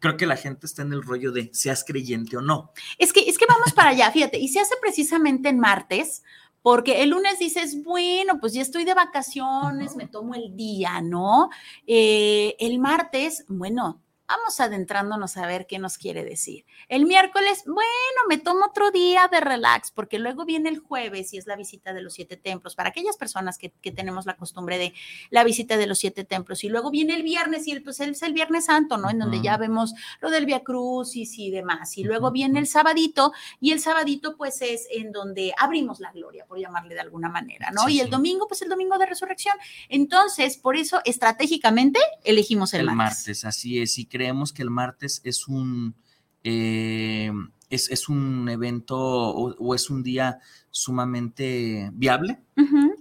creo 0.00 0.16
que 0.16 0.26
la 0.26 0.36
gente 0.36 0.66
está 0.66 0.82
en 0.82 0.92
el 0.92 1.02
rollo 1.02 1.32
de 1.32 1.50
seas 1.52 1.84
creyente 1.84 2.36
o 2.36 2.40
no. 2.40 2.72
Es 2.98 3.12
que, 3.12 3.28
es 3.28 3.38
que 3.38 3.46
vamos 3.46 3.72
para 3.72 3.90
allá, 3.90 4.10
fíjate, 4.10 4.38
y 4.38 4.48
se 4.48 4.60
hace 4.60 4.74
precisamente 4.80 5.48
en 5.48 5.58
martes, 5.58 6.22
porque 6.62 7.02
el 7.02 7.10
lunes 7.10 7.38
dices, 7.38 7.82
bueno, 7.82 8.40
pues 8.40 8.52
ya 8.52 8.62
estoy 8.62 8.84
de 8.84 8.94
vacaciones, 8.94 9.96
me 9.96 10.06
tomo 10.06 10.34
el 10.34 10.56
día, 10.56 11.00
¿no? 11.00 11.50
Eh, 11.86 12.56
el 12.58 12.78
martes, 12.78 13.44
bueno, 13.48 14.02
Vamos 14.28 14.60
adentrándonos 14.60 15.36
a 15.36 15.46
ver 15.46 15.66
qué 15.66 15.78
nos 15.78 15.96
quiere 15.96 16.24
decir. 16.24 16.66
El 16.88 17.06
miércoles, 17.06 17.64
bueno, 17.66 17.88
me 18.28 18.38
tomo 18.38 18.66
otro 18.66 18.90
día 18.90 19.28
de 19.32 19.40
relax, 19.40 19.90
porque 19.90 20.18
luego 20.18 20.44
viene 20.44 20.68
el 20.68 20.78
jueves 20.78 21.32
y 21.32 21.38
es 21.38 21.46
la 21.46 21.56
visita 21.56 21.94
de 21.94 22.02
los 22.02 22.12
siete 22.12 22.36
templos, 22.36 22.74
para 22.74 22.90
aquellas 22.90 23.16
personas 23.16 23.58
que, 23.58 23.70
tenemos 23.90 24.26
la 24.26 24.36
costumbre 24.36 24.76
de 24.76 24.92
la 25.30 25.44
visita 25.44 25.78
de 25.78 25.86
los 25.86 25.98
siete 25.98 26.24
templos. 26.24 26.62
Y 26.62 26.68
luego 26.68 26.90
viene 26.90 27.16
el 27.16 27.22
viernes 27.22 27.66
y 27.66 27.72
el, 27.72 27.82
pues 27.82 28.00
es 28.00 28.22
el 28.22 28.34
Viernes 28.34 28.66
Santo, 28.66 28.98
¿no? 28.98 29.08
En 29.08 29.18
donde 29.18 29.40
ya 29.40 29.56
vemos 29.56 29.94
lo 30.20 30.30
del 30.30 30.44
Via 30.44 30.60
Crucis 30.60 31.38
y 31.38 31.50
demás. 31.50 31.96
Y 31.96 32.04
luego 32.04 32.30
viene 32.30 32.58
el 32.58 32.66
sabadito, 32.66 33.32
y 33.60 33.72
el 33.72 33.80
sabadito, 33.80 34.36
pues 34.36 34.60
es 34.60 34.86
en 34.90 35.10
donde 35.10 35.54
abrimos 35.58 36.00
la 36.00 36.12
gloria, 36.12 36.44
por 36.44 36.58
llamarle 36.58 36.94
de 36.94 37.00
alguna 37.00 37.30
manera, 37.30 37.70
¿no? 37.70 37.88
y 37.88 38.00
el 38.00 38.10
domingo, 38.10 38.46
pues 38.46 38.60
el 38.62 38.68
domingo 38.68 38.98
de 38.98 39.06
resurrección. 39.06 39.56
Entonces, 39.88 40.58
por 40.58 40.76
eso, 40.76 41.00
estratégicamente, 41.04 41.98
elegimos 42.24 42.74
el, 42.74 42.80
el 42.80 42.94
martes. 42.94 43.46
Así 43.46 43.80
es, 43.80 43.98
y 43.98 44.04
creemos 44.18 44.52
que 44.52 44.62
el 44.62 44.70
martes 44.70 45.20
es 45.22 45.46
un, 45.46 45.94
eh, 46.42 47.30
es, 47.70 48.08
un 48.08 48.48
evento 48.48 48.98
o, 48.98 49.74
es 49.76 49.90
un 49.90 50.02
día 50.02 50.40
sumamente 50.72 51.90
viable. 51.92 52.40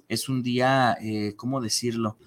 Es 0.08 0.30
un 0.30 0.44
día, 0.44 0.96
eh, 1.02 1.34
¿cómo 1.36 1.60
decirlo? 1.60 2.20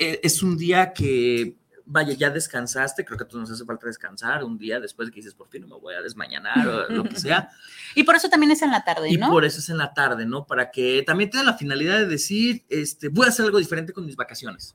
Eh, 0.00 0.18
es 0.24 0.42
un 0.42 0.56
día 0.58 0.92
que, 0.92 1.56
vaya, 1.86 2.12
ya 2.14 2.30
descansaste, 2.30 3.04
creo 3.04 3.16
que 3.16 3.22
a 3.22 3.28
todos 3.28 3.42
nos 3.42 3.50
hace 3.52 3.64
falta 3.64 3.86
descansar 3.86 4.42
un 4.42 4.58
día 4.58 4.80
después 4.80 5.06
de 5.06 5.12
que 5.12 5.20
dices, 5.20 5.34
por 5.34 5.48
fin 5.48 5.62
no 5.62 5.68
me 5.68 5.80
voy 5.80 5.94
a 5.94 6.02
desmañanar 6.02 6.66
o 6.66 6.88
lo 6.92 7.04
que 7.04 7.16
sea. 7.16 7.50
Y 7.94 8.02
por 8.02 8.16
eso 8.16 8.28
también 8.28 8.50
es 8.50 8.60
en 8.62 8.72
la 8.72 8.82
tarde, 8.82 9.16
¿no? 9.16 9.28
Y 9.28 9.30
por 9.30 9.44
eso 9.44 9.60
es 9.60 9.68
en 9.68 9.78
la 9.78 9.94
tarde, 9.94 10.26
¿no? 10.26 10.44
Para 10.48 10.72
que 10.72 11.04
también 11.06 11.30
tenga 11.30 11.44
la 11.44 11.54
finalidad 11.54 11.98
de 11.98 12.06
decir, 12.06 12.64
este, 12.68 13.08
voy 13.08 13.26
a 13.26 13.28
hacer 13.28 13.44
algo 13.44 13.58
diferente 13.58 13.92
con 13.92 14.04
mis 14.04 14.16
vacaciones. 14.16 14.74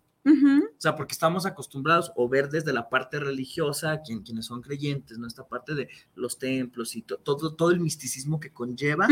O 0.79 0.81
sea, 0.81 0.95
porque 0.95 1.11
estamos 1.11 1.45
acostumbrados 1.45 2.13
o 2.15 2.29
ver 2.29 2.49
desde 2.49 2.71
la 2.71 2.87
parte 2.87 3.19
religiosa, 3.19 4.01
quien, 4.01 4.21
quienes 4.21 4.45
son 4.45 4.61
creyentes, 4.61 5.17
¿no? 5.17 5.27
Esta 5.27 5.45
parte 5.45 5.75
de 5.75 5.89
los 6.15 6.39
templos 6.39 6.95
y 6.95 7.01
todo, 7.01 7.53
todo 7.53 7.71
el 7.71 7.81
misticismo 7.81 8.39
que 8.39 8.53
conlleva, 8.53 9.05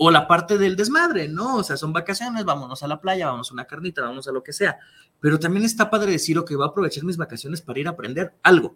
o 0.00 0.10
la 0.10 0.26
parte 0.26 0.58
del 0.58 0.74
desmadre, 0.74 1.28
¿no? 1.28 1.58
O 1.58 1.62
sea, 1.62 1.76
son 1.76 1.92
vacaciones, 1.92 2.44
vámonos 2.44 2.82
a 2.82 2.88
la 2.88 3.00
playa, 3.00 3.28
vamos 3.28 3.48
a 3.48 3.54
una 3.54 3.64
carnita, 3.64 4.02
vamos 4.02 4.26
a 4.26 4.32
lo 4.32 4.42
que 4.42 4.52
sea. 4.52 4.76
Pero 5.20 5.38
también 5.38 5.64
está 5.64 5.88
padre 5.88 6.10
decir, 6.10 6.36
que 6.44 6.56
voy 6.56 6.66
a 6.66 6.70
aprovechar 6.70 7.04
mis 7.04 7.16
vacaciones 7.16 7.62
para 7.62 7.78
ir 7.78 7.86
a 7.86 7.90
aprender 7.90 8.34
algo. 8.42 8.74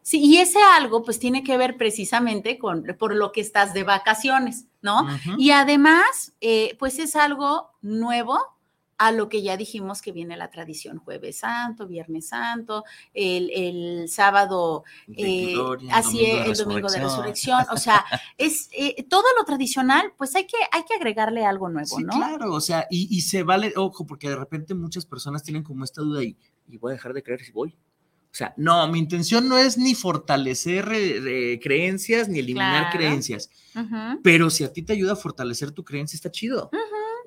Sí, 0.00 0.20
y 0.20 0.38
ese 0.38 0.60
algo 0.62 1.02
pues 1.02 1.18
tiene 1.18 1.44
que 1.44 1.58
ver 1.58 1.76
precisamente 1.76 2.58
con 2.58 2.84
por 2.98 3.14
lo 3.14 3.32
que 3.32 3.42
estás 3.42 3.74
de 3.74 3.82
vacaciones, 3.82 4.64
¿no? 4.80 5.06
Y 5.36 5.50
además, 5.50 6.32
eh, 6.40 6.74
pues 6.78 6.98
es 6.98 7.16
algo 7.16 7.72
nuevo, 7.82 8.38
a 8.98 9.12
lo 9.12 9.28
que 9.28 9.42
ya 9.42 9.56
dijimos 9.56 10.02
que 10.02 10.12
viene 10.12 10.36
la 10.36 10.50
tradición 10.50 10.98
jueves 10.98 11.38
santo, 11.38 11.86
viernes 11.86 12.28
santo, 12.28 12.84
el, 13.12 14.08
sábado, 14.08 14.84
eh, 15.16 15.54
así 15.92 16.24
es, 16.24 16.46
el 16.46 16.56
domingo 16.66 16.88
de 16.88 17.00
resurrección, 17.00 17.64
o 17.70 17.76
sea, 17.76 18.04
es 18.38 18.68
eh, 18.72 19.04
todo 19.08 19.24
lo 19.38 19.44
tradicional, 19.44 20.12
pues 20.16 20.34
hay 20.34 20.46
que, 20.46 20.56
hay 20.72 20.84
que 20.84 20.94
agregarle 20.94 21.44
algo 21.44 21.68
nuevo, 21.68 22.00
¿no? 22.00 22.12
Claro, 22.12 22.52
o 22.52 22.60
sea, 22.60 22.86
y, 22.90 23.20
se 23.20 23.42
vale, 23.42 23.72
ojo, 23.76 24.06
porque 24.06 24.28
de 24.28 24.36
repente 24.36 24.74
muchas 24.74 25.04
personas 25.04 25.42
tienen 25.42 25.62
como 25.62 25.84
esta 25.84 26.02
duda 26.02 26.22
y, 26.22 26.36
y 26.68 26.78
voy 26.78 26.92
a 26.92 26.94
dejar 26.94 27.12
de 27.12 27.22
creer 27.22 27.42
si 27.42 27.52
voy. 27.52 27.76
O 28.36 28.38
sea, 28.38 28.52
no, 28.58 28.86
mi 28.88 28.98
intención 28.98 29.48
no 29.48 29.56
es 29.56 29.78
ni 29.78 29.94
fortalecer 29.94 30.86
eh, 30.92 31.58
creencias 31.62 32.28
ni 32.28 32.40
eliminar 32.40 32.92
creencias, 32.92 33.48
pero 34.22 34.50
si 34.50 34.62
a 34.62 34.70
ti 34.70 34.82
te 34.82 34.92
ayuda 34.92 35.14
a 35.14 35.16
fortalecer 35.16 35.70
tu 35.70 35.84
creencia, 35.84 36.16
está 36.16 36.30
chido 36.30 36.70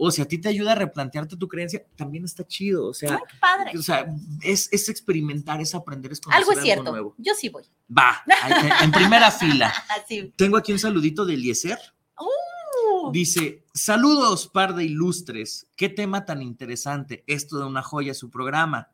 o 0.01 0.11
si 0.11 0.21
a 0.21 0.25
ti 0.25 0.37
te 0.37 0.47
ayuda 0.47 0.71
a 0.71 0.75
replantearte 0.75 1.35
tu 1.35 1.49
creencia, 1.49 1.85
también 1.97 2.23
está 2.23 2.47
chido. 2.47 2.87
O 2.87 2.93
sea, 2.93 3.19
O 3.77 3.81
sea, 3.81 4.07
es, 4.41 4.71
experimentar, 4.87 5.59
es 5.59 5.75
aprender, 5.75 6.13
es 6.13 6.21
conocer 6.21 6.41
algo, 6.41 6.53
es 6.53 6.63
cierto. 6.63 6.91
nuevo. 6.91 7.15
Yo 7.17 7.33
sí 7.35 7.49
voy. 7.49 7.65
Va, 7.95 8.23
en 8.81 8.91
primera 8.91 9.29
fila. 9.29 9.73
Tengo 10.37 10.55
aquí 10.55 10.71
un 10.71 10.79
saludito 10.79 11.25
de 11.25 11.33
Eliezer. 11.33 11.77
Uh. 12.17 13.11
Dice, 13.11 13.65
saludos, 13.73 14.47
par 14.47 14.73
de 14.73 14.85
ilustres. 14.85 15.67
Qué 15.75 15.89
tema 15.89 16.23
tan 16.23 16.41
interesante. 16.41 17.25
Esto 17.27 17.59
de 17.59 17.65
una 17.65 17.83
joya 17.83 18.13
su 18.13 18.29
programa. 18.29 18.87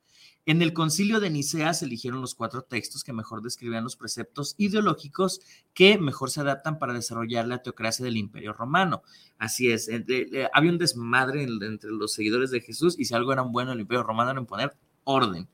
En 0.47 0.61
el 0.61 0.73
concilio 0.73 1.19
de 1.19 1.31
Nicea 1.31 1.73
se 1.73 1.85
eligieron 1.85 2.21
los 2.21 2.35
cuatro 2.35 2.61
textos 2.61 3.03
que 3.03 3.13
mejor 3.13 3.41
describían 3.41 3.83
los 3.83 3.95
preceptos 3.95 4.53
ideológicos 4.59 5.41
que 5.73 5.97
mejor 5.97 6.29
se 6.29 6.41
adaptan 6.41 6.77
para 6.77 6.93
desarrollar 6.93 7.47
la 7.47 7.63
teocracia 7.63 8.05
del 8.05 8.17
imperio 8.17 8.53
romano. 8.53 9.01
Así 9.39 9.71
es, 9.71 9.89
había 10.53 10.71
un 10.71 10.77
desmadre 10.77 11.43
entre 11.43 11.89
los 11.89 12.13
seguidores 12.13 12.51
de 12.51 12.61
Jesús 12.61 12.95
y 12.99 13.05
si 13.05 13.15
algo 13.15 13.33
era 13.33 13.41
bueno 13.41 13.71
el 13.71 13.79
imperio 13.79 14.03
romano 14.03 14.31
era 14.31 14.39
en 14.39 14.45
poner 14.45 14.77
orden. 15.03 15.47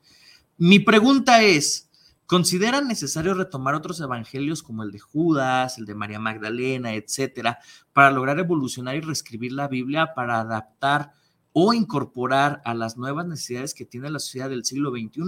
Mi 0.58 0.80
pregunta 0.80 1.42
es, 1.42 1.90
¿consideran 2.26 2.90
necesario 2.90 3.34
retomar 3.34 3.76
otros 3.76 4.02
evangelios 4.02 4.62
como 4.62 4.84
el 4.84 4.92
de 4.92 5.00
Judas, 5.00 5.78
el 5.78 5.86
de 5.86 5.96
María 5.96 6.20
Magdalena, 6.20 6.96
etcétera, 6.96 7.60
para 7.94 8.12
lograr 8.12 8.40
evolucionar 8.40 8.98
y 8.98 9.02
reescribir 9.02 9.54
la 9.54 9.70
Biblia 9.70 10.14
para 10.14 10.42
adaptar 10.42 11.14
o 11.54 11.74
incorporar 11.74 12.62
a 12.66 12.74
las 12.74 12.98
nuevas 12.98 13.26
necesidades 13.28 13.74
que 13.74 13.86
tiene 13.86 14.10
la 14.10 14.20
sociedad 14.20 14.50
del 14.50 14.66
siglo 14.66 14.92
XXI? 14.92 15.22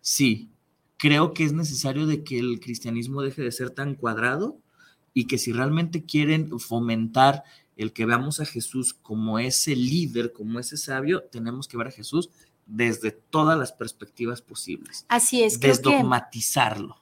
Sí, 0.00 0.50
creo 0.96 1.32
que 1.34 1.44
es 1.44 1.52
necesario 1.52 2.06
de 2.06 2.24
que 2.24 2.38
el 2.38 2.60
cristianismo 2.60 3.22
deje 3.22 3.42
de 3.42 3.52
ser 3.52 3.70
tan 3.70 3.94
cuadrado 3.94 4.58
y 5.14 5.26
que 5.26 5.38
si 5.38 5.52
realmente 5.52 6.04
quieren 6.04 6.58
fomentar 6.58 7.44
el 7.76 7.92
que 7.92 8.06
veamos 8.06 8.40
a 8.40 8.46
Jesús 8.46 8.94
como 8.94 9.38
ese 9.38 9.76
líder, 9.76 10.32
como 10.32 10.58
ese 10.58 10.76
sabio, 10.76 11.22
tenemos 11.24 11.68
que 11.68 11.76
ver 11.76 11.88
a 11.88 11.92
Jesús 11.92 12.30
desde 12.66 13.10
todas 13.10 13.58
las 13.58 13.72
perspectivas 13.72 14.40
posibles. 14.40 15.04
Así 15.08 15.42
es. 15.42 15.58
Desdogmatizarlo. 15.58 16.96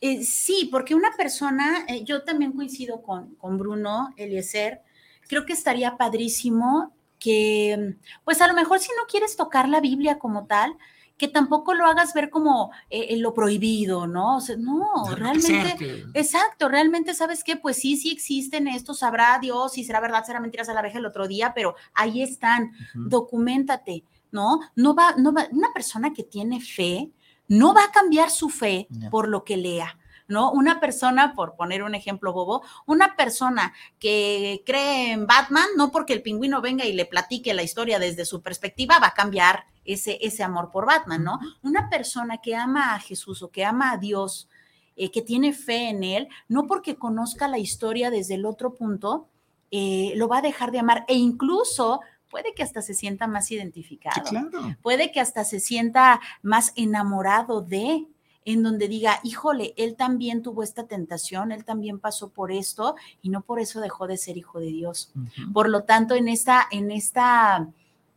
Eh, 0.00 0.24
sí, 0.24 0.68
porque 0.70 0.94
una 0.94 1.10
persona, 1.16 1.84
eh, 1.88 2.04
yo 2.04 2.22
también 2.22 2.52
coincido 2.52 3.02
con, 3.02 3.34
con 3.34 3.58
Bruno 3.58 4.14
Eliezer, 4.16 4.80
creo 5.28 5.44
que 5.44 5.52
estaría 5.52 5.96
padrísimo 5.96 6.94
que, 7.20 7.96
pues 8.24 8.40
a 8.40 8.48
lo 8.48 8.54
mejor 8.54 8.80
si 8.80 8.88
no 8.96 9.06
quieres 9.06 9.36
tocar 9.36 9.68
la 9.68 9.80
Biblia 9.80 10.18
como 10.18 10.46
tal, 10.46 10.76
que 11.20 11.28
tampoco 11.28 11.74
lo 11.74 11.84
hagas 11.84 12.14
ver 12.14 12.30
como 12.30 12.72
eh, 12.88 13.14
lo 13.18 13.34
prohibido, 13.34 14.06
¿no? 14.06 14.38
O 14.38 14.40
sea, 14.40 14.56
no, 14.56 15.04
realmente, 15.14 16.06
exacto, 16.14 16.70
realmente 16.70 17.12
sabes 17.12 17.44
que 17.44 17.56
pues 17.56 17.76
sí, 17.76 17.98
sí 17.98 18.10
existen 18.10 18.66
estos, 18.66 19.00
sabrá 19.00 19.38
Dios 19.38 19.72
si 19.74 19.84
será 19.84 20.00
verdad, 20.00 20.24
será 20.24 20.40
mentira, 20.40 20.64
se 20.64 20.72
la 20.72 20.80
veja 20.80 20.98
el 20.98 21.04
otro 21.04 21.28
día, 21.28 21.52
pero 21.54 21.76
ahí 21.92 22.22
están, 22.22 22.72
documentate, 22.94 24.02
¿no? 24.32 24.60
No 24.74 24.94
va, 24.94 25.14
no 25.18 25.34
va, 25.34 25.46
una 25.52 25.74
persona 25.74 26.14
que 26.14 26.24
tiene 26.24 26.58
fe, 26.58 27.10
no 27.48 27.74
va 27.74 27.84
a 27.84 27.92
cambiar 27.92 28.30
su 28.30 28.48
fe 28.48 28.88
por 29.10 29.28
lo 29.28 29.44
que 29.44 29.58
lea. 29.58 29.98
¿No? 30.30 30.50
Una 30.52 30.80
persona, 30.80 31.34
por 31.34 31.56
poner 31.56 31.82
un 31.82 31.94
ejemplo 31.94 32.32
bobo, 32.32 32.62
una 32.86 33.16
persona 33.16 33.74
que 33.98 34.62
cree 34.64 35.12
en 35.12 35.26
Batman, 35.26 35.66
no 35.76 35.90
porque 35.90 36.12
el 36.12 36.22
pingüino 36.22 36.60
venga 36.60 36.84
y 36.84 36.92
le 36.92 37.06
platique 37.06 37.54
la 37.54 37.62
historia 37.62 37.98
desde 37.98 38.24
su 38.24 38.40
perspectiva, 38.40 38.98
va 38.98 39.08
a 39.08 39.14
cambiar 39.14 39.66
ese, 39.84 40.18
ese 40.22 40.42
amor 40.42 40.70
por 40.70 40.86
Batman, 40.86 41.24
¿no? 41.24 41.38
Una 41.62 41.88
persona 41.88 42.38
que 42.38 42.56
ama 42.56 42.94
a 42.94 43.00
Jesús 43.00 43.42
o 43.42 43.50
que 43.50 43.64
ama 43.64 43.92
a 43.92 43.98
Dios, 43.98 44.48
eh, 44.96 45.10
que 45.10 45.22
tiene 45.22 45.52
fe 45.52 45.88
en 45.88 46.04
él, 46.04 46.28
no 46.48 46.66
porque 46.66 46.96
conozca 46.96 47.48
la 47.48 47.58
historia 47.58 48.10
desde 48.10 48.34
el 48.34 48.44
otro 48.44 48.74
punto, 48.74 49.28
eh, 49.70 50.12
lo 50.16 50.28
va 50.28 50.38
a 50.38 50.42
dejar 50.42 50.72
de 50.72 50.80
amar 50.80 51.04
e 51.08 51.14
incluso 51.14 52.00
puede 52.28 52.54
que 52.54 52.62
hasta 52.62 52.82
se 52.82 52.94
sienta 52.94 53.26
más 53.26 53.50
identificado. 53.50 54.22
Puede 54.82 55.10
que 55.12 55.20
hasta 55.20 55.44
se 55.44 55.60
sienta 55.60 56.20
más 56.42 56.72
enamorado 56.76 57.60
de, 57.60 58.06
en 58.44 58.62
donde 58.62 58.88
diga, 58.88 59.20
híjole, 59.22 59.74
él 59.76 59.96
también 59.96 60.42
tuvo 60.42 60.62
esta 60.62 60.86
tentación, 60.86 61.52
él 61.52 61.64
también 61.64 61.98
pasó 61.98 62.30
por 62.30 62.52
esto 62.52 62.96
y 63.22 63.28
no 63.28 63.42
por 63.42 63.60
eso 63.60 63.80
dejó 63.80 64.06
de 64.06 64.16
ser 64.16 64.36
hijo 64.36 64.60
de 64.60 64.68
Dios. 64.68 65.12
Por 65.52 65.68
lo 65.68 65.84
tanto, 65.84 66.14
en 66.14 66.28
esta, 66.28 66.66
en 66.70 66.90
esta, 66.90 67.68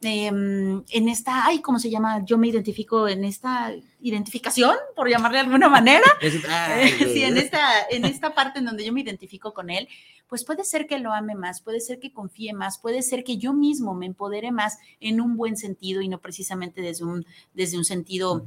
em, 0.02 0.84
en 0.90 1.10
esta, 1.10 1.46
ay, 1.46 1.62
¿cómo 1.62 1.78
se 1.78 1.90
llama? 1.90 2.24
Yo 2.26 2.38
me 2.38 2.48
identifico 2.48 3.08
en 3.08 3.26
esta 3.26 3.74
identificación, 4.02 4.76
por 4.96 5.10
llamarle 5.10 5.40
de 5.40 5.44
alguna 5.44 5.68
manera. 5.68 6.06
sí, 6.22 7.24
en 7.24 7.38
esta, 7.38 7.60
en 7.90 8.06
esta 8.06 8.34
parte 8.34 8.60
en 8.60 8.66
donde 8.66 8.86
yo 8.86 8.94
me 8.94 9.02
identifico 9.02 9.54
con 9.54 9.70
él, 9.70 9.90
pues 10.30 10.46
puede 10.46 10.64
ser 10.64 10.88
que 10.88 11.00
lo 11.00 11.12
ame 11.14 11.36
más, 11.36 11.62
puede 11.62 11.82
ser 11.82 12.00
que 12.00 12.14
confíe 12.14 12.54
más, 12.54 12.80
puede 12.80 13.02
ser 13.02 13.26
que 13.26 13.38
yo 13.38 13.54
mismo 13.54 13.94
me 13.94 14.06
empodere 14.06 14.52
más 14.52 14.80
en 15.02 15.20
un 15.20 15.36
buen 15.36 15.58
sentido 15.58 16.02
y 16.02 16.08
no 16.08 16.20
precisamente 16.20 16.82
desde 16.82 17.04
un, 17.04 17.26
desde 17.54 17.78
un 17.78 17.84
sentido... 17.84 18.46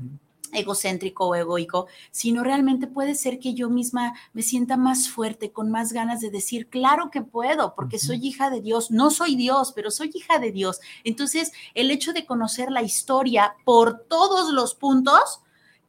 egocéntrico 0.53 1.27
o 1.27 1.35
egoico, 1.35 1.87
sino 2.11 2.43
realmente 2.43 2.87
puede 2.87 3.15
ser 3.15 3.39
que 3.39 3.55
yo 3.55 3.71
misma 3.71 4.15
me 4.33 4.43
sienta 4.43 4.77
más 4.77 5.09
fuerte, 5.09 5.51
con 5.51 5.71
más 5.71 5.93
ganas 5.93 6.21
de 6.21 6.31
decir, 6.31 6.69
claro 6.69 7.11
que 7.11 7.23
puedo, 7.23 7.75
porque 7.75 7.99
soy 7.99 8.19
hija 8.27 8.51
de 8.51 8.61
Dios, 8.61 8.91
no 8.91 9.11
soy 9.11 9.37
Dios, 9.37 9.73
pero 9.75 9.91
soy 9.91 10.11
hija 10.15 10.39
de 10.39 10.53
Dios. 10.53 10.81
Entonces, 11.05 11.53
el 11.75 11.91
hecho 11.91 12.13
de 12.13 12.27
conocer 12.27 12.71
la 12.71 12.83
historia 12.83 13.55
por 13.65 14.05
todos 14.09 14.53
los 14.53 14.75
puntos, 14.75 15.41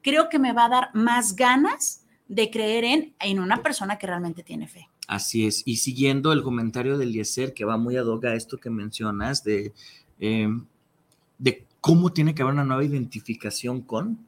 creo 0.02 0.30
que 0.30 0.40
me 0.40 0.54
va 0.54 0.66
a 0.66 0.70
dar 0.70 0.90
más 0.94 1.36
ganas 1.36 2.04
de 2.28 2.50
creer 2.52 2.84
en, 2.84 3.16
en 3.20 3.40
una 3.40 3.64
persona 3.64 3.98
que 3.98 4.08
realmente 4.08 4.44
tiene 4.44 4.68
fe. 4.68 4.90
Así 5.08 5.46
es. 5.46 5.64
Y 5.66 5.78
siguiendo 5.78 6.34
el 6.34 6.44
comentario 6.44 6.98
de 6.98 7.06
Eliezer, 7.06 7.54
que 7.54 7.64
va 7.64 7.78
muy 7.78 7.96
ad 7.96 8.06
hoc 8.08 8.26
a 8.26 8.36
esto 8.36 8.58
que 8.58 8.70
mencionas, 8.70 9.44
de, 9.44 9.74
em, 10.20 10.66
de 11.38 11.66
cómo 11.82 12.12
tiene 12.12 12.36
que 12.36 12.42
haber 12.42 12.54
una 12.54 12.64
nueva 12.64 12.84
identificación 12.84 13.82
con, 13.82 14.28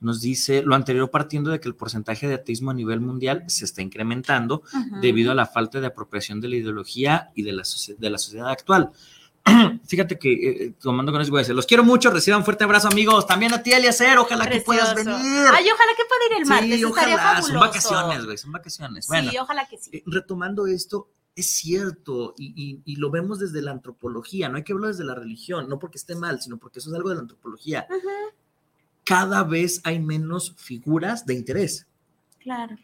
nos 0.00 0.20
dice 0.20 0.62
lo 0.62 0.74
anterior 0.74 1.10
partiendo 1.10 1.50
de 1.50 1.60
que 1.60 1.68
el 1.68 1.74
porcentaje 1.74 2.28
de 2.28 2.34
ateísmo 2.34 2.70
a 2.70 2.74
nivel 2.74 3.00
mundial 3.00 3.44
se 3.46 3.64
está 3.64 3.82
incrementando 3.82 4.62
debido 5.00 5.32
a 5.32 5.34
la 5.34 5.46
falta 5.46 5.80
de 5.80 5.86
apropiación 5.86 6.40
de 6.40 6.48
la 6.48 6.56
ideología 6.56 7.30
y 7.34 7.42
de 7.42 7.52
la, 7.52 7.62
de 7.98 8.10
la 8.10 8.18
sociedad 8.18 8.48
actual. 8.48 8.90
Fíjate 9.86 10.18
que, 10.18 10.32
eh, 10.32 10.74
tomando 10.80 11.12
con 11.12 11.20
eso, 11.20 11.30
voy 11.30 11.38
a 11.38 11.42
decir, 11.42 11.54
los 11.54 11.66
quiero 11.66 11.82
mucho, 11.82 12.10
reciban 12.10 12.40
un 12.40 12.44
fuerte 12.44 12.64
abrazo, 12.64 12.88
amigos. 12.88 13.26
También 13.26 13.54
a 13.54 13.62
ti, 13.62 13.72
Eliezer, 13.72 14.18
ojalá 14.18 14.48
que 14.48 14.60
puedas 14.60 14.94
venir. 14.94 15.14
Ay, 15.14 15.66
ojalá 15.72 15.92
que 15.96 16.04
pueda 16.04 16.26
ir 16.30 16.42
el 16.42 16.46
martes, 16.46 16.76
sí, 16.76 16.84
ojalá, 16.84 17.42
Son 17.42 17.60
vacaciones, 17.60 18.24
güey, 18.24 18.38
son 18.38 18.52
vacaciones. 18.52 19.06
sí, 19.06 19.38
ojalá 19.38 19.66
que 19.66 19.78
sí. 19.78 19.90
Eh, 19.94 20.02
retomando 20.06 20.66
esto, 20.66 21.08
es 21.40 21.50
cierto, 21.50 22.34
y, 22.38 22.96
lo 22.96 23.10
vemos 23.10 23.38
desde 23.38 23.62
la 23.62 23.72
antropología, 23.72 24.48
no 24.48 24.56
hay 24.56 24.64
que 24.64 24.72
verlo 24.72 24.88
desde 24.88 25.04
la 25.04 25.14
religión, 25.14 25.68
no 25.68 25.78
porque 25.78 25.98
esté 25.98 26.14
mal, 26.14 26.40
sino 26.40 26.58
porque 26.58 26.78
eso 26.78 26.90
es 26.90 26.96
algo 26.96 27.08
de 27.08 27.16
la 27.16 27.22
antropología. 27.22 27.86
Cada 29.04 29.42
vez 29.42 29.80
hay 29.84 29.98
menos 29.98 30.54
figuras 30.56 31.26
de 31.26 31.34
interés. 31.34 31.86
Claro. 32.38 32.76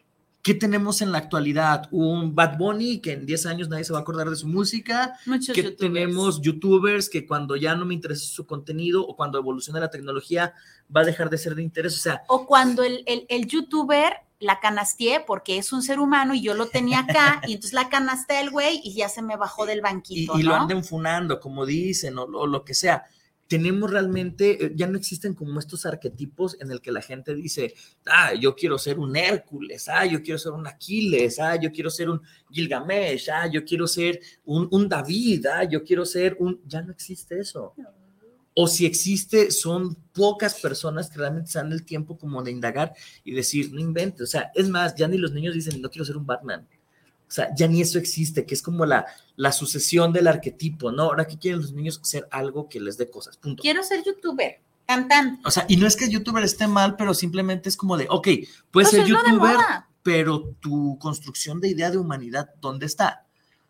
¿Qué 0.47 0.53
tenemos 0.53 1.01
en 1.01 1.11
la 1.11 1.17
actualidad? 1.17 1.89
Un 1.91 2.33
Bad 2.33 2.57
Bunny 2.57 2.99
que 2.99 3.11
en 3.11 3.25
10 3.25 3.47
años 3.47 3.67
nadie 3.67 3.83
se 3.83 3.91
va 3.91 3.99
a 3.99 4.03
acordar 4.03 4.29
de 4.29 4.35
su 4.37 4.47
música. 4.47 5.19
Muchos 5.25 5.53
que 5.53 5.71
tenemos 5.71 6.41
youtubers 6.41 7.09
que 7.09 7.27
cuando 7.27 7.57
ya 7.57 7.75
no 7.75 7.85
me 7.85 7.93
interesa 7.93 8.25
su 8.25 8.45
contenido 8.45 9.05
o 9.05 9.17
cuando 9.17 9.37
evolucione 9.37 9.81
la 9.81 9.89
tecnología 9.89 10.53
va 10.95 11.01
a 11.01 11.03
dejar 11.03 11.29
de 11.29 11.37
ser 11.37 11.53
de 11.53 11.63
interés. 11.63 11.95
O 11.95 11.99
sea. 11.99 12.23
O 12.29 12.45
cuando 12.45 12.81
el, 12.83 13.03
el, 13.05 13.45
youtuber 13.45 14.13
la 14.39 14.59
canasteé 14.59 15.19
porque 15.25 15.57
es 15.57 15.71
un 15.73 15.81
ser 15.81 15.99
humano 15.99 16.33
y 16.33 16.41
yo 16.41 16.53
lo 16.53 16.67
tenía 16.67 16.99
acá 16.99 17.41
y 17.47 17.53
entonces 17.53 17.73
la 17.73 17.89
canasté 17.89 18.39
el 18.39 18.51
güey 18.51 18.81
y 18.83 18.93
ya 18.93 19.09
se 19.09 19.21
me 19.21 19.35
bajó 19.35 19.65
del 19.65 19.81
banquito. 19.81 20.37
Y, 20.37 20.43
lo 20.43 20.55
anden 20.55 20.83
funando, 20.83 21.39
como 21.39 21.65
dicen, 21.65 22.17
o, 22.17 22.23
o 22.23 22.47
lo 22.47 22.63
que 22.63 22.73
sea 22.73 23.05
tenemos 23.47 23.89
realmente, 23.89 24.65
eh, 24.65 24.71
ya 24.75 24.87
no 24.87 24.97
existen 24.97 25.33
como 25.33 25.59
estos 25.59 25.85
arquetipos 25.85 26.57
en 26.59 26.71
el 26.71 26.81
que 26.81 26.91
la 26.91 27.01
gente 27.01 27.33
dice, 27.33 27.73
ah, 28.05 28.33
yo 28.33 28.55
quiero 28.55 28.77
ser 28.77 28.99
un 28.99 29.15
Hércules, 29.15 29.87
ah, 29.87 30.05
yo 30.05 30.21
quiero 30.21 30.37
ser 30.37 30.51
un 30.51 30.67
Aquiles, 30.67 31.39
ah, 31.39 31.55
yo 31.55 31.71
quiero 31.71 31.89
ser 31.89 32.09
un 32.09 32.21
Gilgamesh, 32.51 33.29
ah, 33.29 33.47
yo 33.47 33.63
quiero 33.63 33.87
ser 33.87 34.19
un, 34.45 34.67
un 34.71 34.89
David, 34.89 35.45
ah, 35.47 35.63
yo 35.63 35.83
quiero 35.83 36.05
ser 36.05 36.35
un, 36.39 36.61
ya 36.65 36.81
no 36.81 36.91
existe 36.91 37.39
eso. 37.39 37.73
O 38.59 38.65
si 38.67 38.87
existe, 38.87 39.51
son 39.51 39.93
pocas 40.13 40.55
personas 40.55 41.11
que 41.11 41.19
realmente 41.19 41.51
se 41.51 41.59
dan 41.59 41.71
el 41.71 41.85
tiempo 41.85 42.17
como 42.17 42.41
de 42.41 42.49
indagar 42.49 42.95
y 43.23 43.33
decir, 43.33 43.71
no 43.71 43.79
inventes, 43.79 44.23
o 44.23 44.25
sea, 44.25 44.51
es 44.55 44.67
más, 44.67 44.95
ya 44.95 45.07
ni 45.07 45.19
los 45.19 45.31
niños 45.31 45.53
dicen, 45.53 45.79
no 45.79 45.91
quiero 45.91 46.05
ser 46.05 46.17
un 46.17 46.25
Batman. 46.25 46.67
O 47.27 47.31
sea, 47.31 47.53
ya 47.55 47.67
ni 47.67 47.81
eso 47.81 47.99
existe, 47.99 48.47
que 48.47 48.55
es 48.55 48.63
como 48.63 48.83
la, 48.87 49.05
la 49.35 49.51
sucesión 49.51 50.11
del 50.11 50.25
arquetipo, 50.25 50.91
¿no? 50.91 51.03
Ahora 51.03 51.27
que 51.27 51.37
quieren 51.37 51.61
los 51.61 51.71
niños 51.71 51.99
ser 52.01 52.27
algo 52.31 52.67
que 52.67 52.79
les 52.79 52.97
dé 52.97 53.11
cosas, 53.11 53.37
punto. 53.37 53.61
Quiero 53.61 53.83
ser 53.83 54.03
youtuber, 54.03 54.59
cantante. 54.87 55.39
O 55.45 55.51
sea, 55.51 55.67
y 55.69 55.77
no 55.77 55.85
es 55.85 55.95
que 55.95 56.09
youtuber 56.09 56.43
esté 56.43 56.65
mal, 56.65 56.95
pero 56.95 57.13
simplemente 57.13 57.69
es 57.69 57.77
como 57.77 57.95
de, 57.95 58.07
ok, 58.09 58.27
puedes 58.71 58.89
ser 58.89 59.05
youtuber, 59.05 59.57
pero 60.01 60.55
tu 60.59 60.97
construcción 60.97 61.61
de 61.61 61.69
idea 61.69 61.91
de 61.91 61.99
humanidad, 61.99 62.49
¿dónde 62.59 62.87
está? 62.87 63.27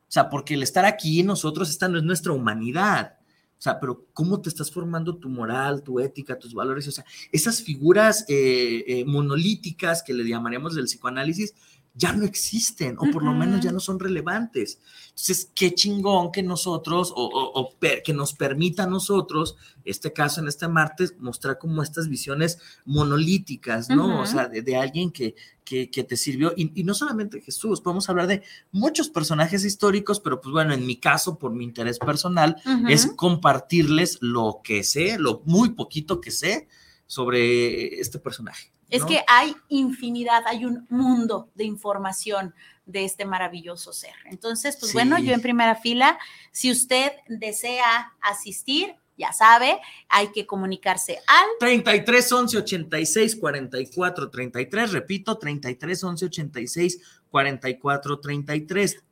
O 0.08 0.12
sea, 0.12 0.30
porque 0.30 0.54
el 0.54 0.64
estar 0.64 0.86
aquí, 0.86 1.24
nosotros, 1.24 1.70
esta 1.70 1.90
no 1.90 1.98
es 1.98 2.06
nuestra 2.06 2.32
humanidad. 2.32 3.16
O 3.58 3.62
sea, 3.62 3.80
pero 3.80 4.05
¿cómo 4.14 4.39
te 4.39 4.49
estás 4.49 4.72
formando 4.72 5.18
tu 5.18 5.30
moral, 5.30 5.82
tu 5.82 5.99
ética, 5.99 6.38
tus 6.38 6.53
valores? 6.53 6.88
O 6.88 6.91
sea, 6.91 7.05
esas 7.32 7.64
figuras 7.64 8.24
eh, 8.28 8.84
eh, 8.88 9.05
monolíticas 9.05 10.03
que 10.03 10.14
le 10.14 10.28
llamaríamos 10.28 10.76
del 10.76 10.86
psicoanálisis, 10.86 11.55
ya 11.98 12.14
no 12.14 12.26
existen 12.26 12.95
o 13.00 13.10
por 13.12 13.24
lo 13.24 13.34
menos 13.34 13.60
ya 13.60 13.72
no 13.72 13.80
son 13.80 14.00
relevantes. 14.00 14.80
Entonces, 15.10 15.52
qué 15.56 15.74
chingón 15.74 16.32
que 16.32 16.43
nosotros 16.43 17.12
o, 17.16 17.74
que 18.04 18.14
nos 18.14 18.34
permita 18.34 18.84
a 18.84 18.88
nosotros, 18.88 19.58
este 19.84 20.14
caso 20.14 20.39
en 20.39 20.48
este 20.48 20.68
martes, 20.68 21.16
mostrar 21.20 21.58
como 21.58 21.82
estas 21.82 22.08
visiones 22.08 22.60
monolíticas, 22.86 23.89
¿no? 23.89 24.22
O 24.22 24.28
sea, 24.28 24.48
de, 24.48 24.76
alguien 24.76 25.12
que, 25.12 25.34
que, 25.66 25.88
te 25.88 26.16
sirvió, 26.16 26.54
y, 26.56 26.84
no 26.84 26.93
solamente 26.93 27.41
Jesús, 27.41 27.82
podemos 27.82 28.08
hablar 28.10 28.28
de 28.28 28.43
muchos 28.72 29.10
personajes 29.10 29.66
históricos, 29.66 30.20
pero 30.20 30.39
pues 30.39 30.54
bueno, 30.54 30.76
en 30.76 30.86
mi 30.86 30.98
caso, 30.98 31.39
por 31.39 31.52
mi 31.52 31.64
interés 31.64 31.98
personal, 31.98 32.62
es 32.88 33.08
compartirles 33.16 34.20
lo 34.22 34.62
que 34.64 34.84
sé, 34.84 35.18
lo 35.18 35.41
muy 35.45 35.70
poquito 35.70 36.22
que 36.22 36.30
sé 36.30 36.68
sobre 37.08 38.00
este 38.00 38.20
personaje. 38.20 38.77
Es 38.90 39.04
que 39.06 39.22
hay 39.28 39.56
infinidad, 39.70 40.44
hay 40.46 40.66
un 40.66 40.86
mundo 40.90 41.50
de 41.56 41.66
información 41.66 42.54
de 42.86 43.04
este 43.04 43.26
maravilloso 43.26 43.92
ser. 43.92 44.14
Entonces, 44.26 44.78
pues 44.80 44.94
bueno, 44.94 45.20
yo 45.20 45.34
en 45.34 45.42
primera 45.42 45.76
fila, 45.76 46.18
si 46.52 46.72
usted 46.72 47.12
desea 47.28 48.14
asistir, 48.22 48.96
ya 49.18 49.34
sabe, 49.34 49.80
hay 50.10 50.32
que 50.32 50.46
comunicarse 50.46 51.20
al 51.28 51.46
33 51.60 52.32
11 52.32 52.58
86 52.60 53.36
44 53.36 54.30
33, 54.30 54.92
repito, 54.92 55.38
33 55.38 56.04
11 56.04 56.26
86 56.26 57.02
44 57.30 58.20
33. 58.20 59.04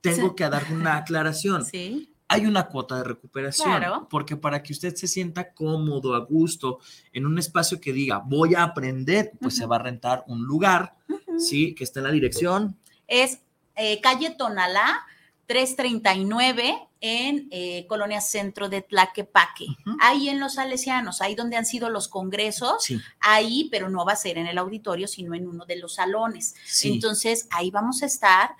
Tengo 0.00 0.34
que 0.34 0.48
dar 0.48 0.66
una 0.72 0.96
aclaración. 0.96 1.64
Sí 1.70 2.09
hay 2.32 2.46
una 2.46 2.68
cuota 2.68 2.96
de 2.96 3.02
recuperación, 3.02 4.06
porque 4.08 4.36
para 4.36 4.62
que 4.62 4.72
usted 4.72 4.94
se 4.94 5.08
sienta 5.08 5.52
cómodo, 5.52 6.14
a 6.14 6.20
gusto, 6.20 6.78
en 7.12 7.26
un 7.26 7.36
espacio 7.40 7.80
que 7.80 7.92
diga, 7.92 8.22
voy 8.24 8.54
a 8.54 8.62
aprender, 8.62 9.32
pues 9.40 9.56
se 9.56 9.66
va 9.66 9.76
a 9.76 9.78
rentar 9.80 10.22
un 10.28 10.44
lugar, 10.44 10.94
¿sí? 11.38 11.74
Que 11.74 11.82
está 11.82 11.98
en 11.98 12.04
la 12.04 12.12
dirección. 12.12 12.78
Es 13.08 13.40
eh, 13.74 14.00
calle 14.00 14.30
Tonalá, 14.30 15.04
339 15.46 16.78
en 17.00 17.48
eh, 17.50 17.84
Colonia 17.88 18.20
Centro 18.20 18.68
de 18.68 18.82
Tlaquepaque, 18.82 19.66
ahí 20.00 20.28
en 20.28 20.38
los 20.38 20.54
Salesianos, 20.54 21.22
ahí 21.22 21.34
donde 21.34 21.56
han 21.56 21.66
sido 21.66 21.90
los 21.90 22.06
congresos, 22.06 22.86
ahí, 23.18 23.68
pero 23.72 23.90
no 23.90 24.04
va 24.04 24.12
a 24.12 24.16
ser 24.16 24.38
en 24.38 24.46
el 24.46 24.56
auditorio, 24.58 25.08
sino 25.08 25.34
en 25.34 25.48
uno 25.48 25.66
de 25.66 25.78
los 25.80 25.94
salones. 25.96 26.54
Entonces, 26.84 27.48
ahí 27.50 27.72
vamos 27.72 28.04
a 28.04 28.06
estar 28.06 28.50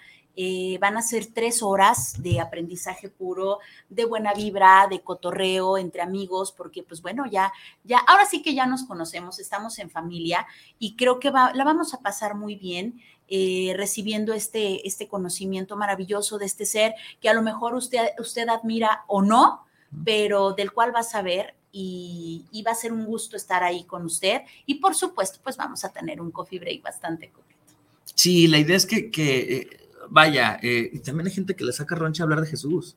Eh, 0.43 0.79
van 0.81 0.97
a 0.97 1.03
ser 1.03 1.27
tres 1.27 1.63
horas 1.63 2.15
de 2.23 2.41
aprendizaje 2.41 3.11
puro, 3.11 3.59
de 3.91 4.07
buena 4.07 4.33
vibra, 4.33 4.87
de 4.89 5.03
cotorreo 5.03 5.77
entre 5.77 6.01
amigos, 6.01 6.51
porque 6.51 6.83
pues 6.83 7.03
bueno, 7.03 7.27
ya, 7.31 7.53
ya, 7.85 7.99
ahora 7.99 8.25
sí 8.25 8.41
que 8.41 8.55
ya 8.55 8.65
nos 8.65 8.85
conocemos, 8.85 9.39
estamos 9.39 9.79
en 9.79 9.91
familia 9.91 10.47
y 10.79 10.97
creo 10.97 11.21
que 11.21 11.31
la 11.31 11.63
vamos 11.63 11.93
a 11.93 12.01
pasar 12.01 12.37
muy 12.37 12.55
bien. 12.55 13.03
Eh, 13.33 13.75
recibiendo 13.77 14.33
este, 14.33 14.89
este 14.89 15.07
conocimiento 15.07 15.77
maravilloso 15.77 16.37
de 16.37 16.47
este 16.47 16.67
ser 16.67 16.95
que 17.21 17.29
a 17.29 17.33
lo 17.33 17.43
mejor 17.43 17.75
usted, 17.75 18.09
usted 18.19 18.49
admira 18.49 19.05
o 19.07 19.23
no, 19.23 19.67
pero 20.05 20.53
del 20.53 20.73
cual 20.73 20.93
va 20.93 21.01
a 21.01 21.05
saber 21.05 21.55
y, 21.71 22.63
va 22.67 22.73
a 22.73 22.75
ser 22.75 22.93
un 22.93 23.05
gusto 23.05 23.37
estar 23.37 23.63
ahí 23.63 23.85
con 23.85 24.05
usted. 24.05 24.41
Y 24.67 24.77
por 24.77 24.97
supuesto, 24.97 25.39
pues 25.45 25.57
vamos 25.57 25.85
a 25.85 25.93
tener 25.93 26.21
un 26.21 26.33
coffee 26.33 26.59
break 26.59 26.83
bastante 26.83 27.31
completo. 27.31 27.75
Sí, 28.17 28.49
la 28.49 28.59
idea 28.59 28.77
es 28.77 28.87
que, 28.87 29.11
eh, 29.17 29.81
vaya, 30.11 30.59
eh, 30.63 31.01
también 31.05 31.29
hay 31.29 31.33
gente 31.33 31.57
que 31.57 31.65
le 31.65 31.73
saca 31.73 31.95
roncha 31.95 32.25
hablar 32.25 32.41
de 32.41 32.49
Jesús. 32.49 32.97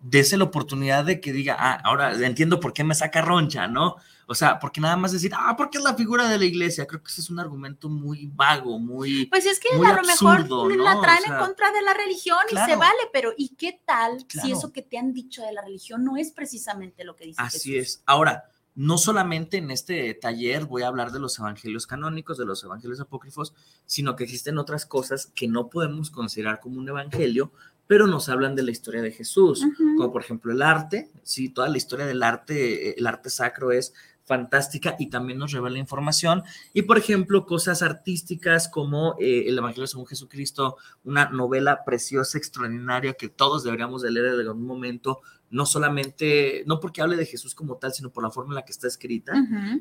Dese 0.00 0.36
la 0.36 0.44
oportunidad 0.44 1.04
de 1.04 1.20
que 1.20 1.32
diga, 1.32 1.56
ah, 1.58 1.80
ahora 1.82 2.14
entiendo 2.24 2.60
por 2.60 2.72
qué 2.72 2.84
me 2.84 2.94
saca 2.94 3.22
roncha, 3.22 3.66
¿no? 3.66 3.96
O 4.28 4.34
sea, 4.34 4.58
porque 4.58 4.80
nada 4.80 4.96
más 4.96 5.12
decir, 5.12 5.32
ah, 5.34 5.54
porque 5.56 5.78
es 5.78 5.84
la 5.84 5.94
figura 5.94 6.28
de 6.28 6.38
la 6.38 6.44
iglesia. 6.44 6.86
Creo 6.86 7.02
que 7.02 7.10
ese 7.10 7.20
es 7.20 7.30
un 7.30 7.38
argumento 7.38 7.88
muy 7.88 8.26
vago, 8.26 8.78
muy. 8.78 9.26
Pues 9.26 9.46
es 9.46 9.60
que 9.60 9.68
a 9.68 9.78
lo 9.78 10.02
mejor 10.02 10.48
la 10.76 11.00
traen 11.00 11.24
en 11.26 11.38
contra 11.38 11.70
de 11.70 11.82
la 11.82 11.94
religión 11.94 12.38
y 12.50 12.56
se 12.56 12.76
vale, 12.76 13.08
pero 13.12 13.32
¿y 13.36 13.50
qué 13.56 13.80
tal 13.84 14.26
si 14.28 14.52
eso 14.52 14.72
que 14.72 14.82
te 14.82 14.98
han 14.98 15.12
dicho 15.12 15.42
de 15.42 15.52
la 15.52 15.62
religión 15.62 16.04
no 16.04 16.16
es 16.16 16.32
precisamente 16.32 17.04
lo 17.04 17.14
que 17.14 17.26
dice 17.26 17.40
Así 17.40 17.76
es. 17.76 18.02
Ahora, 18.04 18.50
no 18.76 18.98
solamente 18.98 19.56
en 19.56 19.70
este 19.70 20.14
taller 20.14 20.66
voy 20.66 20.82
a 20.82 20.88
hablar 20.88 21.10
de 21.10 21.18
los 21.18 21.38
evangelios 21.38 21.86
canónicos, 21.86 22.38
de 22.38 22.44
los 22.44 22.62
evangelios 22.62 23.00
apócrifos, 23.00 23.54
sino 23.86 24.14
que 24.14 24.24
existen 24.24 24.58
otras 24.58 24.86
cosas 24.86 25.32
que 25.34 25.48
no 25.48 25.68
podemos 25.68 26.10
considerar 26.10 26.60
como 26.60 26.78
un 26.78 26.88
evangelio, 26.88 27.50
pero 27.86 28.06
nos 28.06 28.28
hablan 28.28 28.54
de 28.54 28.62
la 28.62 28.70
historia 28.70 29.00
de 29.00 29.12
Jesús, 29.12 29.64
como 29.96 30.12
por 30.12 30.22
ejemplo 30.22 30.52
el 30.52 30.60
arte, 30.60 31.10
sí, 31.22 31.48
toda 31.48 31.68
la 31.68 31.78
historia 31.78 32.04
del 32.04 32.22
arte, 32.22 32.98
el 32.98 33.06
arte 33.06 33.30
sacro 33.30 33.72
es 33.72 33.94
fantástica 34.26 34.96
y 34.98 35.06
también 35.06 35.38
nos 35.38 35.52
revela 35.52 35.78
información. 35.78 36.42
Y 36.74 36.82
por 36.82 36.98
ejemplo, 36.98 37.46
cosas 37.46 37.82
artísticas 37.82 38.68
como 38.68 39.14
eh, 39.20 39.44
El 39.46 39.56
Evangelio 39.56 39.86
según 39.86 40.06
Jesucristo, 40.06 40.76
una 41.04 41.30
novela 41.30 41.84
preciosa, 41.84 42.36
extraordinaria 42.36 43.14
que 43.14 43.28
todos 43.28 43.62
deberíamos 43.64 44.02
de 44.02 44.10
leer 44.10 44.26
en 44.26 44.48
algún 44.48 44.66
momento, 44.66 45.20
no 45.50 45.66
solamente, 45.66 46.64
no 46.66 46.80
porque 46.80 47.02
hable 47.02 47.16
de 47.16 47.26
Jesús 47.26 47.54
como 47.54 47.76
tal, 47.76 47.92
sino 47.92 48.10
por 48.10 48.22
la 48.22 48.30
forma 48.30 48.52
en 48.52 48.56
la 48.56 48.64
que 48.64 48.72
está 48.72 48.88
escrita, 48.88 49.32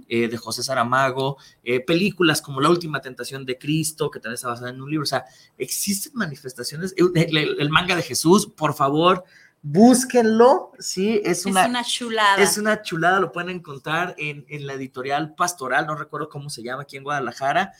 eh, 0.07 0.27
de 0.27 0.37
José 0.37 0.63
Saramago, 0.63 1.37
eh, 1.63 1.79
películas 1.79 2.41
como 2.41 2.61
La 2.61 2.69
Última 2.69 3.01
Tentación 3.01 3.45
de 3.45 3.57
Cristo, 3.57 4.11
que 4.11 4.19
también 4.19 4.35
está 4.35 4.49
basada 4.49 4.69
en 4.69 4.81
un 4.81 4.89
libro, 4.89 5.03
o 5.03 5.07
sea, 5.07 5.25
existen 5.57 6.13
manifestaciones, 6.15 6.93
el 6.97 7.69
manga 7.69 7.95
de 7.95 8.03
Jesús, 8.03 8.47
por 8.47 8.73
favor, 8.73 9.23
búsquenlo, 9.67 10.71
sí, 10.77 11.19
es 11.23 11.47
una, 11.47 11.63
es 11.63 11.69
una 11.69 11.83
chulada. 11.83 12.43
Es 12.43 12.57
una 12.59 12.81
chulada, 12.83 13.19
lo 13.19 13.31
pueden 13.31 13.49
encontrar 13.49 14.13
en, 14.19 14.45
la 14.67 14.73
editorial 14.73 15.33
Pastoral, 15.33 15.87
no 15.87 15.95
recuerdo 15.95 16.29
cómo 16.29 16.51
se 16.51 16.61
llama 16.61 16.83
aquí 16.83 16.97
en 16.97 17.03
Guadalajara, 17.03 17.73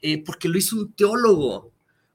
eh, 0.00 0.22
porque 0.22 0.48
lo 0.48 0.56
hizo 0.56 0.76
un 0.76 0.92
teólogo. 0.92 1.72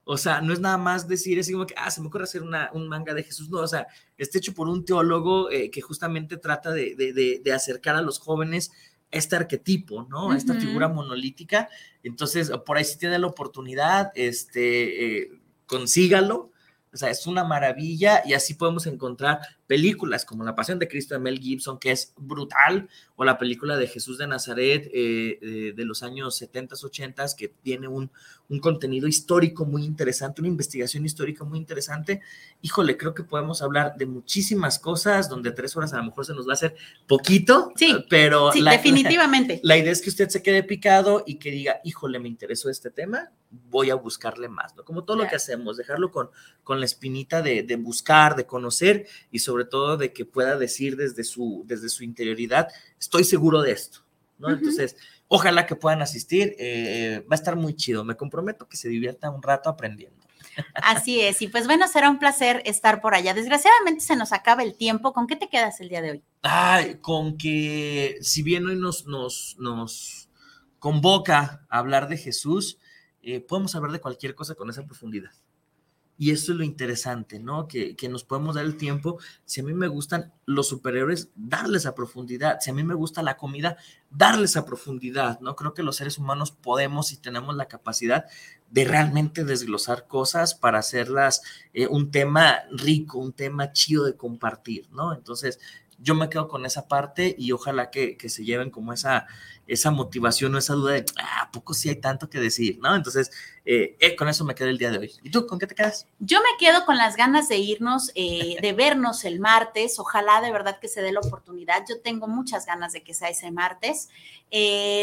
O 0.10 0.16
sea, 0.16 0.39
no 0.39 0.53
es 0.53 0.62
nada 0.62 0.78
más 0.78 1.05
decir, 1.05 1.38
es 1.38 1.51
como 1.51 1.68
que, 1.68 1.76
ah, 1.78 1.91
se 1.91 1.99
me 1.99 2.08
ocurre 2.08 2.24
hacer 2.24 2.41
una, 2.41 2.70
un 2.74 2.88
manga 2.88 3.14
de 3.14 3.24
Jesús, 3.24 3.49
no, 3.49 3.60
o 3.60 3.68
sea, 3.68 3.88
está 4.18 4.38
hecho 4.38 4.53
por 4.53 4.70
un 4.70 4.86
teólogo 4.86 5.51
eh, 5.51 5.70
que 5.70 5.82
justamente 5.82 6.38
trata 6.38 6.72
de, 6.72 7.43
acercar 7.53 7.97
a 7.97 8.01
los 8.01 8.18
jóvenes 8.18 8.72
este 9.12 9.36
arquetipo, 9.36 10.08
¿no? 10.10 10.34
Esta 10.34 10.53
figura 10.53 10.88
monolítica. 10.88 11.68
Entonces, 12.03 12.49
por 12.66 12.78
ahí 12.78 12.86
si 12.86 12.97
tiene 12.97 13.20
la 13.20 13.28
oportunidad, 13.28 14.14
este, 14.16 15.24
eh, 15.24 15.41
consígalo 15.66 16.51
o 16.93 16.97
sea, 16.97 17.09
es 17.09 17.27
una 17.27 17.43
maravilla 17.43 18.23
y 18.25 18.33
así 18.33 18.53
podemos 18.53 18.88
encontrar 18.88 19.39
películas 19.67 20.25
como 20.25 20.43
La 20.43 20.55
Pasión 20.55 20.79
de 20.79 20.88
Cristo 20.88 21.13
de 21.13 21.19
Mel 21.19 21.39
Gibson, 21.39 21.77
que 21.77 21.91
es 21.91 22.13
brutal, 22.17 22.89
o 23.15 23.25
la 23.25 23.38
película 23.38 23.75
de 23.75 23.88
Jesús 23.88 24.17
de 24.17 24.27
Nazaret 24.27 24.89
eh, 24.93 25.38
eh, 25.41 25.73
de 25.75 25.85
los 25.85 26.01
años 26.01 26.35
70, 26.38 26.75
80, 26.81 27.25
que 27.38 27.49
tiene 27.49 27.88
un, 27.88 28.09
un, 28.49 28.59
contenido 28.59 29.07
histórico 29.07 29.65
muy 29.65 29.83
interesante, 29.83 30.41
una 30.41 30.47
investigación 30.47 31.05
histórica 31.05 31.43
muy 31.43 31.59
interesante. 31.59 32.21
Híjole, 32.61 32.95
creo 32.95 33.13
que 33.13 33.23
podemos 33.23 33.61
hablar 33.61 33.95
de 33.97 34.05
muchísimas 34.05 34.79
cosas, 34.79 35.29
donde 35.29 35.51
tres 35.51 35.75
horas 35.75 35.93
a 35.93 35.97
lo 35.97 36.03
mejor 36.05 36.25
se 36.25 36.33
nos 36.33 36.47
va 36.47 36.51
a 36.51 36.53
hacer 36.53 36.75
poquito, 37.05 37.73
sí, 37.75 38.05
pero 38.09 38.51
definitivamente. 38.53 39.59
La, 39.63 39.77
idea 39.77 39.91
es 39.91 40.01
que 40.01 40.09
usted 40.09 40.29
se 40.29 40.41
quede 40.41 40.63
picado 40.63 41.23
y 41.27 41.35
que 41.35 41.51
diga, 41.51 41.81
híjole, 41.83 42.19
me 42.19 42.29
interesó 42.29 42.69
este 42.69 42.89
tema, 42.89 43.31
voy 43.50 43.89
a 43.89 43.95
buscarle 43.95 44.50
más, 44.50 44.76
¿no? 44.76 44.84
Como 44.84 45.04
todo 45.04 45.18
lo 45.18 45.28
que 45.28 45.36
hacemos, 45.36 45.78
dejarlo 45.78 46.12
con, 46.12 46.30
con 46.64 46.80
la 46.80 46.86
espinita 46.86 47.41
de, 47.41 47.64
de 47.64 47.76
buscar, 47.76 48.36
de 48.36 48.45
conocer 48.45 49.08
y 49.32 49.39
sobre 49.39 49.66
todo 49.66 49.98
de 49.98 50.14
que 50.14 50.26
pueda 50.26 50.58
decir 50.58 50.98
desde 50.98 51.24
su, 51.24 51.64
desde 51.66 51.89
su 51.89 52.04
interioridad, 52.04 52.68
estoy 53.00 53.24
seguro 53.24 53.62
de 53.62 53.72
esto, 53.72 54.00
¿no? 54.38 54.50
Entonces, 54.50 54.98
ojalá 55.28 55.66
que 55.66 55.76
puedan 55.76 56.02
asistir, 56.02 56.56
eh, 56.60 57.26
va 57.30 57.36
a 57.36 57.36
estar 57.36 57.56
muy 57.56 57.76
chido, 57.76 58.04
me 58.04 58.16
comprometo 58.16 58.68
que 58.68 58.78
se 58.78 58.89
divierta 58.89 59.30
un 59.30 59.41
rato 59.41 59.70
aprendiendo. 59.70 60.18
Así 60.74 61.22
es, 61.22 61.41
y 61.41 61.48
pues 61.48 61.68
bueno, 61.68 61.88
será 61.88 62.10
un 62.10 62.20
placer 62.20 62.64
estar 62.66 63.00
por 63.00 63.14
allá. 63.14 63.34
Desgraciadamente 63.34 64.02
se 64.02 64.16
nos 64.16 64.34
acaba 64.34 64.64
el 64.64 64.76
tiempo. 64.76 65.14
¿Con 65.14 65.28
qué 65.28 65.36
te 65.36 65.50
quedas 65.50 65.80
el 65.82 65.89
día 65.89 66.02
de 66.02 66.12
hoy? 66.12 66.24
Ay, 66.41 66.95
con 66.95 67.38
que 67.38 68.18
si 68.22 68.41
bien 68.41 68.66
hoy 68.66 68.76
nos, 68.76 69.06
nos, 69.06 69.56
nos 69.60 70.30
convoca 70.80 71.66
a 71.70 71.78
hablar 71.78 72.08
de 72.08 72.18
Jesús, 72.18 72.80
eh, 73.30 73.41
podemos 73.41 73.75
hablar 73.75 73.91
de 73.91 73.99
cualquier 73.99 74.36
cosa 74.36 74.55
con 74.55 74.69
esa 74.69 74.86
profundidad. 74.86 75.32
Y 76.17 76.32
eso 76.32 76.53
es 76.53 76.57
lo 76.57 76.63
interesante, 76.63 77.39
¿no? 77.39 77.67
Que, 77.67 77.95
nos 78.09 78.23
podemos 78.23 78.55
dar 78.55 78.63
el 78.63 78.78
tiempo. 78.78 79.19
Si 79.43 79.59
a 79.59 79.63
mí 79.65 79.73
me 79.73 79.89
gustan 79.89 80.34
los 80.45 80.69
superhéroes, 80.69 81.30
darles 81.36 81.86
a 81.86 81.93
profundidad. 81.93 82.59
Si 82.61 82.69
a 82.69 82.73
mí 82.73 82.86
me 82.86 82.93
gusta 82.93 83.21
la 83.21 83.36
comida, 83.36 83.75
darles 84.09 84.55
a 84.55 84.65
profundidad, 84.65 85.41
¿no? 85.41 85.57
Creo 85.57 85.73
que 85.73 85.84
los 85.84 85.97
seres 85.97 86.17
humanos 86.17 86.51
podemos 86.51 87.11
y 87.11 87.17
tenemos 87.17 87.53
la 87.57 87.67
capacidad 87.67 88.25
de 88.71 88.86
realmente 88.86 89.43
desglosar 89.43 90.07
cosas 90.07 90.55
para 90.55 90.80
hacerlas 90.80 91.41
eh, 91.73 91.88
un 91.88 92.11
tema 92.11 92.59
rico, 92.71 93.19
un 93.19 93.34
tema 93.34 93.73
chido 93.73 94.05
de 94.05 94.15
compartir, 94.15 94.89
¿no? 94.91 95.13
Entonces, 95.13 95.59
yo 96.00 96.16
me 96.16 96.30
quedo 96.30 96.48
con 96.48 96.66
esa 96.66 96.88
parte 96.88 97.36
y 97.38 97.52
ojalá 97.52 97.89
que, 97.89 98.18
se 98.28 98.43
lleven 98.43 98.70
como 98.70 98.93
esa, 98.93 99.26
esa 99.68 99.91
motivación 99.91 100.54
o 100.54 100.58
esa 100.58 100.74
duda 100.74 100.93
de, 100.93 101.06
ah, 101.18 101.43
¿a 101.43 101.52
poco 101.52 101.74
sí 101.74 101.89
hay 101.89 101.95
tanto 101.95 102.30
que 102.30 102.39
decir? 102.39 102.80
¿No? 102.82 102.95
Entonces, 102.95 103.32
eh, 103.66 103.95
eh, 104.00 104.16
con 104.16 104.30
eso 104.30 104.45
me 104.45 104.54
quedo 104.54 104.70
el 104.70 104.78
día 104.78 104.91
de 104.91 105.00
hoy. 105.00 105.12
¿Y 105.24 105.30
tú, 105.30 105.48
con 105.48 105.58
qué 105.60 105.68
te 105.68 105.76
quedas? 105.76 106.08
Yo 106.20 106.39
me 106.39 106.58
quedo 106.60 106.86
con 106.86 106.98
las 106.98 107.16
ganas 107.16 107.50
de 107.50 107.58
irnos, 107.58 108.12
eh, 108.16 108.58
de 108.62 108.74
vernos 108.74 109.26
el 109.26 109.39
martes. 109.39 110.00
Ojalá 110.00 110.41
de 110.41 110.52
verdad 110.52 110.80
que 110.80 110.88
se 110.88 111.02
dé 111.02 111.12
la 111.12 111.20
oportunidad. 111.20 111.84
Yo 111.88 112.00
tengo 112.02 112.28
muchas 112.28 112.66
ganas 112.66 112.93
de 112.93 113.04
que 113.04 113.14
sea 113.14 113.30
ese 113.30 113.52
martes. 113.52 114.10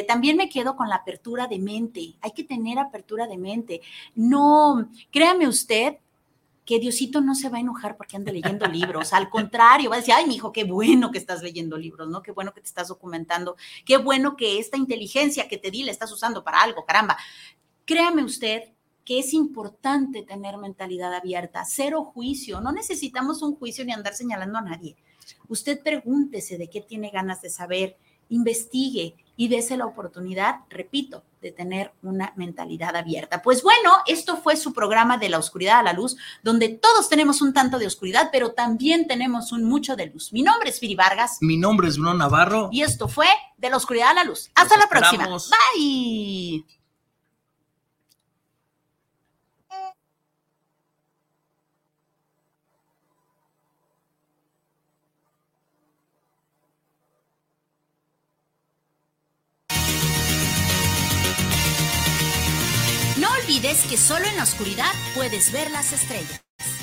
también 0.06 0.36
me 0.36 0.48
quedo 0.48 0.76
con 0.76 0.88
la 0.88 0.96
apertura 0.96 1.46
de 1.48 1.58
mente. 1.58 2.14
Hay 2.20 2.30
que 2.32 2.44
tener 2.44 2.78
apertura 2.78 3.26
de 3.26 3.36
mente. 3.36 3.80
No, 4.14 4.88
créame 5.10 5.48
usted, 5.48 5.96
que 6.64 6.78
Diosito 6.78 7.20
no 7.20 7.34
se 7.34 7.48
va 7.48 7.58
a 7.58 7.60
enojar 7.60 7.96
porque 7.96 8.16
ande 8.16 8.32
leyendo 8.32 8.66
libros. 8.66 9.12
Al 9.12 9.28
contrario, 9.28 9.90
va 9.90 9.96
a 9.96 9.98
decir, 9.98 10.14
ay, 10.14 10.26
mi 10.26 10.36
hijo, 10.36 10.52
qué 10.52 10.64
bueno 10.64 11.10
que 11.10 11.18
estás 11.18 11.42
leyendo 11.42 11.76
libros, 11.76 12.08
¿no? 12.08 12.22
Qué 12.22 12.32
bueno 12.32 12.52
que 12.54 12.60
te 12.60 12.68
estás 12.68 12.88
documentando. 12.88 13.56
Qué 13.84 13.98
bueno 13.98 14.36
que 14.36 14.58
esta 14.58 14.76
inteligencia 14.76 15.48
que 15.48 15.58
te 15.58 15.70
di 15.70 15.82
la 15.82 15.90
estás 15.90 16.10
usando 16.10 16.42
para 16.42 16.62
algo, 16.62 16.84
caramba. 16.84 17.18
Créame 17.84 18.24
usted 18.24 18.74
que 19.04 19.18
es 19.18 19.34
importante 19.34 20.22
tener 20.22 20.56
mentalidad 20.56 21.12
abierta, 21.14 21.64
cero 21.66 22.02
juicio. 22.04 22.60
No 22.60 22.72
necesitamos 22.72 23.42
un 23.42 23.54
juicio 23.54 23.84
ni 23.84 23.92
andar 23.92 24.14
señalando 24.14 24.58
a 24.58 24.62
nadie. 24.62 24.96
Usted 25.48 25.82
pregúntese 25.82 26.56
de 26.56 26.70
qué 26.70 26.80
tiene 26.80 27.10
ganas 27.10 27.42
de 27.42 27.50
saber, 27.50 27.98
investigue 28.30 29.14
y 29.36 29.48
dése 29.48 29.76
la 29.76 29.86
oportunidad, 29.86 30.60
repito, 30.70 31.22
de 31.44 31.52
tener 31.52 31.92
una 32.02 32.32
mentalidad 32.36 32.96
abierta. 32.96 33.42
Pues 33.42 33.62
bueno, 33.62 33.92
esto 34.06 34.38
fue 34.38 34.56
su 34.56 34.72
programa 34.72 35.18
de 35.18 35.28
la 35.28 35.38
oscuridad 35.38 35.80
a 35.80 35.82
la 35.82 35.92
luz, 35.92 36.16
donde 36.42 36.70
todos 36.70 37.10
tenemos 37.10 37.42
un 37.42 37.52
tanto 37.52 37.78
de 37.78 37.86
oscuridad, 37.86 38.30
pero 38.32 38.52
también 38.52 39.06
tenemos 39.06 39.52
un 39.52 39.62
mucho 39.64 39.94
de 39.94 40.06
luz. 40.06 40.32
Mi 40.32 40.42
nombre 40.42 40.70
es 40.70 40.80
Firi 40.80 40.94
Vargas. 40.94 41.36
Mi 41.42 41.58
nombre 41.58 41.88
es 41.88 41.98
Bruno 41.98 42.14
Navarro. 42.14 42.70
Y 42.72 42.80
esto 42.80 43.08
fue 43.08 43.28
de 43.58 43.68
la 43.68 43.76
oscuridad 43.76 44.08
a 44.12 44.14
la 44.14 44.24
luz. 44.24 44.50
Hasta 44.54 44.78
la 44.78 44.88
próxima. 44.88 45.28
Bye. 45.28 46.64
Olvides 63.30 63.84
que 63.84 63.96
solo 63.96 64.24
en 64.26 64.36
la 64.36 64.42
oscuridad 64.42 64.92
puedes 65.14 65.52
ver 65.52 65.70
las 65.70 65.92
estrellas. 65.92 66.40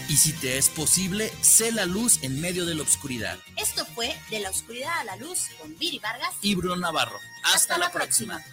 Y 0.08 0.18
si 0.18 0.34
te 0.34 0.58
es 0.58 0.70
posible, 0.70 1.32
sé 1.42 1.72
la 1.72 1.86
luz 1.86 2.20
en 2.22 2.42
medio 2.42 2.66
de 2.66 2.76
la 2.76 2.84
oscuridad. 2.84 3.38
Esto 3.56 3.86
fue 3.86 4.14
De 4.30 4.40
la 4.40 4.50
oscuridad 4.50 5.00
a 5.00 5.04
la 5.06 5.16
luz 5.16 5.48
con 5.60 5.78
Viri 5.78 6.00
Vargas 6.00 6.34
y 6.42 6.56
Bruno 6.56 6.76
Navarro. 6.76 7.18
Hasta, 7.54 7.78
la, 7.78 7.92
próxima. 7.92 8.44